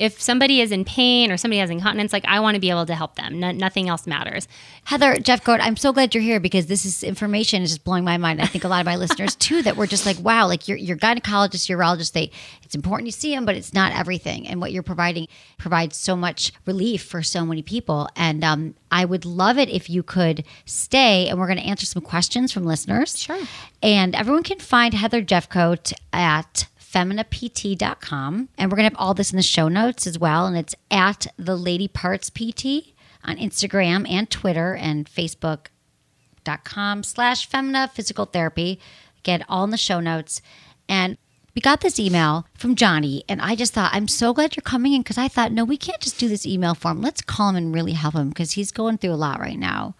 If 0.00 0.20
somebody 0.20 0.60
is 0.60 0.72
in 0.72 0.84
pain 0.84 1.30
or 1.30 1.36
somebody 1.36 1.58
has 1.58 1.70
incontinence, 1.70 2.12
like 2.12 2.24
I 2.26 2.40
want 2.40 2.54
to 2.54 2.60
be 2.60 2.70
able 2.70 2.86
to 2.86 2.94
help 2.94 3.16
them. 3.16 3.38
No, 3.38 3.50
nothing 3.50 3.88
else 3.88 4.06
matters. 4.06 4.48
Heather 4.84 5.14
Jeffcoat, 5.16 5.58
I'm 5.60 5.76
so 5.76 5.92
glad 5.92 6.14
you're 6.14 6.22
here 6.22 6.40
because 6.40 6.66
this 6.66 6.84
is 6.84 7.02
information 7.02 7.62
is 7.62 7.70
just 7.70 7.84
blowing 7.84 8.04
my 8.04 8.16
mind. 8.16 8.40
I 8.40 8.46
think 8.46 8.64
a 8.64 8.68
lot 8.68 8.80
of 8.80 8.86
my 8.86 8.96
listeners 8.96 9.36
too 9.36 9.62
that 9.62 9.76
we're 9.76 9.86
just 9.86 10.06
like, 10.06 10.18
wow, 10.20 10.46
like 10.46 10.66
your 10.68 10.78
your 10.78 10.96
gynecologist, 10.96 11.68
urologist, 11.68 12.12
they 12.12 12.30
it's 12.62 12.74
important 12.74 13.06
you 13.06 13.12
see 13.12 13.34
them, 13.34 13.44
but 13.44 13.56
it's 13.56 13.74
not 13.74 13.92
everything. 13.92 14.46
And 14.48 14.60
what 14.60 14.72
you're 14.72 14.82
providing 14.82 15.28
provides 15.58 15.96
so 15.96 16.16
much 16.16 16.52
relief 16.66 17.02
for 17.02 17.22
so 17.22 17.44
many 17.44 17.62
people. 17.62 18.08
And 18.16 18.42
um, 18.42 18.74
I 18.90 19.04
would 19.04 19.24
love 19.24 19.58
it 19.58 19.68
if 19.68 19.90
you 19.90 20.02
could 20.02 20.44
stay 20.64 21.28
and 21.28 21.38
we're 21.38 21.46
going 21.46 21.58
to 21.58 21.64
answer 21.64 21.84
some 21.84 22.02
questions 22.02 22.52
from 22.52 22.64
listeners. 22.64 23.18
Sure. 23.18 23.40
And 23.82 24.14
everyone 24.14 24.44
can 24.44 24.60
find 24.60 24.94
Heather 24.94 25.22
Jeffcoat 25.22 25.92
at 26.12 26.68
feminapt.com. 26.92 28.48
And 28.58 28.70
we're 28.70 28.76
going 28.76 28.88
to 28.88 28.94
have 28.94 29.00
all 29.00 29.14
this 29.14 29.32
in 29.32 29.36
the 29.36 29.42
show 29.42 29.68
notes 29.68 30.06
as 30.06 30.18
well. 30.18 30.46
And 30.46 30.56
it's 30.56 30.74
at 30.90 31.26
the 31.36 31.56
Lady 31.56 31.88
Parts 31.88 32.30
PT 32.30 32.94
on 33.24 33.36
Instagram 33.36 34.08
and 34.08 34.30
Twitter 34.30 34.74
and 34.74 35.06
Facebook.com 35.08 37.02
slash 37.02 37.46
Femina 37.46 37.90
Physical 37.92 38.24
Therapy. 38.26 38.80
Get 39.22 39.44
all 39.48 39.64
in 39.64 39.70
the 39.70 39.76
show 39.76 40.00
notes. 40.00 40.40
And 40.88 41.18
we 41.54 41.60
got 41.60 41.80
this 41.80 41.98
email 41.98 42.46
from 42.54 42.76
Johnny, 42.76 43.24
and 43.28 43.42
I 43.42 43.56
just 43.56 43.74
thought, 43.74 43.90
I'm 43.92 44.06
so 44.06 44.32
glad 44.32 44.54
you're 44.54 44.62
coming 44.62 44.92
in 44.92 45.02
because 45.02 45.18
I 45.18 45.26
thought, 45.26 45.50
no, 45.50 45.64
we 45.64 45.76
can't 45.76 46.00
just 46.00 46.18
do 46.18 46.28
this 46.28 46.46
email 46.46 46.74
for 46.74 46.92
him. 46.92 47.02
Let's 47.02 47.22
call 47.22 47.50
him 47.50 47.56
and 47.56 47.74
really 47.74 47.92
help 47.92 48.14
him 48.14 48.28
because 48.28 48.52
he's 48.52 48.70
going 48.70 48.98
through 48.98 49.12
a 49.12 49.14
lot 49.14 49.40
right 49.40 49.58
now 49.58 49.96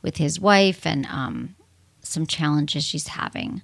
with 0.00 0.16
his 0.16 0.40
wife 0.40 0.86
and 0.86 1.06
um, 1.06 1.56
some 2.00 2.26
challenges 2.26 2.84
she's 2.84 3.08
having. 3.08 3.62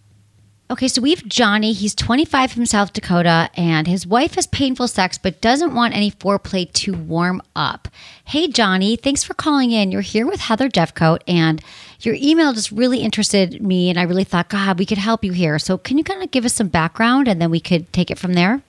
Okay, 0.70 0.86
so 0.86 1.02
we 1.02 1.10
have 1.10 1.26
Johnny. 1.26 1.72
He's 1.72 1.96
25 1.96 2.52
from 2.52 2.64
South 2.64 2.92
Dakota, 2.92 3.50
and 3.56 3.88
his 3.88 4.06
wife 4.06 4.36
has 4.36 4.46
painful 4.46 4.86
sex 4.86 5.18
but 5.18 5.40
doesn't 5.40 5.74
want 5.74 5.96
any 5.96 6.12
foreplay 6.12 6.72
to 6.74 6.94
warm 6.94 7.42
up. 7.56 7.88
Hey, 8.24 8.46
Johnny, 8.46 8.94
thanks 8.94 9.24
for 9.24 9.34
calling 9.34 9.72
in. 9.72 9.90
You're 9.90 10.00
here 10.00 10.28
with 10.28 10.38
Heather 10.38 10.68
Jeffcoat, 10.68 11.22
and 11.26 11.60
your 12.02 12.14
email 12.14 12.52
just 12.52 12.70
really 12.70 13.00
interested 13.00 13.60
me, 13.60 13.90
and 13.90 13.98
I 13.98 14.04
really 14.04 14.22
thought, 14.22 14.48
God, 14.48 14.78
we 14.78 14.86
could 14.86 14.96
help 14.96 15.24
you 15.24 15.32
here. 15.32 15.58
So, 15.58 15.76
can 15.76 15.98
you 15.98 16.04
kind 16.04 16.22
of 16.22 16.30
give 16.30 16.44
us 16.44 16.54
some 16.54 16.68
background, 16.68 17.26
and 17.26 17.42
then 17.42 17.50
we 17.50 17.58
could 17.58 17.92
take 17.92 18.12
it 18.12 18.18
from 18.20 18.34
there? 18.34 18.62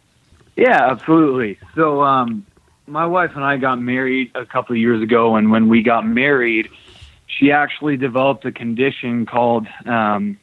Yeah, 0.56 0.90
absolutely. 0.90 1.60
So, 1.76 2.02
um, 2.02 2.48
my 2.88 3.06
wife 3.06 3.34
and 3.36 3.44
I 3.44 3.58
got 3.58 3.80
married 3.80 4.32
a 4.34 4.48
couple 4.48 4.74
of 4.74 4.80
years 4.80 5.04
ago, 5.04 5.36
and 5.36 5.52
when 5.52 5.70
we 5.70 5.84
got 5.84 6.08
married, 6.08 6.68
she 7.28 7.52
actually 7.52 7.96
developed 7.96 8.44
a 8.44 8.52
condition 8.52 9.28
called 9.28 9.68
um, 9.86 10.40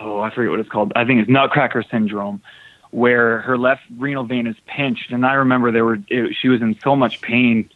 oh, 0.00 0.20
I 0.20 0.30
forget 0.34 0.50
what 0.50 0.60
it's 0.60 0.68
called. 0.68 0.92
I 0.96 1.04
think 1.04 1.20
it's 1.20 1.30
Nutcracker 1.30 1.84
syndrome, 1.90 2.42
where 2.90 3.40
her 3.40 3.58
left 3.58 3.82
renal 3.96 4.24
vein 4.24 4.46
is 4.46 4.56
pinched. 4.66 5.10
And 5.10 5.24
I 5.26 5.34
remember 5.34 5.72
there 5.72 5.84
were 5.84 5.98
it, 6.08 6.36
she 6.40 6.48
was 6.48 6.62
in 6.62 6.78
so 6.82 6.96
much 6.96 7.20
pain 7.20 7.70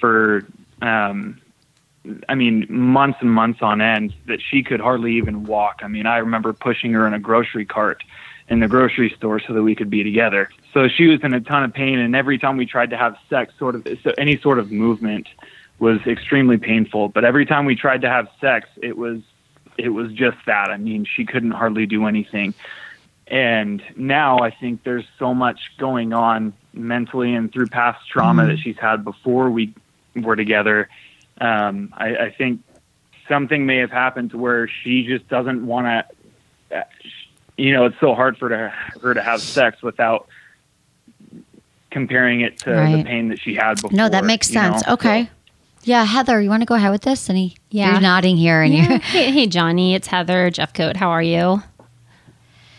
for, 0.00 0.46
um, 0.80 1.40
I 2.28 2.34
mean, 2.34 2.66
months 2.68 3.18
and 3.20 3.30
months 3.30 3.60
on 3.62 3.80
end 3.80 4.14
that 4.26 4.40
she 4.40 4.62
could 4.62 4.80
hardly 4.80 5.14
even 5.16 5.44
walk. 5.44 5.80
I 5.82 5.88
mean, 5.88 6.06
I 6.06 6.18
remember 6.18 6.52
pushing 6.52 6.92
her 6.92 7.06
in 7.06 7.14
a 7.14 7.18
grocery 7.18 7.64
cart 7.64 8.02
in 8.48 8.60
the 8.60 8.68
grocery 8.68 9.10
store 9.16 9.40
so 9.40 9.52
that 9.54 9.62
we 9.62 9.74
could 9.74 9.88
be 9.88 10.02
together. 10.02 10.50
So 10.74 10.88
she 10.88 11.06
was 11.06 11.20
in 11.22 11.32
a 11.32 11.40
ton 11.40 11.64
of 11.64 11.72
pain, 11.72 11.98
and 11.98 12.14
every 12.16 12.38
time 12.38 12.56
we 12.56 12.66
tried 12.66 12.90
to 12.90 12.96
have 12.96 13.16
sex, 13.30 13.54
sort 13.58 13.74
of 13.74 13.86
so 14.02 14.12
any 14.18 14.36
sort 14.38 14.58
of 14.58 14.70
movement 14.72 15.28
was 15.78 16.00
extremely 16.06 16.58
painful. 16.58 17.08
But 17.08 17.24
every 17.24 17.46
time 17.46 17.64
we 17.64 17.76
tried 17.76 18.02
to 18.02 18.08
have 18.08 18.28
sex, 18.40 18.68
it 18.82 18.96
was 18.96 19.20
it 19.78 19.90
was 19.90 20.12
just 20.12 20.38
that. 20.46 20.70
I 20.70 20.76
mean, 20.76 21.04
she 21.04 21.24
couldn't 21.24 21.52
hardly 21.52 21.86
do 21.86 22.06
anything. 22.06 22.54
And 23.26 23.82
now 23.96 24.40
I 24.40 24.50
think 24.50 24.84
there's 24.84 25.06
so 25.18 25.32
much 25.34 25.58
going 25.78 26.12
on 26.12 26.52
mentally 26.72 27.34
and 27.34 27.52
through 27.52 27.68
past 27.68 28.08
trauma 28.08 28.42
mm 28.42 28.48
that 28.48 28.58
she's 28.58 28.76
had 28.76 29.04
before 29.04 29.50
we 29.50 29.74
were 30.14 30.36
together. 30.36 30.88
Um, 31.40 31.94
I, 31.96 32.16
I 32.16 32.30
think 32.30 32.60
something 33.28 33.64
may 33.64 33.78
have 33.78 33.90
happened 33.90 34.30
to 34.32 34.38
where 34.38 34.68
she 34.68 35.04
just 35.06 35.28
doesn't 35.28 35.66
want 35.66 35.86
to. 36.70 36.86
You 37.56 37.72
know, 37.72 37.84
it's 37.84 38.00
so 38.00 38.14
hard 38.14 38.38
for 38.38 38.48
her, 38.48 38.68
her 39.02 39.14
to 39.14 39.22
have 39.22 39.40
sex 39.40 39.82
without 39.82 40.26
comparing 41.90 42.40
it 42.40 42.58
to 42.60 42.72
right. 42.72 42.96
the 42.96 43.04
pain 43.04 43.28
that 43.28 43.38
she 43.38 43.54
had 43.54 43.74
before. 43.74 43.96
No, 43.96 44.08
that 44.08 44.24
makes 44.24 44.48
sense. 44.48 44.86
Know? 44.86 44.94
Okay. 44.94 45.24
So, 45.24 45.30
yeah, 45.84 46.04
Heather, 46.04 46.40
you 46.40 46.48
want 46.48 46.62
to 46.62 46.66
go 46.66 46.74
ahead 46.74 46.90
with 46.90 47.02
this? 47.02 47.28
And 47.28 47.36
he, 47.38 47.56
yeah. 47.70 47.92
you're 47.92 48.00
nodding 48.00 48.36
here. 48.36 48.62
And 48.62 48.74
yeah. 48.74 48.88
you're 48.88 48.98
hey, 49.00 49.30
hey, 49.30 49.46
Johnny, 49.46 49.94
it's 49.94 50.06
Heather 50.06 50.50
Jeffcoat. 50.50 50.96
How 50.96 51.10
are 51.10 51.22
you? 51.22 51.62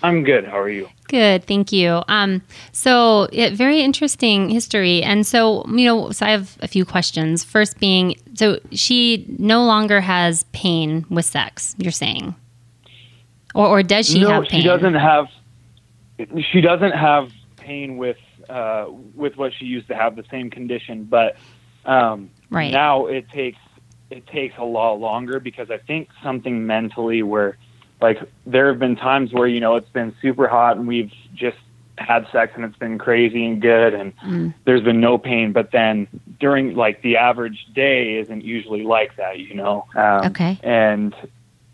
I'm 0.01 0.23
good. 0.23 0.45
How 0.45 0.59
are 0.59 0.69
you? 0.69 0.89
Good, 1.07 1.45
thank 1.45 1.71
you. 1.71 2.01
Um, 2.07 2.41
so, 2.73 3.29
it, 3.31 3.53
very 3.53 3.81
interesting 3.81 4.49
history, 4.49 5.01
and 5.01 5.25
so 5.25 5.65
you 5.67 5.85
know, 5.85 6.11
so 6.11 6.25
I 6.25 6.31
have 6.31 6.57
a 6.61 6.67
few 6.67 6.83
questions. 6.85 7.43
First, 7.43 7.79
being, 7.79 8.15
so 8.33 8.59
she 8.71 9.25
no 9.37 9.63
longer 9.63 10.01
has 10.01 10.43
pain 10.51 11.05
with 11.09 11.25
sex. 11.25 11.75
You're 11.77 11.91
saying, 11.91 12.35
or, 13.55 13.67
or 13.67 13.83
does 13.83 14.09
she 14.09 14.21
no, 14.21 14.29
have 14.29 14.43
pain? 14.45 14.61
she 14.61 14.67
doesn't 14.67 14.95
have. 14.95 15.27
She 16.51 16.61
doesn't 16.61 16.91
have 16.91 17.31
pain 17.57 17.97
with 17.97 18.17
uh, 18.49 18.87
with 19.13 19.37
what 19.37 19.53
she 19.53 19.65
used 19.65 19.87
to 19.87 19.95
have, 19.95 20.15
the 20.15 20.25
same 20.29 20.49
condition, 20.49 21.05
but 21.05 21.37
um, 21.85 22.29
Right. 22.53 22.71
Now 22.71 23.07
it 23.07 23.29
takes 23.29 23.59
it 24.09 24.27
takes 24.27 24.57
a 24.57 24.63
lot 24.63 24.99
longer 24.99 25.39
because 25.39 25.71
I 25.71 25.77
think 25.77 26.09
something 26.21 26.65
mentally 26.67 27.23
where 27.23 27.57
like 28.01 28.19
there 28.45 28.67
have 28.67 28.79
been 28.79 28.95
times 28.95 29.33
where 29.33 29.47
you 29.47 29.59
know 29.59 29.75
it's 29.75 29.89
been 29.89 30.15
super 30.21 30.47
hot 30.47 30.77
and 30.77 30.87
we've 30.87 31.11
just 31.33 31.57
had 31.97 32.27
sex 32.31 32.53
and 32.55 32.65
it's 32.65 32.77
been 32.77 32.97
crazy 32.97 33.45
and 33.45 33.61
good 33.61 33.93
and 33.93 34.17
mm. 34.17 34.53
there's 34.65 34.81
been 34.81 34.99
no 34.99 35.17
pain 35.17 35.51
but 35.51 35.71
then 35.71 36.07
during 36.39 36.75
like 36.75 37.01
the 37.01 37.17
average 37.17 37.67
day 37.73 38.17
isn't 38.17 38.43
usually 38.43 38.83
like 38.83 39.15
that 39.15 39.39
you 39.39 39.53
know 39.53 39.85
um, 39.95 40.25
okay 40.25 40.59
and 40.63 41.15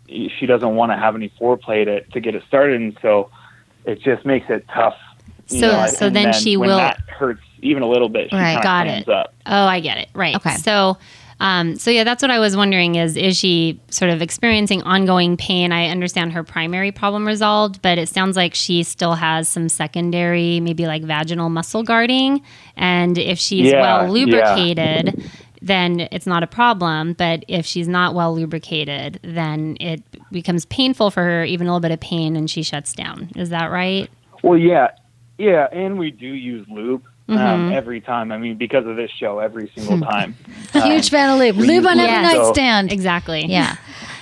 she 0.06 0.44
doesn't 0.46 0.76
want 0.76 0.92
to 0.92 0.96
have 0.96 1.14
any 1.14 1.30
foreplay 1.40 1.84
to, 1.84 2.02
to 2.10 2.20
get 2.20 2.34
it 2.34 2.42
started 2.46 2.80
and 2.80 2.98
so 3.00 3.30
it 3.86 4.00
just 4.00 4.24
makes 4.26 4.48
it 4.50 4.64
tough 4.68 4.96
so 5.46 5.56
know, 5.56 5.86
so 5.86 6.10
then, 6.10 6.24
then, 6.24 6.32
she 6.32 6.56
will 6.56 6.76
that 6.76 7.00
hurts 7.08 7.42
even 7.62 7.82
a 7.82 7.88
little 7.88 8.08
bit. 8.08 8.32
right, 8.32 8.62
got 8.62 8.86
it. 8.86 9.08
Up. 9.08 9.34
Oh, 9.46 9.64
I 9.64 9.80
get 9.80 9.98
it. 9.98 10.08
Right. 10.14 10.36
Okay. 10.36 10.56
So. 10.56 10.98
Um, 11.42 11.76
so 11.76 11.90
yeah, 11.90 12.04
that's 12.04 12.20
what 12.20 12.30
I 12.30 12.38
was 12.38 12.54
wondering 12.54 12.96
is 12.96 13.16
is 13.16 13.34
she 13.34 13.80
sort 13.88 14.10
of 14.10 14.20
experiencing 14.20 14.82
ongoing 14.82 15.38
pain? 15.38 15.72
I 15.72 15.88
understand 15.88 16.34
her 16.34 16.44
primary 16.44 16.92
problem 16.92 17.26
resolved, 17.26 17.80
but 17.80 17.96
it 17.96 18.10
sounds 18.10 18.36
like 18.36 18.54
she 18.54 18.82
still 18.82 19.14
has 19.14 19.48
some 19.48 19.70
secondary, 19.70 20.60
maybe 20.60 20.86
like 20.86 21.02
vaginal 21.02 21.48
muscle 21.48 21.82
guarding. 21.82 22.42
And 22.76 23.16
if 23.16 23.38
she's 23.38 23.72
yeah, 23.72 23.80
well 23.80 24.12
lubricated, 24.12 25.14
yeah. 25.16 25.26
then 25.62 26.00
it's 26.12 26.26
not 26.26 26.42
a 26.42 26.46
problem. 26.46 27.14
But 27.14 27.46
if 27.48 27.64
she's 27.64 27.88
not 27.88 28.14
well 28.14 28.34
lubricated, 28.34 29.18
then 29.22 29.78
it 29.80 30.02
becomes 30.30 30.66
painful 30.66 31.10
for 31.10 31.22
her, 31.22 31.44
even 31.44 31.66
a 31.66 31.70
little 31.70 31.80
bit 31.80 31.90
of 31.92 32.00
pain, 32.00 32.36
and 32.36 32.50
she 32.50 32.62
shuts 32.62 32.92
down. 32.92 33.30
Is 33.34 33.48
that 33.48 33.70
right? 33.70 34.10
Well, 34.42 34.58
yeah, 34.58 34.90
yeah, 35.38 35.68
and 35.72 35.98
we 35.98 36.10
do 36.10 36.26
use 36.26 36.66
lube 36.68 37.02
um, 37.32 37.38
mm-hmm. 37.38 37.72
every 37.72 38.00
time. 38.00 38.32
I 38.32 38.38
mean, 38.38 38.56
because 38.56 38.86
of 38.86 38.96
this 38.96 39.10
show, 39.10 39.38
every 39.38 39.70
single 39.74 39.96
hmm. 39.96 40.04
time. 40.04 40.36
Um, 40.72 40.82
Huge 40.82 41.10
fan 41.10 41.30
of 41.30 41.40
lube. 41.40 41.56
Lube 41.56 41.84
on 41.84 41.98
every 41.98 42.22
nightstand. 42.22 42.92
Exactly. 42.92 43.44
Yeah. 43.44 43.76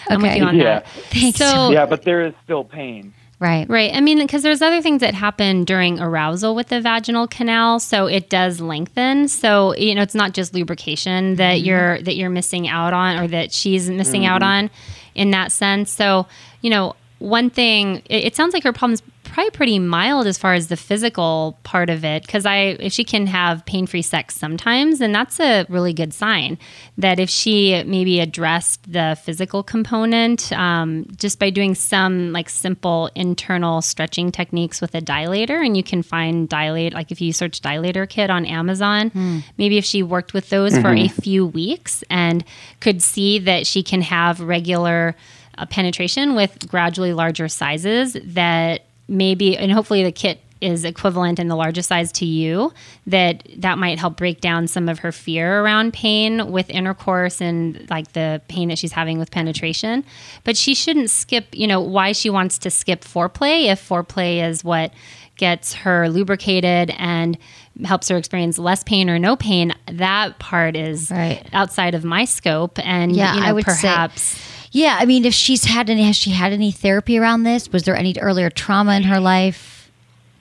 I'm 0.09 0.25
okay. 0.25 0.29
with 0.29 0.39
you 0.39 0.45
on 0.45 0.57
yeah. 0.57 0.65
that. 0.65 0.87
Thanks. 1.11 1.39
So, 1.39 1.71
yeah, 1.71 1.85
but 1.85 2.05
there 2.05 2.25
is 2.25 2.33
still 2.43 2.65
pain. 2.65 3.13
Right. 3.41 3.69
Right. 3.69 3.95
I 3.95 4.01
mean, 4.01 4.19
because 4.19 4.43
there's 4.43 4.63
other 4.63 4.83
things 4.83 5.01
that 5.01 5.15
happen 5.15 5.65
during 5.65 6.01
arousal 6.01 6.55
with 6.57 6.69
the 6.69 6.81
vaginal 6.81 7.29
canal, 7.29 7.79
so 7.79 8.07
it 8.07 8.29
does 8.29 8.61
lengthen. 8.61 9.29
So 9.29 9.77
you 9.77 9.95
know, 9.95 10.03
it's 10.03 10.15
not 10.15 10.33
just 10.33 10.55
lubrication 10.55 11.37
that 11.37 11.59
mm-hmm. 11.59 11.67
you're 11.67 12.03
that 12.03 12.17
you're 12.17 12.31
missing 12.31 12.67
out 12.67 12.93
on, 12.93 13.19
or 13.19 13.29
that 13.29 13.53
she's 13.53 13.89
missing 13.89 14.23
mm-hmm. 14.23 14.33
out 14.33 14.43
on, 14.43 14.71
in 15.15 15.31
that 15.31 15.53
sense. 15.53 15.93
So 15.93 16.27
you 16.63 16.71
know, 16.71 16.97
one 17.21 17.49
thing 17.49 18.03
it, 18.07 18.25
it 18.25 18.37
sounds 18.37 18.55
like 18.55 18.65
her 18.65 18.73
problem's 18.73 19.03
probably 19.39 19.51
pretty 19.53 19.79
mild 19.79 20.27
as 20.27 20.37
far 20.37 20.55
as 20.55 20.67
the 20.67 20.77
physical 20.77 21.57
part 21.63 21.89
of 21.89 22.05
it 22.05 22.23
because 22.23 22.45
i 22.45 22.57
if 22.81 22.93
she 22.93 23.05
can 23.05 23.25
have 23.25 23.65
pain-free 23.67 24.03
sex 24.03 24.35
sometimes 24.35 24.99
then 24.99 25.13
that's 25.13 25.39
a 25.39 25.65
really 25.69 25.93
good 25.93 26.13
sign 26.13 26.59
that 26.97 27.21
if 27.21 27.31
she 27.31 27.85
maybe 27.85 28.19
addressed 28.19 28.93
the 28.93 29.17
physical 29.23 29.63
component 29.63 30.51
um, 30.55 31.07
just 31.17 31.39
by 31.39 31.51
doing 31.51 31.77
some 31.77 32.33
like 32.33 32.49
simple 32.49 33.09
internal 33.15 33.81
stretching 33.81 34.33
techniques 34.33 34.81
with 34.81 34.93
a 34.97 35.01
dilator 35.01 35.65
and 35.65 35.77
you 35.77 35.85
can 35.85 36.03
find 36.03 36.49
dilate 36.49 36.93
like 36.93 37.13
if 37.13 37.21
you 37.21 37.33
search 37.33 37.61
dilator 37.61 38.09
kit 38.09 38.31
on 38.31 38.45
amazon 38.45 39.09
mm. 39.11 39.41
maybe 39.57 39.79
if 39.79 39.85
she 39.85 40.03
worked 40.03 40.35
with 40.35 40.51
those 40.51 40.73
mm-hmm. 40.73 40.83
for 40.83 40.93
a 40.93 41.07
few 41.07 41.47
weeks 41.47 42.03
and 42.11 42.45
could 42.81 43.01
see 43.01 43.39
that 43.39 43.69
she 43.69 43.85
can 43.85 44.03
have 44.03 44.41
regular 44.41 45.15
uh, 45.59 45.67
penetration 45.67 46.35
with 46.35 46.69
gradually 46.69 47.13
larger 47.13 47.47
sizes 47.47 48.17
that 48.25 48.83
maybe 49.09 49.57
and 49.57 49.73
hopefully 49.73 50.05
the 50.05 50.13
kit 50.13 50.41
is 50.61 50.85
equivalent 50.85 51.39
in 51.39 51.49
the 51.49 51.55
largest 51.55 51.89
size 51.89 52.11
to 52.11 52.27
you 52.27 52.73
that 53.07 53.47
that 53.57 53.79
might 53.79 53.99
help 53.99 54.17
break 54.17 54.41
down 54.41 54.67
some 54.67 54.89
of 54.89 54.99
her 55.01 55.13
fear 55.13 55.63
around 55.63 55.93
pain 55.93 56.51
with 56.51 56.69
intercourse 56.71 57.41
and 57.41 57.89
like 57.91 58.13
the 58.13 58.43
pain 58.49 58.69
that 58.69 58.77
she's 58.79 58.93
having 58.93 59.19
with 59.19 59.31
penetration 59.31 60.05
but 60.45 60.57
she 60.57 60.75
shouldn't 60.75 61.11
skip 61.11 61.47
you 61.53 61.67
know 61.67 61.81
why 61.81 62.13
she 62.13 62.29
wants 62.29 62.59
to 62.59 62.71
skip 62.71 63.03
foreplay 63.03 63.67
if 63.71 63.89
foreplay 63.89 64.47
is 64.47 64.65
what 64.65 64.93
gets 65.37 65.73
her 65.73 66.09
lubricated 66.09 66.93
and 66.99 67.39
helps 67.85 68.09
her 68.09 68.17
experience 68.17 68.59
less 68.59 68.83
pain 68.83 69.09
or 69.09 69.19
no 69.21 69.37
pain 69.37 69.73
that 69.87 70.37
part 70.41 70.75
is 70.75 71.11
right. 71.13 71.49
outside 71.53 71.95
of 71.95 72.03
my 72.05 72.25
scope 72.25 72.79
and 72.85 73.15
yeah, 73.15 73.35
you 73.35 73.41
know, 73.41 73.47
I 73.47 73.53
would 73.53 73.65
perhaps 73.65 74.23
say- 74.23 74.58
yeah, 74.73 74.97
I 75.01 75.07
mean, 75.07 75.25
if 75.25 75.35
she's 75.35 75.65
had 75.65 75.89
any, 75.91 76.03
has 76.05 76.17
she 76.17 76.31
had 76.31 76.53
any 76.53 76.71
therapy 76.71 77.19
around 77.19 77.45
this? 77.45 77.73
Was 77.73 77.85
there 77.85 77.97
any 77.97 78.15
earlier 78.21 78.51
trauma 78.51 78.97
in 78.97 79.05
her 79.05 79.21
life? 79.21 79.91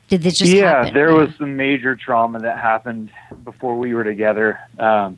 Did 0.10 0.22
this 0.22 0.38
just 0.38 0.52
yeah, 0.52 0.84
happen? 0.84 0.94
there 0.94 1.14
was 1.14 1.30
some 1.38 1.58
major 1.58 1.96
trauma 1.96 2.40
that 2.40 2.58
happened 2.58 3.10
before 3.44 3.78
we 3.78 3.94
were 3.94 4.06
together, 4.06 4.60
um, 4.80 5.18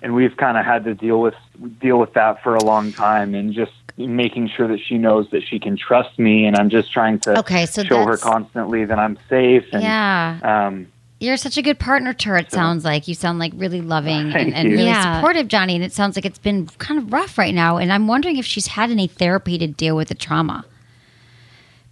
and 0.00 0.14
we've 0.14 0.36
kind 0.36 0.56
of 0.56 0.64
had 0.64 0.84
to 0.84 0.94
deal 0.94 1.20
with 1.20 1.34
deal 1.80 1.98
with 1.98 2.12
that 2.14 2.42
for 2.42 2.54
a 2.54 2.62
long 2.62 2.92
time, 2.92 3.34
and 3.34 3.52
just 3.52 3.72
making 3.96 4.48
sure 4.48 4.68
that 4.68 4.78
she 4.78 4.96
knows 4.96 5.28
that 5.30 5.42
she 5.42 5.58
can 5.58 5.76
trust 5.76 6.18
me, 6.20 6.46
and 6.46 6.56
I'm 6.56 6.70
just 6.70 6.92
trying 6.92 7.18
to 7.20 7.40
okay, 7.40 7.66
so 7.66 7.82
show 7.82 8.04
her 8.04 8.16
constantly 8.16 8.84
that 8.84 8.98
I'm 8.98 9.18
safe. 9.28 9.64
And, 9.72 9.82
yeah. 9.82 10.38
Um, 10.42 10.86
you're 11.20 11.36
such 11.36 11.56
a 11.58 11.62
good 11.62 11.78
partner 11.78 12.12
to 12.12 12.28
her. 12.30 12.36
It 12.36 12.52
sounds 12.52 12.84
like 12.84 13.08
you 13.08 13.14
sound 13.14 13.38
like 13.38 13.52
really 13.56 13.80
loving 13.80 14.32
and, 14.32 14.54
and 14.54 14.68
really 14.70 14.84
yeah. 14.84 15.16
supportive, 15.20 15.48
Johnny. 15.48 15.74
And 15.74 15.82
it 15.84 15.92
sounds 15.92 16.16
like 16.16 16.24
it's 16.24 16.38
been 16.38 16.66
kind 16.78 16.98
of 17.00 17.12
rough 17.12 17.36
right 17.38 17.54
now. 17.54 17.76
And 17.76 17.92
I'm 17.92 18.06
wondering 18.06 18.36
if 18.36 18.46
she's 18.46 18.68
had 18.68 18.90
any 18.90 19.08
therapy 19.08 19.58
to 19.58 19.66
deal 19.66 19.96
with 19.96 20.08
the 20.08 20.14
trauma. 20.14 20.64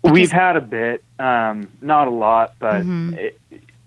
Because, 0.03 0.15
We've 0.15 0.31
had 0.33 0.57
a 0.57 0.61
bit, 0.61 1.03
Um, 1.19 1.69
not 1.81 2.07
a 2.07 2.11
lot, 2.13 2.55
but 2.61 2.85
it, 2.87 3.41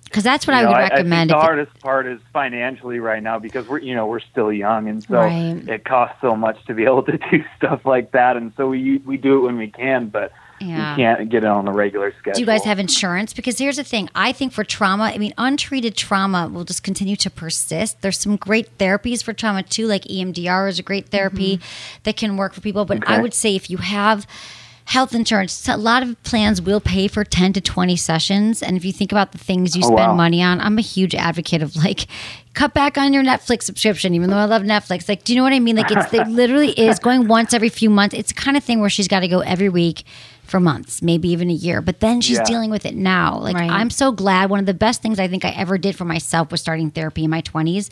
Because 0.03 0.23
that's 0.23 0.45
what 0.45 0.53
you 0.53 0.59
I 0.59 0.61
know, 0.63 0.67
would 0.69 0.75
I, 0.75 0.79
I 0.79 0.89
recommend. 0.89 1.29
think 1.29 1.39
the 1.39 1.43
it- 1.43 1.47
hardest 1.47 1.79
part 1.79 2.07
is 2.07 2.19
financially 2.33 2.99
right 2.99 3.23
now 3.23 3.39
because 3.39 3.67
we're 3.67 3.79
you 3.79 3.95
know 3.95 4.07
we're 4.07 4.19
still 4.19 4.51
young 4.51 4.89
and 4.89 5.01
so 5.03 5.13
Right. 5.15 5.63
it 5.69 5.85
costs 5.85 6.17
so 6.19 6.35
much 6.35 6.65
to 6.65 6.73
be 6.73 6.83
able 6.83 7.03
to 7.03 7.17
do 7.31 7.43
stuff 7.55 7.85
like 7.85 8.11
that 8.11 8.35
and 8.35 8.51
so 8.57 8.67
we 8.67 8.97
we 9.05 9.15
do 9.17 9.37
it 9.37 9.41
when 9.45 9.57
we 9.57 9.67
can 9.69 10.07
but 10.09 10.31
Yeah. 10.61 10.95
we 10.95 11.03
can't 11.03 11.29
get 11.29 11.43
it 11.43 11.47
on 11.47 11.67
a 11.67 11.71
regular 11.71 12.11
schedule. 12.11 12.33
Do 12.33 12.41
you 12.41 12.45
guys 12.45 12.63
have 12.65 12.79
insurance? 12.79 13.33
Because 13.33 13.57
here's 13.57 13.77
the 13.77 13.83
thing. 13.83 14.09
I 14.15 14.31
think 14.31 14.53
for 14.53 14.63
trauma, 14.63 15.05
I 15.05 15.17
mean, 15.17 15.33
untreated 15.37 15.95
trauma 15.95 16.47
will 16.47 16.65
just 16.65 16.83
continue 16.83 17.15
to 17.17 17.29
persist. 17.29 18.01
There's 18.01 18.17
some 18.17 18.35
great 18.35 18.77
therapies 18.77 19.23
for 19.23 19.33
trauma 19.33 19.63
too, 19.63 19.87
like 19.87 20.03
EMDR 20.03 20.69
is 20.69 20.79
a 20.79 20.83
great 20.83 21.09
therapy 21.09 21.57
mm-hmm. 21.57 21.99
that 22.03 22.17
can 22.17 22.37
work 22.37 22.53
for 22.53 22.61
people. 22.61 22.85
But 22.85 23.07
I 23.07 23.21
would 23.21 23.33
say 23.33 23.55
if 23.55 23.69
you 23.69 23.77
have 23.77 24.27
health 24.89 25.13
insurance, 25.13 25.67
a 25.67 25.77
lot 25.77 26.01
of 26.01 26.21
plans 26.23 26.59
will 26.63 26.81
pay 26.81 27.07
for 27.07 27.23
10 27.23 27.53
to 27.53 27.61
20 27.61 27.95
sessions. 27.95 28.63
And 28.63 28.75
if 28.75 28.83
you 28.83 28.91
think 28.91 29.11
about 29.11 29.33
the 29.33 29.37
things 29.37 29.75
you 29.75 29.83
Oh, 29.83 29.89
spend 29.89 30.09
wow. 30.09 30.15
money 30.15 30.41
on, 30.41 30.59
I'm 30.59 30.79
a 30.79 30.81
huge 30.81 31.13
advocate 31.13 31.61
of 31.61 31.75
like, 31.75 32.07
cut 32.55 32.73
back 32.73 32.97
on 32.97 33.13
your 33.13 33.23
Netflix 33.23 33.63
subscription, 33.63 34.15
even 34.15 34.31
though 34.31 34.37
I 34.37 34.45
love 34.45 34.63
Netflix. 34.63 35.07
Like, 35.07 35.23
do 35.23 35.31
you 35.31 35.37
know 35.37 35.43
what 35.43 35.53
I 35.53 35.59
mean? 35.59 35.75
Like, 35.75 35.91
it's, 35.91 36.11
it 36.11 36.27
literally 36.29 36.71
is 36.71 36.97
going 36.97 37.27
once 37.27 37.53
every 37.53 37.69
few 37.69 37.91
months. 37.91 38.15
It's 38.15 38.33
the 38.33 38.41
kind 38.41 38.57
of 38.57 38.63
thing 38.63 38.79
where 38.79 38.89
she's 38.89 39.07
got 39.07 39.19
to 39.19 39.27
go 39.27 39.41
every 39.41 39.69
week 39.69 40.05
for 40.49 40.59
months, 40.59 41.01
maybe 41.01 41.29
even 41.29 41.49
a 41.49 41.53
year. 41.53 41.81
But 41.81 41.99
then 41.99 42.21
she's 42.21 42.37
Yeah. 42.37 42.43
dealing 42.43 42.69
with 42.71 42.85
it 42.85 42.95
now. 42.95 43.37
Like 43.39 43.55
Right. 43.55 43.69
I'm 43.69 43.89
so 43.89 44.11
glad. 44.11 44.49
One 44.49 44.59
of 44.59 44.65
the 44.65 44.73
best 44.73 45.01
things 45.01 45.19
I 45.19 45.27
think 45.27 45.45
I 45.45 45.49
ever 45.49 45.77
did 45.77 45.95
for 45.95 46.05
myself 46.05 46.51
was 46.51 46.61
starting 46.61 46.91
therapy 46.91 47.23
in 47.23 47.29
my 47.29 47.41
20s, 47.41 47.89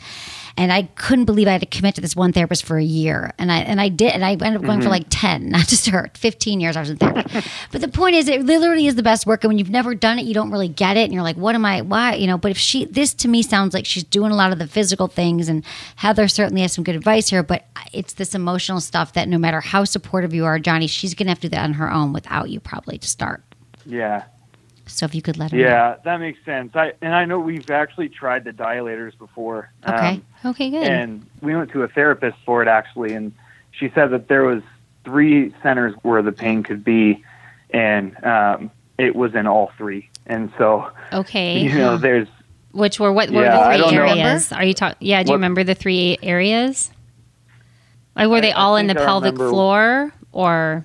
and 0.58 0.72
I 0.72 0.82
couldn't 0.96 1.24
believe 1.24 1.46
I 1.48 1.52
had 1.52 1.60
to 1.62 1.66
commit 1.66 1.94
to 1.94 2.00
this 2.00 2.14
one 2.16 2.32
therapist 2.32 2.64
for 2.64 2.76
a 2.76 2.82
year, 2.84 3.32
and 3.38 3.50
I 3.50 3.58
and 3.60 3.80
I 3.80 3.88
did, 3.88 4.12
and 4.12 4.24
I 4.24 4.32
ended 4.32 4.56
up 4.56 4.62
going 4.62 4.80
for 4.82 4.88
Mhm. 4.88 4.90
like 4.90 5.06
10, 5.08 5.48
not 5.50 5.68
just 5.68 5.86
her, 5.88 6.10
15 6.14 6.60
years 6.60 6.76
I 6.76 6.80
was 6.80 6.90
in 6.90 6.96
therapy. 6.98 7.22
but 7.72 7.80
the 7.80 7.88
point 7.88 8.16
is, 8.16 8.28
it 8.28 8.44
literally 8.44 8.86
is 8.86 8.96
the 8.96 9.02
best 9.02 9.24
work, 9.26 9.44
and 9.44 9.50
when 9.50 9.58
you've 9.58 9.70
never 9.70 9.94
done 9.94 10.18
it, 10.18 10.26
you 10.26 10.34
don't 10.34 10.50
really 10.50 10.68
get 10.68 10.96
it, 10.96 11.04
and 11.04 11.14
you're 11.14 11.22
like, 11.22 11.36
what 11.36 11.54
am 11.54 11.64
I? 11.64 11.80
Why? 11.82 12.14
You 12.16 12.26
know. 12.26 12.36
But 12.36 12.50
if 12.50 12.58
she, 12.58 12.84
this 12.86 13.14
to 13.14 13.28
me 13.28 13.42
sounds 13.42 13.72
like 13.72 13.86
she's 13.86 14.04
doing 14.04 14.32
a 14.32 14.36
lot 14.36 14.52
of 14.52 14.58
the 14.58 14.66
physical 14.66 15.06
things, 15.06 15.48
and 15.48 15.64
Heather 15.96 16.28
certainly 16.28 16.62
has 16.62 16.72
some 16.72 16.84
good 16.84 16.96
advice 16.96 17.28
here, 17.30 17.42
but 17.42 17.64
it's 17.92 18.12
this 18.14 18.34
emotional 18.34 18.80
stuff 18.80 19.12
that 19.14 19.28
no 19.28 19.38
matter 19.38 19.60
how 19.60 19.84
supportive 19.84 20.34
you 20.34 20.44
are, 20.44 20.58
Johnny, 20.58 20.88
she's 20.88 21.14
gonna 21.14 21.30
have 21.30 21.40
to 21.40 21.48
do 21.48 21.56
that 21.56 21.62
on 21.64 21.74
her 21.74 21.90
own 21.90 22.12
without 22.12 22.50
you 22.50 22.58
probably 22.60 22.98
to 22.98 23.08
start. 23.08 23.42
Yeah. 23.86 24.24
So 24.88 25.04
if 25.06 25.14
you 25.14 25.22
could 25.22 25.38
let 25.38 25.50
her 25.52 25.56
know. 25.56 25.62
Yeah, 25.64 25.96
that 26.04 26.18
makes 26.18 26.38
sense. 26.44 26.74
I 26.74 26.92
and 27.02 27.14
I 27.14 27.24
know 27.24 27.38
we've 27.38 27.70
actually 27.70 28.08
tried 28.08 28.44
the 28.44 28.52
dilators 28.52 29.16
before. 29.18 29.70
Okay. 29.86 30.14
Um, 30.14 30.22
Okay, 30.44 30.70
good. 30.70 30.82
and 30.82 31.26
we 31.42 31.54
went 31.56 31.70
to 31.72 31.82
a 31.82 31.88
therapist 31.88 32.36
for 32.44 32.62
it 32.62 32.68
actually, 32.68 33.12
and 33.14 33.32
she 33.72 33.90
said 33.94 34.10
that 34.10 34.28
there 34.28 34.44
was 34.44 34.62
three 35.04 35.54
centers 35.62 35.94
where 36.02 36.22
the 36.22 36.32
pain 36.32 36.62
could 36.62 36.84
be, 36.84 37.24
and 37.70 38.22
um, 38.24 38.70
it 38.98 39.14
was 39.16 39.34
in 39.34 39.46
all 39.46 39.70
three. 39.76 40.08
And 40.26 40.52
so, 40.58 40.90
Okay. 41.12 41.58
you 41.60 41.74
know, 41.78 41.96
there's 41.96 42.28
Which 42.72 43.00
were 43.00 43.12
what 43.12 43.30
were 43.30 43.42
Yeah, 43.42 43.58
I 43.58 43.76
the 43.78 43.84
three 43.88 43.96
know. 43.96 44.02
areas? 44.04 44.52
Are 44.52 44.64
you 44.64 44.74
talking? 44.74 44.98
Yeah, 45.00 45.22
do 45.22 45.28
you 45.30 45.34
remember 45.34 45.64
the 45.64 45.74
three 45.74 46.18
areas? 46.22 46.90
Like 48.14 48.28
were 48.28 48.40
they 48.40 48.52
all 48.52 48.76
in 48.76 48.86
the 48.88 49.00
I 49.00 49.04
pelvic 49.04 49.36
floor 49.36 50.12
or? 50.32 50.84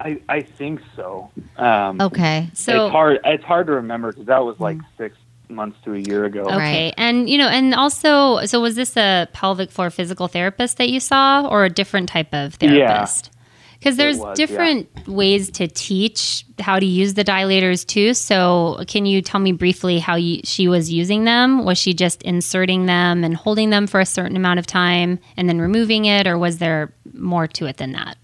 I 0.00 0.20
I 0.28 0.42
think 0.42 0.80
so. 0.96 1.30
Um, 1.56 2.00
Okay. 2.00 2.50
So- 2.54 2.86
it's 2.86 2.92
hard. 2.92 3.18
It's 3.24 3.44
hard 3.44 3.66
to 3.66 3.72
remember 3.74 4.12
because 4.12 4.26
that 4.26 4.44
was 4.44 4.58
like 4.60 4.78
six 4.96 5.16
months 5.48 5.78
to 5.84 5.94
a 5.94 5.98
year 5.98 6.24
ago. 6.26 6.42
Okay, 6.42 6.92
and 6.98 7.28
you 7.28 7.38
know, 7.38 7.48
and 7.48 7.74
also, 7.74 8.44
so 8.44 8.60
was 8.60 8.74
this 8.76 8.96
a 8.96 9.28
pelvic 9.32 9.70
floor 9.70 9.88
physical 9.90 10.28
therapist 10.28 10.76
that 10.76 10.90
you 10.90 11.00
saw, 11.00 11.48
or 11.48 11.64
a 11.64 11.70
different 11.70 12.08
type 12.08 12.32
of 12.34 12.54
therapist? 12.54 13.30
Because 13.78 13.94
It 13.94 13.98
there's 13.98 14.18
was, 14.18 14.38
yeah. 14.38 14.46
different 14.46 15.08
ways 15.08 15.50
to 15.52 15.68
teach 15.68 16.44
how 16.58 16.78
to 16.80 16.84
use 16.84 17.14
the 17.14 17.24
dilators 17.24 17.86
too. 17.86 18.12
So, 18.12 18.82
can 18.88 19.06
you 19.06 19.22
tell 19.22 19.40
me 19.40 19.52
briefly 19.52 20.00
how 20.00 20.16
you, 20.16 20.40
she 20.44 20.66
was 20.68 20.92
using 20.92 21.24
them? 21.24 21.64
Was 21.64 21.78
she 21.78 21.94
just 21.94 22.22
inserting 22.24 22.86
them 22.86 23.22
and 23.24 23.34
holding 23.36 23.70
them 23.70 23.86
for 23.86 24.00
a 24.00 24.06
certain 24.06 24.36
amount 24.36 24.58
of 24.58 24.66
time 24.66 25.18
and 25.36 25.48
then 25.48 25.60
removing 25.60 26.04
it, 26.06 26.26
or 26.26 26.36
was 26.36 26.58
there 26.58 26.92
more 27.14 27.46
to 27.46 27.66
it 27.66 27.76
than 27.78 27.92
that? 27.92 28.16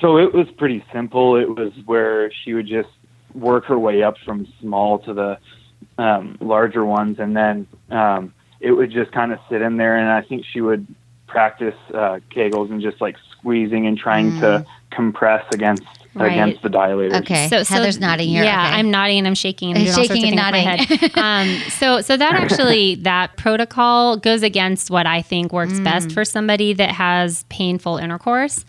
So 0.00 0.16
it 0.18 0.32
was 0.34 0.46
pretty 0.56 0.84
simple. 0.92 1.36
It 1.36 1.48
was 1.48 1.72
where 1.84 2.30
she 2.44 2.54
would 2.54 2.66
just 2.66 2.88
work 3.34 3.64
her 3.66 3.78
way 3.78 4.02
up 4.02 4.16
from 4.24 4.46
small 4.60 4.98
to 5.00 5.12
the 5.14 5.38
um, 6.02 6.36
larger 6.40 6.84
ones, 6.84 7.18
and 7.18 7.36
then 7.36 7.66
um, 7.90 8.32
it 8.60 8.72
would 8.72 8.90
just 8.90 9.12
kind 9.12 9.32
of 9.32 9.38
sit 9.50 9.62
in 9.62 9.76
there. 9.76 9.96
And 9.96 10.08
I 10.10 10.22
think 10.26 10.44
she 10.52 10.60
would 10.60 10.86
practice 11.26 11.74
uh, 11.94 12.20
Kegels 12.34 12.70
and 12.70 12.80
just 12.82 13.00
like 13.00 13.16
squeezing 13.32 13.86
and 13.86 13.96
trying 13.98 14.32
to 14.40 14.66
compress 14.90 15.44
against 15.52 15.84
Right. 16.12 16.32
against 16.32 16.60
the 16.64 16.68
dilators. 16.68 17.20
Okay. 17.20 17.46
So 17.46 17.62
Heather's 17.62 18.00
nodding 18.00 18.30
here. 18.30 18.42
Yeah, 18.42 18.66
Okay. 18.66 18.74
I'm 18.78 18.90
nodding 18.90 19.18
and 19.18 19.28
I'm 19.28 19.36
shaking 19.36 19.68
and 19.70 19.78
Uh, 19.78 19.80
doing 19.84 19.88
all 19.90 19.94
sorts 20.06 20.08
shaking 20.20 20.36
of 20.36 20.44
and 20.44 20.54
things 20.56 20.90
with 20.90 21.12
my 21.12 21.20
head. 21.20 21.54
um, 21.62 21.70
so, 21.70 22.00
so 22.00 22.16
that 22.16 22.34
actually 22.34 22.96
that 22.96 23.36
protocol 23.36 24.16
goes 24.16 24.42
against 24.42 24.90
what 24.90 25.06
I 25.06 25.22
think 25.22 25.52
works 25.52 25.78
Mm. 25.78 25.84
best 25.84 26.10
for 26.10 26.24
somebody 26.24 26.72
that 26.72 26.90
has 26.90 27.44
painful 27.48 27.96
intercourse. 27.96 28.64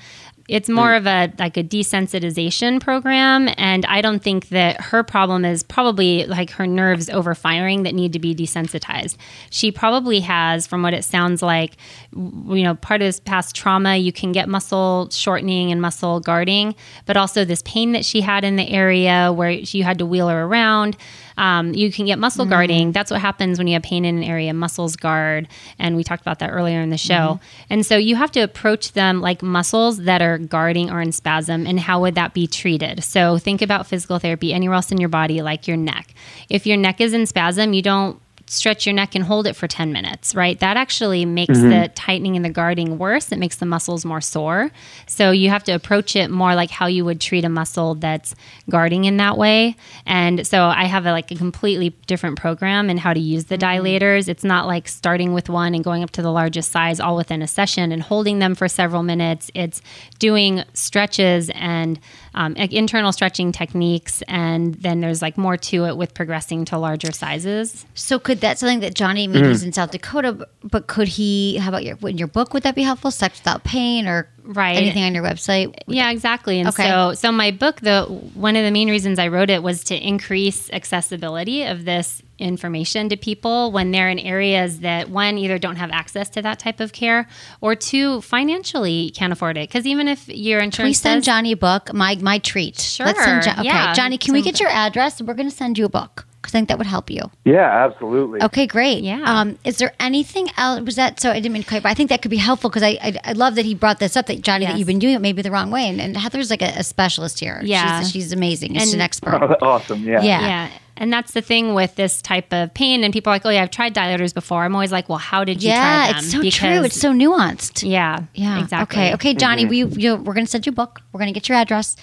It's 0.51 0.67
more 0.67 0.89
mm. 0.89 0.97
of 0.97 1.07
a 1.07 1.33
like 1.39 1.55
a 1.55 1.63
desensitization 1.63 2.81
program, 2.81 3.47
and 3.55 3.85
I 3.85 4.01
don't 4.01 4.21
think 4.21 4.49
that 4.49 4.81
her 4.81 5.01
problem 5.01 5.45
is 5.45 5.63
probably 5.63 6.25
like 6.25 6.49
her 6.51 6.67
nerves 6.67 7.07
overfiring 7.07 7.85
that 7.85 7.95
need 7.95 8.11
to 8.11 8.19
be 8.19 8.35
desensitized. 8.35 9.15
She 9.49 9.71
probably 9.71 10.19
has, 10.19 10.67
from 10.67 10.83
what 10.83 10.93
it 10.93 11.05
sounds 11.05 11.41
like, 11.41 11.77
you 12.13 12.63
know, 12.63 12.75
part 12.75 13.01
of 13.01 13.07
this 13.07 13.21
past 13.21 13.55
trauma. 13.55 13.95
You 13.95 14.11
can 14.11 14.33
get 14.33 14.49
muscle 14.49 15.09
shortening 15.09 15.71
and 15.71 15.81
muscle 15.81 16.19
guarding, 16.19 16.75
but 17.05 17.15
also 17.15 17.45
this 17.45 17.61
pain 17.61 17.93
that 17.93 18.03
she 18.03 18.19
had 18.19 18.43
in 18.43 18.57
the 18.57 18.69
area 18.69 19.31
where 19.31 19.51
you 19.51 19.85
had 19.85 19.99
to 19.99 20.05
wheel 20.05 20.27
her 20.27 20.43
around. 20.43 20.97
Um, 21.37 21.73
you 21.73 21.91
can 21.91 22.05
get 22.05 22.19
muscle 22.19 22.45
guarding. 22.45 22.91
That's 22.91 23.11
what 23.11 23.21
happens 23.21 23.57
when 23.57 23.67
you 23.67 23.73
have 23.73 23.83
pain 23.83 24.05
in 24.05 24.17
an 24.17 24.23
area. 24.23 24.53
Muscles 24.53 24.95
guard, 24.95 25.47
and 25.79 25.95
we 25.95 26.03
talked 26.03 26.21
about 26.21 26.39
that 26.39 26.49
earlier 26.49 26.81
in 26.81 26.89
the 26.89 26.97
show. 26.97 27.39
And 27.69 27.85
so 27.85 27.97
you 27.97 28.15
have 28.15 28.31
to 28.31 28.41
approach 28.41 28.93
them 28.93 29.21
like 29.21 29.41
muscles 29.41 29.99
that 29.99 30.21
are 30.21 30.37
guarding 30.37 30.89
or 30.91 31.01
in 31.01 31.11
spasm. 31.11 31.65
And 31.65 31.79
how 31.79 32.01
would 32.01 32.15
that 32.15 32.33
be 32.33 32.47
treated? 32.47 33.03
So 33.03 33.37
think 33.37 33.61
about 33.61 33.87
physical 33.87 34.19
therapy 34.19 34.53
anywhere 34.53 34.75
else 34.75 34.91
in 34.91 34.99
your 34.99 35.09
body, 35.09 35.41
like 35.41 35.67
your 35.67 35.77
neck. 35.77 36.13
If 36.49 36.65
your 36.65 36.77
neck 36.77 37.01
is 37.01 37.13
in 37.13 37.25
spasm, 37.25 37.73
you 37.73 37.81
don't 37.81 38.21
stretch 38.53 38.85
your 38.85 38.93
neck 38.93 39.15
and 39.15 39.23
hold 39.23 39.47
it 39.47 39.55
for 39.55 39.65
10 39.65 39.93
minutes, 39.93 40.35
right? 40.35 40.59
That 40.59 40.75
actually 40.75 41.23
makes 41.23 41.57
Mhm. 41.57 41.69
the 41.69 41.87
tightening 41.95 42.35
and 42.35 42.43
the 42.43 42.49
guarding 42.49 42.97
worse. 42.97 43.31
It 43.31 43.39
makes 43.39 43.55
the 43.55 43.65
muscles 43.65 44.03
more 44.03 44.19
sore. 44.19 44.71
So 45.07 45.31
you 45.31 45.49
have 45.49 45.63
to 45.63 45.71
approach 45.71 46.17
it 46.17 46.29
more 46.29 46.53
like 46.53 46.69
how 46.69 46.87
you 46.87 47.05
would 47.05 47.21
treat 47.21 47.45
a 47.45 47.49
muscle 47.49 47.95
that's 47.95 48.35
guarding 48.69 49.05
in 49.05 49.15
that 49.17 49.37
way. 49.37 49.77
And 50.05 50.45
so 50.45 50.65
I 50.65 50.83
have 50.83 51.05
a, 51.05 51.11
like 51.13 51.31
a 51.31 51.35
completely 51.35 51.95
different 52.07 52.37
program 52.37 52.89
in 52.89 52.97
how 52.97 53.13
to 53.13 53.21
use 53.21 53.45
the 53.45 53.57
dilators. 53.57 54.27
It's 54.27 54.43
not 54.43 54.67
like 54.67 54.89
starting 54.89 55.31
with 55.31 55.47
one 55.47 55.73
and 55.73 55.81
going 55.81 56.03
up 56.03 56.11
to 56.11 56.21
the 56.21 56.31
largest 56.31 56.73
size 56.73 56.99
all 56.99 57.15
within 57.15 57.41
a 57.41 57.47
session 57.47 57.93
and 57.93 58.01
holding 58.03 58.39
them 58.39 58.53
for 58.53 58.67
several 58.67 59.01
minutes. 59.01 59.49
It's 59.53 59.81
doing 60.19 60.63
stretches 60.73 61.49
and 61.51 61.99
um, 62.33 62.55
internal 62.55 63.11
stretching 63.13 63.51
techniques. 63.53 64.21
And 64.27 64.73
then 64.75 64.99
there's 64.99 65.21
like 65.21 65.37
more 65.37 65.55
to 65.57 65.85
it 65.85 65.95
with 65.95 66.13
progressing 66.13 66.65
to 66.65 66.77
larger 66.77 67.11
sizes. 67.13 67.85
So 67.93 68.19
could 68.19 68.40
that 68.41 68.59
something 68.59 68.81
that 68.81 68.93
Johnny 68.93 69.27
maybe 69.27 69.47
Mhm. 69.47 69.51
is 69.51 69.63
in 69.63 69.73
South 69.73 69.91
Dakota, 69.91 70.47
but 70.63 70.87
could 70.87 71.07
he? 71.07 71.57
How 71.57 71.69
about 71.69 71.83
your 71.83 71.97
in 72.07 72.17
your 72.17 72.27
book? 72.27 72.53
Would 72.53 72.63
that 72.63 72.75
be 72.75 72.83
helpful? 72.83 73.09
Sex 73.11 73.39
without 73.39 73.63
pain, 73.63 74.07
or 74.07 74.27
right 74.43 74.75
anything 74.77 75.03
on 75.03 75.13
your 75.15 75.23
website? 75.23 75.73
Yeah, 75.87 76.11
exactly. 76.11 76.59
And 76.59 76.69
Okay. 76.69 76.87
so, 76.87 77.13
so 77.13 77.31
my 77.31 77.51
book, 77.51 77.79
the 77.81 78.03
one 78.33 78.55
of 78.55 78.63
the 78.65 78.71
main 78.71 78.89
reasons 78.89 79.17
I 79.19 79.27
wrote 79.29 79.49
it 79.49 79.63
was 79.63 79.83
to 79.85 79.95
increase 79.95 80.69
accessibility 80.71 81.63
of 81.63 81.85
this 81.85 82.21
information 82.39 83.07
to 83.07 83.15
people 83.15 83.71
when 83.71 83.91
they're 83.91 84.09
in 84.09 84.17
areas 84.17 84.79
that 84.79 85.09
one 85.09 85.37
either 85.37 85.59
don't 85.59 85.75
have 85.75 85.91
access 85.91 86.27
to 86.27 86.41
that 86.41 86.57
type 86.57 86.79
of 86.79 86.91
care, 86.91 87.27
or 87.61 87.75
two 87.75 88.19
financially 88.21 89.11
can't 89.11 89.31
afford 89.31 89.57
it. 89.57 89.69
Because 89.69 89.85
even 89.85 90.07
if 90.07 90.27
your 90.27 90.59
Can 90.59 90.63
we 90.63 90.65
insurance 90.65 90.97
send 90.99 91.23
says, 91.23 91.25
Johnny 91.25 91.51
a 91.51 91.57
book? 91.57 91.93
My 91.93 92.15
my 92.19 92.39
treat. 92.39 92.79
Sure, 92.81 93.05
Let's 93.05 93.23
send 93.23 93.43
Jo- 93.43 93.51
okay, 93.51 93.63
yeah. 93.65 93.93
Johnny. 93.93 94.17
Can 94.17 94.33
we 94.33 94.41
get 94.41 94.59
your 94.59 94.69
address? 94.69 95.21
We're 95.21 95.35
going 95.35 95.49
to 95.49 95.55
send 95.55 95.77
you 95.77 95.85
a 95.85 95.89
book 95.89 96.25
because 96.41 96.55
I 96.55 96.57
think 96.57 96.69
that 96.69 96.77
would 96.77 96.87
help 96.87 97.09
you. 97.11 97.29
Yeah, 97.45 97.85
absolutely. 97.85 98.41
Okay, 98.41 98.65
great. 98.65 99.03
Yeah. 99.03 99.21
Um, 99.23 99.59
is 99.63 99.77
there 99.77 99.93
anything 99.99 100.47
else? 100.57 100.81
Was 100.81 100.95
that 100.95 101.19
so? 101.19 101.29
I 101.29 101.35
didn't 101.35 101.53
mean 101.53 101.61
to 101.63 101.69
cut 101.69 101.75
you, 101.75 101.81
but 101.81 101.89
I 101.89 101.93
think 101.93 102.09
that 102.09 102.21
could 102.21 102.31
be 102.31 102.37
helpful 102.37 102.69
because 102.69 102.83
I, 102.83 102.97
I 103.01 103.19
I 103.25 103.31
love 103.33 103.55
that 103.55 103.65
he 103.65 103.75
brought 103.75 103.99
this 103.99 104.17
up. 104.17 104.25
That 104.27 104.41
Johnny, 104.41 104.65
that 104.65 104.77
you've 104.77 104.87
been 104.87 104.99
doing 104.99 105.13
it 105.15 105.19
maybe 105.21 105.41
the 105.41 105.51
wrong 105.51 105.69
way, 105.71 105.87
and, 105.87 106.01
and 106.01 106.17
Heather's 106.17 106.49
like 106.49 106.61
a, 106.63 106.73
a 106.79 106.83
specialist 106.83 107.39
here. 107.39 107.61
Yeah. 107.63 107.99
she's, 108.01 108.11
she's 108.11 108.31
amazing. 108.33 108.73
She's 108.73 108.93
And- 108.93 109.01
an 109.01 109.01
expert. 109.01 109.57
awesome. 109.61 110.03
Yeah. 110.03 110.21
Yeah. 110.21 110.41
Yeah. 110.41 110.69
And 110.97 111.11
that's 111.11 111.31
the 111.31 111.41
thing 111.41 111.73
with 111.73 111.95
this 111.95 112.21
type 112.21 112.53
of 112.53 112.71
pain. 112.75 113.03
And 113.03 113.11
people 113.11 113.31
are 113.31 113.35
like, 113.35 113.45
oh, 113.45 113.49
yeah, 113.49 113.63
I've 113.63 113.71
tried 113.71 113.95
dilators 113.95 114.35
before. 114.35 114.63
I'm 114.63 114.75
always 114.75 114.91
like, 114.91 115.09
well, 115.09 115.17
how 115.17 115.43
did 115.43 115.63
you 115.63 115.69
try 115.71 115.77
Yeah, 115.79 116.07
them? 116.09 116.17
it's 116.17 116.31
so 116.31 116.41
true. 116.51 116.83
It's 116.83 116.99
so 116.99 117.11
nuanced. 117.11 117.89
Yeah. 117.89 118.19
Yeah. 118.35 118.59
Exactly. 118.61 118.99
Okay. 119.05 119.13
Okay, 119.15 119.33
Johnny. 119.33 119.65
Mhm. 119.65 119.69
We 119.69 119.77
you 120.03 120.15
we're 120.17 120.33
going 120.35 120.45
to 120.45 120.51
send 120.51 120.65
you 120.67 120.71
a 120.71 120.75
book. 120.75 121.01
We're 121.11 121.17
going 121.19 121.33
to 121.33 121.39
get 121.39 121.49
your 121.49 121.57
address, 121.57 121.95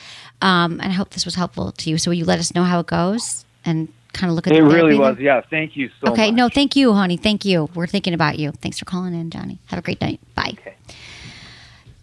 um, 0.42 0.80
and 0.80 0.90
I 0.90 0.94
hope 0.94 1.10
this 1.10 1.24
was 1.24 1.36
helpful 1.36 1.70
to 1.70 1.90
you. 1.90 1.98
So 1.98 2.10
will 2.10 2.16
you 2.16 2.24
let 2.24 2.40
us 2.40 2.54
know 2.56 2.64
how 2.64 2.80
it 2.80 2.86
goes 2.86 3.44
and 3.64 3.88
kind 4.12 4.30
of 4.30 4.36
look 4.36 4.46
at 4.46 4.52
It 4.52 4.62
the 4.62 4.68
really 4.68 4.98
was. 4.98 5.18
Yeah. 5.18 5.40
Thank 5.50 5.76
you 5.76 5.90
so 6.00 6.12
okay. 6.12 6.30
much. 6.30 6.36
No, 6.36 6.48
thank 6.48 6.76
you, 6.76 6.92
honey. 6.92 7.16
Thank 7.16 7.44
you. 7.44 7.68
We're 7.74 7.86
thinking 7.86 8.14
about 8.14 8.38
you. 8.38 8.52
Thanks 8.52 8.78
for 8.78 8.84
calling 8.84 9.14
in, 9.14 9.30
Johnny. 9.30 9.58
Have 9.66 9.78
a 9.78 9.82
great 9.82 10.00
night. 10.00 10.20
Bye. 10.34 10.56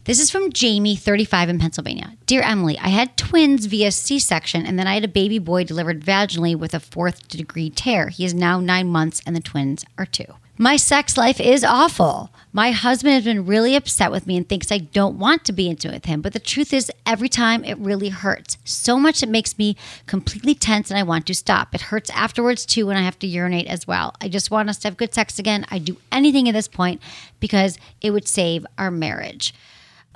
This 0.05 0.19
is 0.19 0.29
from 0.29 0.51
Jamie, 0.51 0.95
35 0.95 1.49
in 1.49 1.57
Pennsylvania. 1.57 2.13
Dear 2.27 2.43
Emily, 2.43 2.77
I 2.77 2.89
had 2.89 3.17
twins 3.17 3.65
via 3.65 3.91
C 3.91 4.19
section 4.19 4.63
and 4.63 4.77
then 4.77 4.85
I 4.85 4.93
had 4.93 5.03
a 5.03 5.07
baby 5.07 5.39
boy 5.39 5.63
delivered 5.63 6.05
vaginally 6.05 6.55
with 6.55 6.75
a 6.75 6.79
fourth 6.79 7.27
degree 7.27 7.71
tear. 7.71 8.09
He 8.09 8.23
is 8.23 8.31
now 8.31 8.59
nine 8.59 8.87
months 8.87 9.19
and 9.25 9.35
the 9.35 9.41
twins 9.41 9.83
are 9.97 10.05
two. 10.05 10.35
My 10.57 10.77
sex 10.77 11.17
life 11.17 11.41
is 11.41 11.65
awful. 11.65 12.29
My 12.53 12.71
husband 12.71 13.13
has 13.13 13.25
been 13.25 13.45
really 13.45 13.75
upset 13.75 14.09
with 14.09 14.25
me 14.25 14.37
and 14.37 14.47
thinks 14.47 14.71
I 14.71 14.77
don't 14.77 15.19
want 15.19 15.43
to 15.43 15.51
be 15.51 15.69
intimate 15.69 15.95
with 15.95 16.05
him. 16.05 16.21
But 16.21 16.31
the 16.31 16.39
truth 16.39 16.71
is, 16.71 16.89
every 17.05 17.27
time 17.27 17.65
it 17.65 17.77
really 17.77 18.07
hurts. 18.07 18.57
So 18.63 18.97
much 18.97 19.21
it 19.21 19.27
makes 19.27 19.57
me 19.57 19.75
completely 20.05 20.55
tense 20.55 20.89
and 20.89 20.97
I 20.97 21.03
want 21.03 21.27
to 21.27 21.35
stop. 21.35 21.75
It 21.75 21.81
hurts 21.81 22.09
afterwards 22.11 22.65
too 22.65 22.87
when 22.87 22.95
I 22.95 23.01
have 23.01 23.19
to 23.19 23.27
urinate 23.27 23.67
as 23.67 23.85
well. 23.85 24.13
I 24.21 24.29
just 24.29 24.49
want 24.49 24.69
us 24.69 24.77
to 24.77 24.87
have 24.87 24.95
good 24.95 25.13
sex 25.13 25.37
again. 25.39 25.65
I'd 25.69 25.83
do 25.83 25.97
anything 26.09 26.47
at 26.47 26.53
this 26.53 26.69
point 26.69 27.01
because 27.41 27.77
it 27.99 28.11
would 28.11 28.25
save 28.25 28.65
our 28.77 28.89
marriage. 28.89 29.53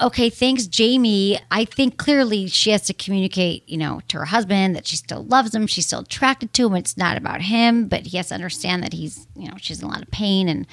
Okay, 0.01 0.29
thanks, 0.29 0.65
Jamie. 0.65 1.37
I 1.51 1.65
think 1.65 1.97
clearly 1.97 2.47
she 2.47 2.71
has 2.71 2.83
to 2.83 2.93
communicate, 2.93 3.67
you 3.67 3.77
know, 3.77 4.01
to 4.07 4.19
her 4.19 4.25
husband 4.25 4.73
that 4.75 4.87
she 4.87 4.95
still 4.95 5.25
loves 5.25 5.53
him, 5.53 5.67
she's 5.67 5.87
still 5.87 5.99
attracted 5.99 6.53
to 6.53 6.67
him. 6.67 6.75
It's 6.75 6.95
not 6.95 7.17
about 7.17 7.41
him, 7.41 7.89
but 7.89 8.07
he 8.07 8.15
has 8.15 8.29
to 8.29 8.35
understand 8.35 8.81
that 8.83 8.93
he's, 8.93 9.27
you 9.35 9.49
know, 9.49 9.55
she's 9.57 9.81
in 9.81 9.87
a 9.87 9.91
lot 9.91 10.01
of 10.01 10.09
pain 10.09 10.47
and 10.47 10.65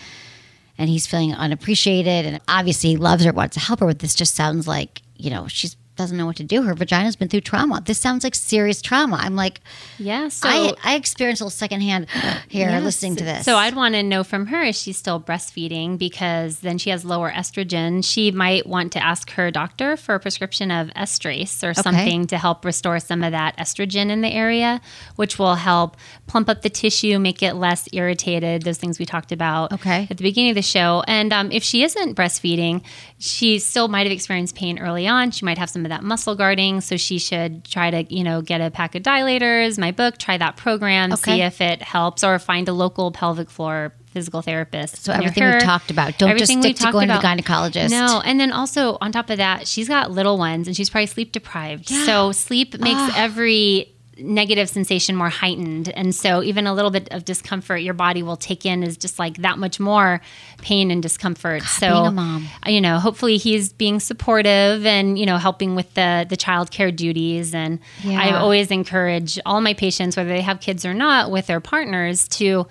and 0.78 0.90
he's 0.90 1.06
feeling 1.06 1.32
unappreciated 1.32 2.26
and 2.26 2.38
obviously 2.48 2.90
he 2.90 2.96
loves 2.98 3.24
her, 3.24 3.32
wants 3.32 3.54
to 3.54 3.60
help 3.60 3.80
her, 3.80 3.86
but 3.86 3.98
this 3.98 4.14
just 4.14 4.34
sounds 4.34 4.68
like, 4.68 5.00
you 5.16 5.30
know, 5.30 5.48
she's 5.48 5.74
doesn't 5.96 6.16
know 6.16 6.26
what 6.26 6.36
to 6.36 6.44
do. 6.44 6.62
Her 6.62 6.74
vagina's 6.74 7.16
been 7.16 7.28
through 7.28 7.40
trauma. 7.40 7.82
This 7.84 7.98
sounds 7.98 8.22
like 8.22 8.34
serious 8.34 8.82
trauma. 8.82 9.16
I'm 9.16 9.34
like, 9.34 9.60
yeah. 9.98 10.28
So 10.28 10.48
I, 10.48 10.74
I 10.84 10.94
experienced 10.94 11.40
a 11.40 11.44
little 11.44 11.50
secondhand 11.56 12.06
here 12.48 12.68
Yes. 12.68 12.82
listening 12.84 13.16
to 13.16 13.24
this. 13.24 13.44
So 13.44 13.56
I'd 13.56 13.74
want 13.74 13.94
to 13.94 14.02
know 14.02 14.22
from 14.22 14.46
her 14.48 14.62
is 14.62 14.78
she 14.80 14.92
still 14.92 15.18
breastfeeding 15.20 15.96
because 15.98 16.60
then 16.60 16.76
she 16.78 16.90
has 16.90 17.04
lower 17.04 17.30
estrogen. 17.30 18.04
She 18.04 18.30
might 18.30 18.66
want 18.66 18.92
to 18.92 19.02
ask 19.02 19.30
her 19.32 19.50
doctor 19.50 19.96
for 19.96 20.14
a 20.14 20.20
prescription 20.20 20.70
of 20.70 20.88
estrace 20.90 21.64
or 21.64 21.72
something 21.72 22.26
to 22.26 22.36
help 22.36 22.64
restore 22.64 23.00
some 23.00 23.24
of 23.24 23.32
that 23.32 23.56
estrogen 23.56 24.10
in 24.10 24.20
the 24.20 24.28
area, 24.32 24.80
which 25.16 25.38
will 25.38 25.54
help 25.54 25.96
plump 26.26 26.48
up 26.50 26.60
the 26.60 26.68
tissue, 26.70 27.18
make 27.18 27.42
it 27.42 27.54
less 27.54 27.88
irritated. 27.92 28.62
Those 28.62 28.76
things 28.78 28.98
we 28.98 29.06
talked 29.06 29.32
about 29.32 29.72
Okay. 29.72 30.06
at 30.10 30.16
the 30.18 30.22
beginning 30.22 30.50
of 30.50 30.56
the 30.56 30.62
show. 30.62 31.02
And 31.08 31.32
um, 31.32 31.50
if 31.52 31.62
she 31.62 31.82
isn't 31.84 32.14
breastfeeding, 32.16 32.82
she 33.18 33.58
still 33.58 33.88
might 33.88 34.02
have 34.06 34.12
experienced 34.12 34.54
pain 34.54 34.78
early 34.78 35.06
on. 35.08 35.30
She 35.30 35.44
might 35.46 35.56
have 35.56 35.70
some 35.70 35.85
of 35.86 35.90
that 35.90 36.02
muscle 36.04 36.34
guarding. 36.34 36.80
So 36.82 36.96
she 36.96 37.18
should 37.18 37.64
try 37.64 37.90
to, 37.90 38.14
you 38.14 38.22
know, 38.24 38.42
get 38.42 38.60
a 38.60 38.70
pack 38.70 38.94
of 38.94 39.02
dilators, 39.02 39.78
my 39.78 39.92
book, 39.92 40.18
try 40.18 40.36
that 40.36 40.56
program, 40.56 41.16
see 41.16 41.40
if 41.40 41.60
it 41.60 41.80
helps, 41.82 42.22
or 42.22 42.38
find 42.38 42.68
a 42.68 42.72
local 42.72 43.10
pelvic 43.10 43.48
floor 43.50 43.94
physical 44.12 44.40
therapist. 44.40 45.04
So 45.04 45.12
everything 45.12 45.42
her. 45.42 45.52
we've 45.54 45.62
talked 45.62 45.90
about. 45.90 46.16
Don't 46.18 46.30
just 46.38 46.50
Everything 46.50 46.62
stick 46.62 46.76
to 46.86 46.92
going 46.92 47.08
to 47.08 47.14
the 47.14 47.18
about. 47.20 47.38
gynecologist. 47.38 47.90
No, 47.90 48.22
and 48.24 48.40
then 48.40 48.50
also 48.50 48.96
on 49.00 49.12
top 49.12 49.28
of 49.30 49.36
that, 49.38 49.68
she's 49.68 49.88
got 49.88 50.10
little 50.10 50.38
ones 50.38 50.66
and 50.68 50.76
she's 50.76 50.88
probably 50.88 51.06
sleep 51.06 51.32
deprived. 51.32 51.88
So 51.88 52.32
sleep 52.32 52.78
makes 52.78 52.96
Ah. 52.98 53.14
every 53.16 53.92
negative 54.18 54.68
sensation 54.68 55.14
more 55.14 55.28
heightened 55.28 55.88
and 55.90 56.14
so 56.14 56.42
even 56.42 56.66
a 56.66 56.72
little 56.72 56.90
bit 56.90 57.06
of 57.10 57.24
discomfort 57.24 57.76
your 57.82 57.92
body 57.92 58.22
will 58.22 58.36
take 58.36 58.64
in 58.64 58.82
is 58.82 58.96
just 58.96 59.18
like 59.18 59.36
that 59.38 59.58
much 59.58 59.78
more 59.78 60.22
pain 60.62 60.90
and 60.90 61.02
discomfort 61.02 61.62
so 61.62 61.88
being 61.90 62.06
a 62.06 62.10
mom. 62.10 62.46
Uh, 62.66 62.70
you 62.70 62.80
know 62.80 62.98
hopefully 62.98 63.36
he's 63.36 63.72
being 63.74 64.00
supportive 64.00 64.86
and 64.86 65.18
you 65.18 65.26
know 65.26 65.36
helping 65.36 65.74
with 65.74 65.92
the 65.94 66.24
the 66.30 66.36
child 66.36 66.70
care 66.70 66.90
duties 66.90 67.52
and 67.54 67.78
Yeah. 68.02 68.20
i 68.22 68.30
always 68.36 68.70
encourage 68.70 69.38
all 69.44 69.60
my 69.60 69.74
patients 69.74 70.16
whether 70.16 70.30
they 70.30 70.40
have 70.40 70.60
kids 70.60 70.86
or 70.86 70.94
not 70.94 71.30
with 71.30 71.46
their 71.46 71.60
partners 71.60 72.26
to 72.28 72.66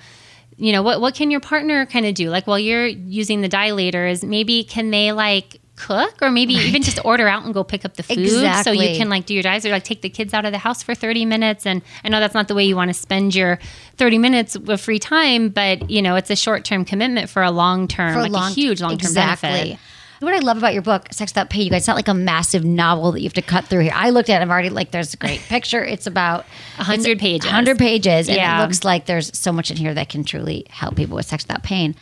you 0.57 0.71
know 0.71 0.81
what 0.81 0.99
what 0.99 1.13
can 1.13 1.29
your 1.29 1.41
partner 1.41 1.85
kind 1.85 2.05
of 2.07 2.15
do 2.15 2.29
like 2.29 2.47
while 2.47 2.57
you're 2.59 2.87
using 2.87 3.41
the 3.41 3.49
dilators 3.49 4.23
maybe 4.23 4.63
can 4.63 4.89
they 4.89 5.11
like 5.11 5.59
cook 5.75 6.21
or 6.21 6.31
maybe 6.31 6.53
even 6.53 6.81
just 6.81 7.03
order 7.03 7.27
out 7.27 7.43
and 7.43 7.53
go 7.53 7.63
pick 7.63 7.83
up 7.85 7.95
the 7.95 8.03
food 8.03 8.29
so 8.63 8.71
you 8.71 8.95
can 8.97 9.09
like 9.09 9.25
do 9.25 9.33
your 9.33 9.43
dilator 9.43 9.71
like 9.71 9.83
take 9.83 10.01
the 10.01 10.09
kids 10.09 10.33
out 10.33 10.45
of 10.45 10.51
the 10.51 10.57
house 10.57 10.81
for 10.81 10.95
30 10.95 11.25
minutes 11.25 11.65
and 11.65 11.81
i 12.03 12.09
know 12.09 12.19
that's 12.19 12.33
not 12.33 12.47
the 12.47 12.55
way 12.55 12.63
you 12.63 12.75
want 12.75 12.89
to 12.89 12.93
spend 12.93 13.35
your 13.35 13.59
30 13.97 14.17
minutes 14.17 14.55
of 14.55 14.79
free 14.81 14.99
time 14.99 15.49
but 15.49 15.89
you 15.89 16.01
know 16.01 16.15
it's 16.15 16.29
a 16.29 16.35
short-term 16.35 16.85
commitment 16.85 17.29
for 17.29 17.43
a 17.43 17.51
long-term 17.51 18.13
for 18.13 18.21
like 18.21 18.29
a 18.29 18.33
long, 18.33 18.51
a 18.51 18.53
huge 18.53 18.81
long-term 18.81 19.07
exactly. 19.07 19.49
benefit 19.49 19.79
What 20.21 20.33
I 20.33 20.39
love 20.39 20.57
about 20.57 20.73
your 20.73 20.81
book, 20.81 21.07
Sex 21.11 21.31
Without 21.33 21.49
Pain, 21.49 21.65
you 21.65 21.69
guys, 21.69 21.81
it's 21.81 21.87
not 21.87 21.97
like 21.97 22.07
a 22.07 22.13
massive 22.13 22.63
novel 22.63 23.11
that 23.11 23.19
you 23.19 23.25
have 23.25 23.33
to 23.33 23.41
cut 23.41 23.65
through 23.65 23.81
here. 23.81 23.91
I 23.93 24.11
looked 24.11 24.29
at 24.29 24.39
it, 24.39 24.43
I'm 24.43 24.49
already 24.49 24.69
like, 24.69 24.91
there's 24.91 25.13
a 25.13 25.17
great 25.17 25.41
picture. 25.41 25.83
It's 25.83 26.07
about 26.07 26.45
100 26.77 27.19
pages 27.19 27.45
100 27.45 27.77
pages. 27.77 28.29
And 28.29 28.37
Yeah. 28.37 28.57
it 28.57 28.61
looks 28.63 28.83
like 28.85 29.05
there's 29.07 29.37
so 29.37 29.51
much 29.51 29.69
in 29.71 29.77
here 29.77 29.93
that 29.93 30.07
can 30.07 30.23
truly 30.23 30.65
help 30.69 30.95
people 30.95 31.15
with 31.17 31.25
sex 31.25 31.43
without 31.43 31.63
pain. 31.63 31.95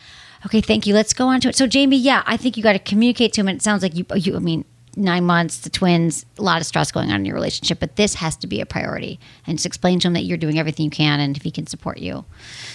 Okay, 0.45 0.61
thank 0.61 0.85
you. 0.85 0.93
Let's 0.93 1.13
go 1.13 1.27
on 1.27 1.39
to 1.41 1.49
it. 1.49 1.55
So, 1.55 1.67
Jamie, 1.67 1.97
yeah, 1.97 2.23
I 2.25 2.37
think 2.37 2.57
you 2.57 2.63
got 2.63 2.73
to 2.73 2.79
communicate 2.79 3.33
to 3.33 3.41
him. 3.41 3.47
And 3.47 3.57
it 3.59 3.61
sounds 3.61 3.81
like 3.81 3.95
you, 3.95 4.05
you, 4.15 4.35
I 4.35 4.39
mean, 4.39 4.65
nine 4.95 5.25
months, 5.25 5.59
the 5.59 5.69
twins, 5.69 6.25
a 6.37 6.41
lot 6.41 6.61
of 6.61 6.67
stress 6.67 6.91
going 6.91 7.09
on 7.09 7.21
in 7.21 7.25
your 7.25 7.35
relationship, 7.35 7.79
but 7.79 7.95
this 7.95 8.15
has 8.15 8.35
to 8.37 8.47
be 8.47 8.61
a 8.61 8.65
priority. 8.65 9.19
And 9.47 9.57
just 9.57 9.65
explain 9.65 9.99
to 10.01 10.07
him 10.07 10.13
that 10.13 10.23
you're 10.23 10.37
doing 10.37 10.59
everything 10.59 10.85
you 10.85 10.91
can 10.91 11.19
and 11.19 11.35
if 11.35 11.43
he 11.43 11.51
can 11.51 11.67
support 11.67 11.99
you. 11.99 12.25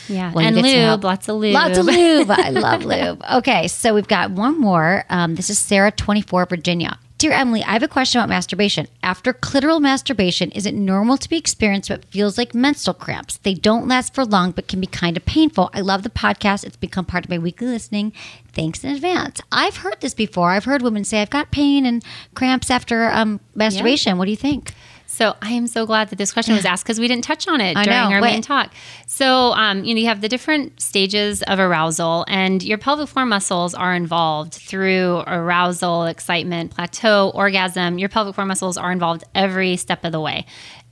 yeah 0.08 0.32
when 0.32 0.46
and 0.46 0.56
lube 0.56 0.64
help. 0.64 1.04
lots 1.04 1.28
of 1.28 1.36
lube 1.36 1.54
Lots 1.54 1.78
of 1.78 1.86
lube. 1.86 2.30
I 2.30 2.50
love 2.50 2.84
lube. 2.84 3.22
Okay, 3.34 3.68
so 3.68 3.94
we've 3.94 4.08
got 4.08 4.30
one 4.30 4.60
more. 4.60 5.04
Um, 5.10 5.34
this 5.34 5.50
is 5.50 5.58
Sarah, 5.58 5.92
24, 5.92 6.46
Virginia. 6.46 6.98
Dear 7.18 7.32
Emily, 7.32 7.64
I 7.64 7.72
have 7.72 7.82
a 7.82 7.88
question 7.88 8.20
about 8.20 8.28
masturbation. 8.28 8.86
After 9.02 9.32
clitoral 9.32 9.80
masturbation, 9.80 10.52
is 10.52 10.66
it 10.66 10.74
normal 10.74 11.16
to 11.16 11.28
be 11.28 11.36
experienced 11.36 11.90
what 11.90 12.04
feels 12.04 12.38
like 12.38 12.54
menstrual 12.54 12.94
cramps? 12.94 13.38
They 13.38 13.54
don't 13.54 13.88
last 13.88 14.14
for 14.14 14.24
long, 14.24 14.52
but 14.52 14.68
can 14.68 14.78
be 14.78 14.86
kind 14.86 15.16
of 15.16 15.24
painful. 15.26 15.68
I 15.74 15.80
love 15.80 16.04
the 16.04 16.10
podcast. 16.10 16.64
It's 16.64 16.76
become 16.76 17.04
part 17.04 17.24
of 17.24 17.30
my 17.30 17.38
weekly 17.38 17.66
listening. 17.66 18.12
Thanks 18.52 18.84
in 18.84 18.92
advance. 18.92 19.40
I've 19.50 19.78
heard 19.78 20.00
this 20.00 20.14
before. 20.14 20.52
I've 20.52 20.66
heard 20.66 20.80
women 20.80 21.02
say, 21.02 21.20
I've 21.20 21.28
got 21.28 21.50
pain 21.50 21.84
and 21.84 22.04
cramps 22.36 22.70
after 22.70 23.10
um, 23.10 23.40
masturbation. 23.52 24.16
What 24.16 24.26
do 24.26 24.30
you 24.30 24.36
think? 24.36 24.72
So 25.10 25.34
I 25.40 25.52
am 25.52 25.66
so 25.66 25.86
glad 25.86 26.10
that 26.10 26.16
this 26.16 26.32
question 26.32 26.54
was 26.54 26.66
asked 26.66 26.84
because 26.84 27.00
we 27.00 27.08
didn't 27.08 27.24
touch 27.24 27.48
on 27.48 27.62
it 27.62 27.76
I 27.76 27.84
during 27.84 27.98
know. 27.98 28.14
our 28.14 28.22
Wait. 28.22 28.32
main 28.32 28.42
talk. 28.42 28.72
So 29.06 29.52
um, 29.52 29.82
you 29.82 29.94
know 29.94 30.00
you 30.00 30.06
have 30.06 30.20
the 30.20 30.28
different 30.28 30.80
stages 30.80 31.42
of 31.42 31.58
arousal, 31.58 32.26
and 32.28 32.62
your 32.62 32.76
pelvic 32.76 33.08
floor 33.08 33.24
muscles 33.24 33.74
are 33.74 33.94
involved 33.94 34.52
through 34.52 35.24
arousal, 35.26 36.04
excitement, 36.04 36.72
plateau, 36.72 37.32
orgasm. 37.34 37.98
Your 37.98 38.10
pelvic 38.10 38.34
floor 38.34 38.44
muscles 38.44 38.76
are 38.76 38.92
involved 38.92 39.24
every 39.34 39.76
step 39.76 40.04
of 40.04 40.12
the 40.12 40.20
way. 40.20 40.44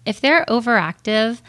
If 0.07 0.23
they're 0.23 0.47
overactive, 0.47 1.41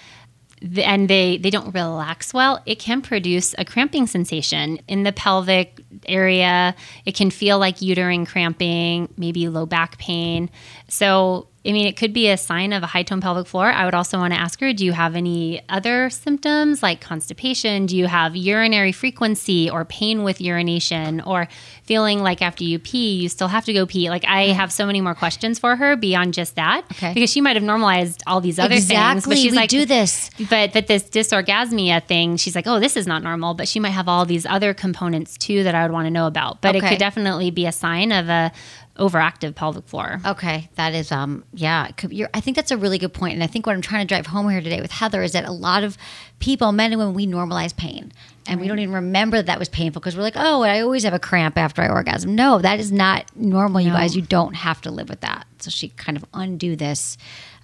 and 0.78 1.10
they 1.10 1.38
they 1.38 1.50
don't 1.50 1.74
relax 1.74 2.34
well, 2.34 2.62
it 2.66 2.80
can 2.80 3.02
produce 3.02 3.56
a 3.58 3.66
cramping 3.66 4.08
sensation 4.08 4.80
in 4.88 5.04
the 5.04 5.12
pelvic 5.14 5.80
area. 6.08 6.76
It 7.06 7.16
can 7.16 7.30
feel 7.30 7.60
like 7.60 7.82
uterine 7.82 8.26
cramping, 8.26 9.14
maybe 9.18 9.48
low 9.50 9.66
back 9.66 9.98
pain. 9.98 10.50
So, 10.90 11.48
I 11.68 11.74
mean, 11.74 11.86
it 11.86 11.98
could 11.98 12.14
be 12.14 12.30
a 12.30 12.38
sign 12.38 12.72
of 12.72 12.82
a 12.82 12.86
high 12.86 13.04
tone 13.04 13.20
pelvic 13.20 13.46
floor. 13.46 13.66
I 13.66 13.84
would 13.84 13.94
also 13.94 14.18
want 14.18 14.34
to 14.34 14.40
ask 14.40 14.60
her, 14.62 14.72
do 14.72 14.86
you 14.86 14.94
have 14.94 15.16
any 15.16 15.62
other 15.68 16.10
symptoms 16.10 16.82
like 16.82 17.02
constipation? 17.02 17.86
Do 17.88 17.98
you 17.98 18.06
have 18.08 18.36
urinary 18.38 18.94
frequency 18.94 19.70
or 19.70 19.84
pain 19.84 20.24
with 20.24 20.40
urination 20.40 21.20
or 21.22 21.50
feeling 21.84 22.22
like 22.24 22.42
after 22.42 22.64
you 22.64 22.80
pee, 22.80 23.16
you 23.16 23.28
still 23.28 23.50
have 23.50 23.66
to 23.66 23.74
go 23.74 23.86
pee? 23.86 24.10
Like 24.10 24.24
I 24.26 24.48
have 24.54 24.72
so 24.72 24.86
many 24.86 25.02
more 25.02 25.14
questions 25.16 25.60
for 25.60 25.76
her 25.76 25.98
beyond 25.98 26.34
just 26.34 26.56
that 26.56 26.86
Okay. 26.94 27.14
because 27.14 27.30
she 27.30 27.42
might 27.42 27.56
have 27.58 27.64
normalized 27.64 28.24
all 28.28 28.40
these 28.40 28.60
other 28.60 28.76
things, 28.76 28.90
exactly. 28.90 29.36
but 29.36 29.38
she's 29.38 29.52
we 29.52 29.58
like, 29.58 29.70
do 29.70 29.86
this. 29.86 30.30
but 30.50 30.72
but 30.72 30.88
this 30.88 31.04
dysorgasmia 31.04 32.04
thing, 32.06 32.38
she's 32.38 32.56
like, 32.56 32.68
oh, 32.68 32.80
this 32.80 32.96
is 32.96 33.08
not 33.08 33.24
normal. 33.24 33.54
But 33.54 33.68
she 33.68 33.80
might 33.80 33.90
have 33.90 34.08
all 34.08 34.26
these 34.26 34.46
other 34.46 34.74
components 34.74 35.38
too 35.38 35.64
that 35.64 35.76
I 35.76 35.84
would 35.84 35.92
want 35.92 36.06
to 36.06 36.12
know 36.12 36.28
about. 36.28 36.62
But 36.62 36.76
it 36.76 36.84
could 36.84 36.98
definitely 37.00 37.52
be 37.52 37.66
a 37.66 37.72
sign 37.72 38.12
of 38.12 38.30
a 38.30 38.52
overactive 38.98 39.56
pelvic 39.56 39.88
floor. 39.88 40.20
Okay, 40.26 40.70
that 40.76 40.94
is 40.94 41.12
um 41.12 41.44
yeah, 41.54 41.90
I 42.34 42.40
think 42.42 42.56
that's 42.56 42.72
a 42.72 42.78
really 42.78 42.98
good 42.98 43.14
point, 43.14 43.34
and 43.34 43.44
I 43.44 43.48
think 43.48 43.66
what 43.66 43.76
I'm 43.76 43.82
trying 43.82 44.06
to 44.06 44.14
drive 44.14 44.28
home 44.28 44.50
here 44.50 44.62
today 44.62 44.82
with 44.82 44.92
Heather 44.92 45.22
is 45.24 45.34
that 45.34 45.46
a 45.46 45.52
lot 45.52 45.84
of 45.84 45.98
people, 46.40 46.72
men 46.72 46.92
and 46.92 47.00
women, 47.00 47.14
we 47.14 47.28
normalize 47.28 47.76
pain, 47.76 48.12
and 48.48 48.60
we 48.62 48.68
don't 48.68 48.80
even 48.80 48.94
remember 48.94 49.38
that, 49.38 49.48
that 49.48 49.60
was 49.60 49.70
painful 49.70 50.00
because 50.00 50.16
we're 50.16 50.24
like, 50.24 50.38
oh, 50.38 50.62
I 50.64 50.82
always 50.82 51.04
have 51.04 51.14
a 51.14 51.20
cramp 51.20 51.58
after 51.58 51.82
I 51.82 51.90
orgasm. 51.90 52.36
No, 52.36 52.60
that 52.60 52.80
is 52.80 52.92
not 52.92 53.26
normal, 53.36 53.82
you 53.82 53.92
guys. 53.92 54.16
You 54.16 54.22
don't 54.22 54.56
have 54.56 54.82
to 54.82 54.92
live 54.92 55.10
with 55.10 55.22
that. 55.22 55.48
So 55.60 55.70
she 55.70 55.90
kind 55.90 56.18
of 56.18 56.26
undo 56.34 56.76
this, 56.76 57.18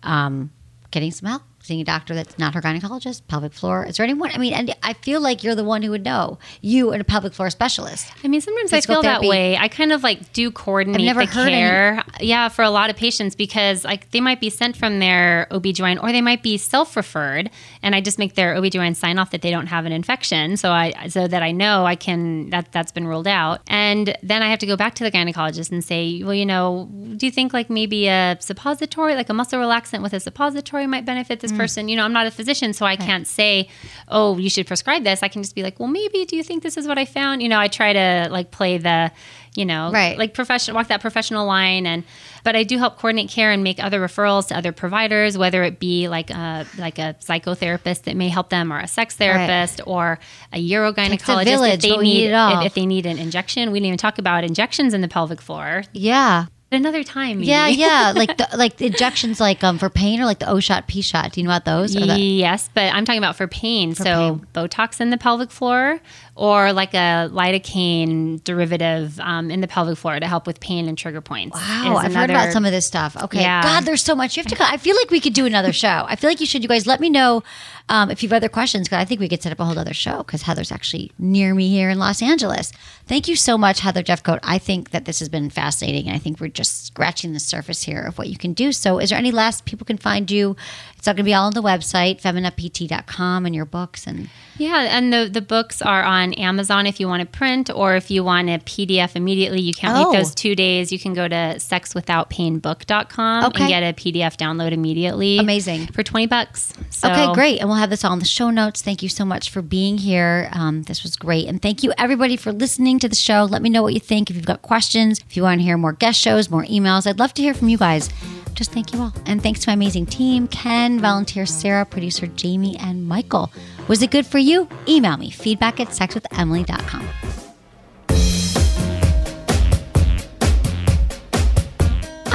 um, 0.04 0.52
getting 0.92 1.12
some 1.12 1.30
help. 1.30 1.44
Seeing 1.66 1.80
a 1.80 1.86
doctor 1.86 2.14
that's 2.14 2.38
not 2.38 2.54
her 2.56 2.62
gynecologist, 2.62 3.22
pelvic 3.30 3.54
floor. 3.54 3.86
Is 3.86 3.96
there 3.96 4.04
anyone? 4.04 4.32
I 4.34 4.38
mean, 4.38 4.54
and 4.54 4.76
I 4.84 4.92
feel 4.94 5.22
like 5.22 5.46
you're 5.46 5.56
the 5.56 5.64
one 5.64 5.82
who 5.82 5.92
would 5.92 6.04
know. 6.04 6.38
You 6.62 6.92
and 6.92 7.00
a 7.00 7.06
pelvic 7.06 7.34
floor 7.34 7.50
specialist. 7.50 8.12
I 8.22 8.28
mean, 8.28 8.42
sometimes 8.42 8.70
Physical 8.70 8.96
I 8.96 8.98
feel 8.98 9.04
therapy. 9.04 9.26
that 9.28 9.30
way. 9.30 9.58
I 9.58 9.70
kind 9.70 9.94
of 9.94 10.04
like 10.04 10.34
do 10.34 10.52
coordinate 10.52 11.00
I've 11.00 11.06
never 11.06 11.26
the 11.26 11.32
heard 11.32 11.48
any- 11.48 11.56
care. 11.62 12.04
Yeah, 12.20 12.50
for 12.50 12.64
a 12.64 12.70
lot 12.70 12.90
of 12.90 12.98
patients 12.98 13.34
because 13.36 13.86
like 13.86 14.12
they 14.12 14.20
might 14.20 14.42
be 14.42 14.50
sent 14.50 14.76
from 14.76 15.00
their 15.00 15.48
OB/GYN 15.52 16.04
or 16.04 16.12
they 16.12 16.20
might 16.20 16.44
be 16.44 16.58
self-referred 16.58 17.50
and 17.82 17.96
I 17.96 18.02
just 18.02 18.20
make 18.20 18.36
their 18.36 18.56
OB/GYN 18.58 18.98
sign 18.98 19.18
off 19.18 19.32
that 19.32 19.42
they 19.42 19.50
don't 19.50 19.68
have 19.68 19.86
an 19.86 19.94
infection 19.94 20.58
so 20.58 20.70
I 20.70 21.08
so 21.08 21.30
that 21.30 21.44
I 21.44 21.52
know 21.54 21.86
I 21.86 21.96
can 21.96 22.50
that 22.50 22.74
that's 22.74 22.92
been 22.92 23.08
ruled 23.08 23.26
out. 23.28 23.62
And 23.68 24.18
then 24.22 24.44
I 24.44 24.50
have 24.50 24.60
to 24.60 24.66
go 24.66 24.76
back 24.76 24.96
to 24.96 25.06
the 25.06 25.12
gynecologist 25.12 25.72
and 25.72 25.82
say, 25.82 26.22
"Well, 26.24 26.34
you 26.34 26.46
know, 26.46 26.90
do 27.16 27.26
you 27.26 27.32
think 27.32 27.54
like 27.54 27.70
maybe 27.70 28.08
a 28.10 28.36
suppository, 28.42 29.16
like 29.16 29.30
a 29.30 29.34
muscle 29.34 29.60
relaxant 29.62 30.02
with 30.04 30.12
a 30.12 30.20
suppository 30.20 30.88
might 30.88 31.06
benefit 31.06 31.40
this 31.40 31.53
Mm. 31.54 31.58
person, 31.58 31.88
you 31.90 31.96
know, 31.96 32.04
I'm 32.06 32.14
not 32.14 32.26
a 32.28 32.32
physician, 32.32 32.74
so 32.74 32.86
I 32.86 32.96
can't 32.96 33.28
say, 33.28 33.70
oh, 34.08 34.38
you 34.38 34.50
should 34.50 34.68
prescribe 34.68 35.04
this. 35.04 35.24
I 35.24 35.28
can 35.28 35.42
just 35.44 35.56
be 35.56 35.64
like, 35.64 35.80
well, 35.80 35.90
maybe 35.90 36.26
do 36.26 36.36
you 36.36 36.44
think 36.44 36.64
this 36.64 36.78
is 36.78 36.88
what 36.88 36.98
I 36.98 37.06
found? 37.06 37.42
You 37.42 37.50
know, 37.50 37.60
I 37.60 37.68
try 37.68 37.94
to 37.94 38.28
like 38.32 38.52
play 38.52 38.78
the, 38.78 39.12
you 39.56 39.66
know, 39.66 39.92
Right. 39.92 40.18
like 40.18 40.34
professional, 40.34 40.76
walk 40.76 40.88
that 40.88 41.02
professional 41.02 41.46
line. 41.46 41.86
And, 41.86 42.04
but 42.44 42.56
I 42.56 42.64
do 42.64 42.78
help 42.78 42.98
coordinate 42.98 43.30
care 43.30 43.52
and 43.52 43.64
make 43.64 43.82
other 43.84 44.00
referrals 44.00 44.48
to 44.48 44.58
other 44.58 44.72
providers, 44.72 45.38
whether 45.38 45.64
it 45.64 45.80
be 45.80 46.08
like 46.10 46.30
a, 46.32 46.66
like 46.78 46.98
a 47.00 47.16
psychotherapist 47.22 48.04
that 48.04 48.16
may 48.16 48.30
help 48.30 48.50
them 48.50 48.72
or 48.74 48.80
a 48.80 48.88
sex 48.88 49.16
therapist 49.16 49.82
or 49.86 50.20
a 50.52 50.58
urogynecologist 50.70 51.42
A 51.42 51.46
village, 51.46 51.74
if 51.76 51.82
they 51.82 51.98
need 51.98 52.02
need, 52.02 52.26
it 52.30 52.34
all. 52.34 52.60
if, 52.62 52.68
if 52.68 52.74
they 52.74 52.86
need 52.86 53.06
an 53.06 53.18
injection. 53.18 53.72
We 53.72 53.80
didn't 53.80 53.88
even 53.88 53.98
talk 53.98 54.18
about 54.18 54.44
injections 54.44 54.94
in 54.94 55.02
the 55.02 55.08
pelvic 55.08 55.42
floor. 55.42 55.84
Yeah. 55.94 56.46
Another 56.74 57.04
time. 57.04 57.38
Maybe. 57.40 57.48
Yeah, 57.50 57.68
yeah, 57.68 58.14
like 58.16 58.38
the, 58.38 58.48
like 58.58 58.78
the 58.78 58.88
injections, 58.88 59.40
like 59.40 59.64
um 59.64 59.78
for 59.78 59.90
pain 59.90 60.20
or 60.22 60.26
like 60.26 60.40
the 60.40 60.50
O 60.50 60.60
shot, 60.60 60.88
P 60.88 61.02
shot. 61.02 61.32
Do 61.34 61.42
you 61.42 61.48
know 61.48 61.52
about 61.54 61.66
those? 61.66 61.94
The- 61.94 62.04
Yes, 62.20 62.70
but 62.74 62.94
I'm 62.94 63.06
talking 63.06 63.20
about 63.20 63.36
for 63.36 63.48
pain. 63.48 63.96
so 63.96 64.42
Botox 64.54 65.00
in 65.02 65.10
the 65.10 65.18
pelvic 65.18 65.52
floor, 65.52 66.00
or 66.36 66.74
like 66.74 66.94
a 66.94 67.30
lidocaine 67.32 68.44
derivative 68.44 69.20
um, 69.20 69.52
in 69.52 69.62
the 69.62 69.68
pelvic 69.68 69.98
floor 69.98 70.20
to 70.20 70.28
help 70.28 70.48
with 70.48 70.60
pain 70.60 70.88
and 70.88 70.98
trigger 70.98 71.22
points. 71.22 71.56
Wow, 71.56 71.98
I've 71.98 72.14
heard 72.14 72.30
about 72.30 72.52
some 72.54 72.66
of 72.66 72.72
this 72.72 72.86
stuff. 72.86 73.16
Okay, 73.24 73.42
Yeah. 73.42 73.62
God, 73.64 73.84
there's 73.86 74.02
so 74.04 74.16
much. 74.16 74.36
You 74.38 74.44
have 74.44 74.52
to. 74.58 74.64
I 74.64 74.78
feel 74.78 74.96
like 74.96 75.10
we 75.10 75.20
could 75.20 75.34
do 75.34 75.46
another 75.46 75.74
show. 75.74 76.06
I 76.08 76.16
feel 76.16 76.30
like 76.30 76.40
you 76.40 76.46
should. 76.46 76.64
You 76.64 76.70
guys, 76.70 76.88
let 76.88 77.00
me 77.00 77.10
know 77.10 77.44
um, 77.90 78.10
if 78.10 78.24
you 78.24 78.30
have 78.30 78.38
other 78.38 78.50
questions 78.50 78.88
because 78.88 79.02
I 79.02 79.06
think 79.06 79.20
we 79.20 79.28
could 79.28 79.44
set 79.44 79.52
up 79.52 79.60
a 79.60 79.66
whole 79.66 79.78
other 79.78 79.94
show 79.94 80.20
because 80.20 80.44
Heather's 80.44 80.72
actually 80.72 81.12
near 81.20 81.54
me 81.54 81.70
here 81.70 81.90
in 81.90 82.00
Los 82.00 82.22
Angeles. 82.22 82.72
Thank 83.06 83.28
you 83.28 83.36
so 83.36 83.58
much, 83.58 83.82
Heather 83.82 84.04
Jeffcoat. 84.04 84.40
I 84.44 84.58
think 84.58 84.92
that 84.92 85.06
this 85.06 85.20
has 85.20 85.30
been 85.30 85.50
fascinating, 85.50 86.08
and 86.08 86.16
I 86.16 86.20
think 86.20 86.40
we're 86.40 86.48
just 86.48 86.88
scratching 86.88 87.34
the 87.34 87.40
surface 87.40 87.84
here 87.84 88.02
of 88.02 88.18
what 88.18 88.30
you 88.30 88.38
can 88.38 88.54
do. 88.54 88.72
So, 88.72 89.00
is 89.00 89.10
there 89.10 89.20
any 89.20 89.32
last 89.32 89.66
people 89.66 89.86
can 89.86 89.98
find 89.98 90.32
you? 90.32 90.56
It's 91.04 91.08
all 91.10 91.16
going 91.16 91.26
to 91.26 91.30
be 91.30 91.34
all 91.34 91.48
on 91.48 91.54
the 91.54 91.62
website, 91.62 92.22
feminapt.com, 92.22 93.46
and 93.46 93.54
your 93.54 93.66
books 93.66 94.08
and. 94.08 94.30
Yeah, 94.58 94.88
and 94.98 95.12
the 95.12 95.28
the 95.30 95.42
books 95.42 95.82
are 95.82 96.02
on 96.04 96.32
Amazon 96.36 96.86
if 96.88 96.98
you 97.02 97.10
want 97.10 97.20
to 97.20 97.26
print, 97.26 97.70
or 97.74 97.96
if 97.98 98.10
you 98.10 98.24
want 98.24 98.48
a 98.50 98.60
PDF 98.60 99.16
immediately. 99.18 99.60
You 99.60 99.74
can't 99.74 99.98
Oh. 99.98 100.12
wait 100.12 100.18
those 100.20 100.34
two 100.34 100.56
days. 100.56 100.94
You 100.94 101.00
can 101.00 101.14
go 101.14 101.28
to 101.28 101.56
sexwithoutpainbook.com 101.58 103.46
Okay. 103.46 103.64
and 103.64 103.70
get 103.70 103.84
a 103.84 103.94
PDF 103.94 104.38
download 104.38 104.72
immediately. 104.72 105.40
Amazing. 105.40 105.88
for 105.88 106.04
twenty 106.04 106.28
bucks. 106.28 106.72
So, 106.90 107.12
Okay, 107.12 107.34
great. 107.34 107.60
And 107.60 107.68
we'll 107.68 107.80
have 107.80 107.90
this 107.90 108.06
all 108.06 108.14
in 108.14 108.20
the 108.20 108.26
show 108.26 108.50
notes. 108.50 108.82
Thank 108.82 109.04
you 109.04 109.10
so 109.10 109.26
much 109.26 109.50
for 109.50 109.62
being 109.62 109.98
here. 109.98 110.50
Um, 110.54 110.84
this 110.84 111.04
was 111.04 111.18
great. 111.18 111.48
And 111.48 111.62
thank 111.62 111.84
you, 111.84 111.92
everybody, 111.98 112.38
for 112.38 112.54
listening 112.54 113.00
to 113.00 113.10
the 113.10 113.16
show. 113.16 113.44
Let 113.44 113.62
me 113.62 113.70
know 113.70 113.82
what 113.84 113.94
you 113.94 114.00
think. 114.00 114.30
If 114.30 114.38
you've 114.38 114.46
got 114.46 114.62
questions, 114.62 115.20
if 115.28 115.36
you 115.36 115.44
want 115.44 115.60
to 115.60 115.66
hear 115.66 115.78
more 115.78 115.92
guest 115.94 116.18
shows, 116.22 116.50
more 116.50 116.64
emails, 116.64 117.06
I'd 117.08 117.20
love 117.20 117.34
to 117.34 117.42
hear 117.42 117.54
from 117.54 117.68
you 117.68 117.78
guys. 117.78 118.10
Just 118.54 118.72
thank 118.72 118.94
you 118.94 119.02
all. 119.02 119.14
And 119.26 119.42
thanks 119.42 119.60
to 119.62 119.70
my 119.70 119.74
amazing 119.74 120.06
team 120.06 120.48
Ken, 120.48 121.00
volunteer 121.00 121.46
Sarah, 121.46 121.86
producer 121.86 122.28
Jamie, 122.28 122.78
and 122.80 123.06
Michael. 123.08 123.52
Was 123.88 124.02
it 124.02 124.12
good 124.12 124.26
for 124.26 124.38
you? 124.38 124.68
Email 124.88 125.18
me 125.18 125.30
feedback 125.30 125.80
at 125.80 125.90
sexwithemily.com. 125.90 127.10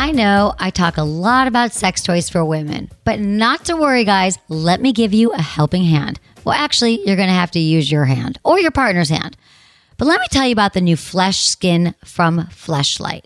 I 0.08 0.12
know 0.12 0.54
I 0.58 0.70
talk 0.70 0.96
a 0.96 1.02
lot 1.02 1.48
about 1.48 1.72
sex 1.72 2.02
toys 2.02 2.30
for 2.30 2.44
women, 2.44 2.90
but 3.04 3.20
not 3.20 3.66
to 3.66 3.76
worry, 3.76 4.04
guys. 4.04 4.38
Let 4.48 4.80
me 4.80 4.92
give 4.92 5.12
you 5.12 5.32
a 5.32 5.42
helping 5.42 5.84
hand. 5.84 6.18
Well, 6.44 6.54
actually, 6.54 7.04
you're 7.04 7.16
going 7.16 7.28
to 7.28 7.34
have 7.34 7.50
to 7.50 7.58
use 7.58 7.92
your 7.92 8.06
hand 8.06 8.38
or 8.42 8.58
your 8.58 8.70
partner's 8.70 9.10
hand. 9.10 9.36
But 9.98 10.06
let 10.06 10.20
me 10.20 10.26
tell 10.30 10.46
you 10.46 10.52
about 10.52 10.72
the 10.72 10.80
new 10.80 10.96
Flesh 10.96 11.40
Skin 11.40 11.94
from 12.04 12.46
Fleshlight. 12.46 13.24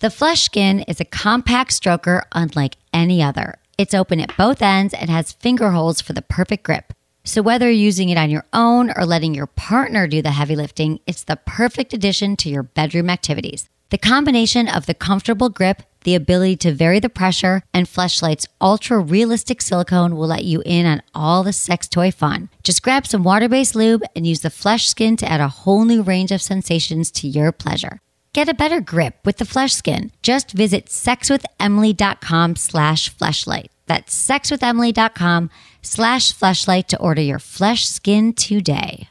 The 0.00 0.10
Flesh 0.10 0.42
Skin 0.42 0.82
is 0.82 1.00
a 1.00 1.04
compact 1.04 1.72
stroker 1.72 2.22
unlike 2.30 2.76
any 2.92 3.20
other. 3.20 3.58
It's 3.76 3.94
open 3.94 4.20
at 4.20 4.36
both 4.36 4.62
ends 4.62 4.94
and 4.94 5.10
has 5.10 5.32
finger 5.32 5.72
holes 5.72 6.00
for 6.00 6.12
the 6.12 6.22
perfect 6.22 6.62
grip. 6.62 6.92
So, 7.24 7.42
whether 7.42 7.66
you're 7.66 7.82
using 7.82 8.08
it 8.08 8.16
on 8.16 8.30
your 8.30 8.44
own 8.52 8.92
or 8.92 9.04
letting 9.04 9.34
your 9.34 9.48
partner 9.48 10.06
do 10.06 10.22
the 10.22 10.30
heavy 10.30 10.54
lifting, 10.54 11.00
it's 11.08 11.24
the 11.24 11.34
perfect 11.34 11.92
addition 11.92 12.36
to 12.36 12.48
your 12.48 12.62
bedroom 12.62 13.10
activities. 13.10 13.68
The 13.90 13.98
combination 13.98 14.68
of 14.68 14.86
the 14.86 14.94
comfortable 14.94 15.48
grip, 15.48 15.82
the 16.04 16.14
ability 16.14 16.58
to 16.58 16.72
vary 16.72 17.00
the 17.00 17.08
pressure, 17.08 17.64
and 17.74 17.88
Fleshlight's 17.88 18.46
ultra 18.60 19.00
realistic 19.00 19.60
silicone 19.60 20.14
will 20.14 20.28
let 20.28 20.44
you 20.44 20.62
in 20.64 20.86
on 20.86 21.02
all 21.12 21.42
the 21.42 21.52
sex 21.52 21.88
toy 21.88 22.12
fun. 22.12 22.50
Just 22.62 22.84
grab 22.84 23.04
some 23.04 23.24
water 23.24 23.48
based 23.48 23.74
lube 23.74 24.04
and 24.14 24.28
use 24.28 24.42
the 24.42 24.50
Flesh 24.50 24.86
Skin 24.86 25.16
to 25.16 25.28
add 25.28 25.40
a 25.40 25.48
whole 25.48 25.84
new 25.84 26.02
range 26.02 26.30
of 26.30 26.40
sensations 26.40 27.10
to 27.10 27.26
your 27.26 27.50
pleasure. 27.50 28.00
Get 28.32 28.48
a 28.48 28.54
better 28.54 28.80
grip 28.80 29.16
with 29.24 29.38
the 29.38 29.44
Flesh 29.44 29.72
Skin. 29.74 30.12
Just 30.22 30.52
visit 30.52 30.86
sexwithemily.com 30.86 32.56
slash 32.56 33.14
fleshlight. 33.16 33.68
That's 33.86 34.28
sexwithemily.com 34.28 35.50
slash 35.82 36.32
fleshlight 36.32 36.86
to 36.86 37.00
order 37.00 37.22
your 37.22 37.38
Flesh 37.38 37.88
Skin 37.88 38.32
today. 38.34 39.08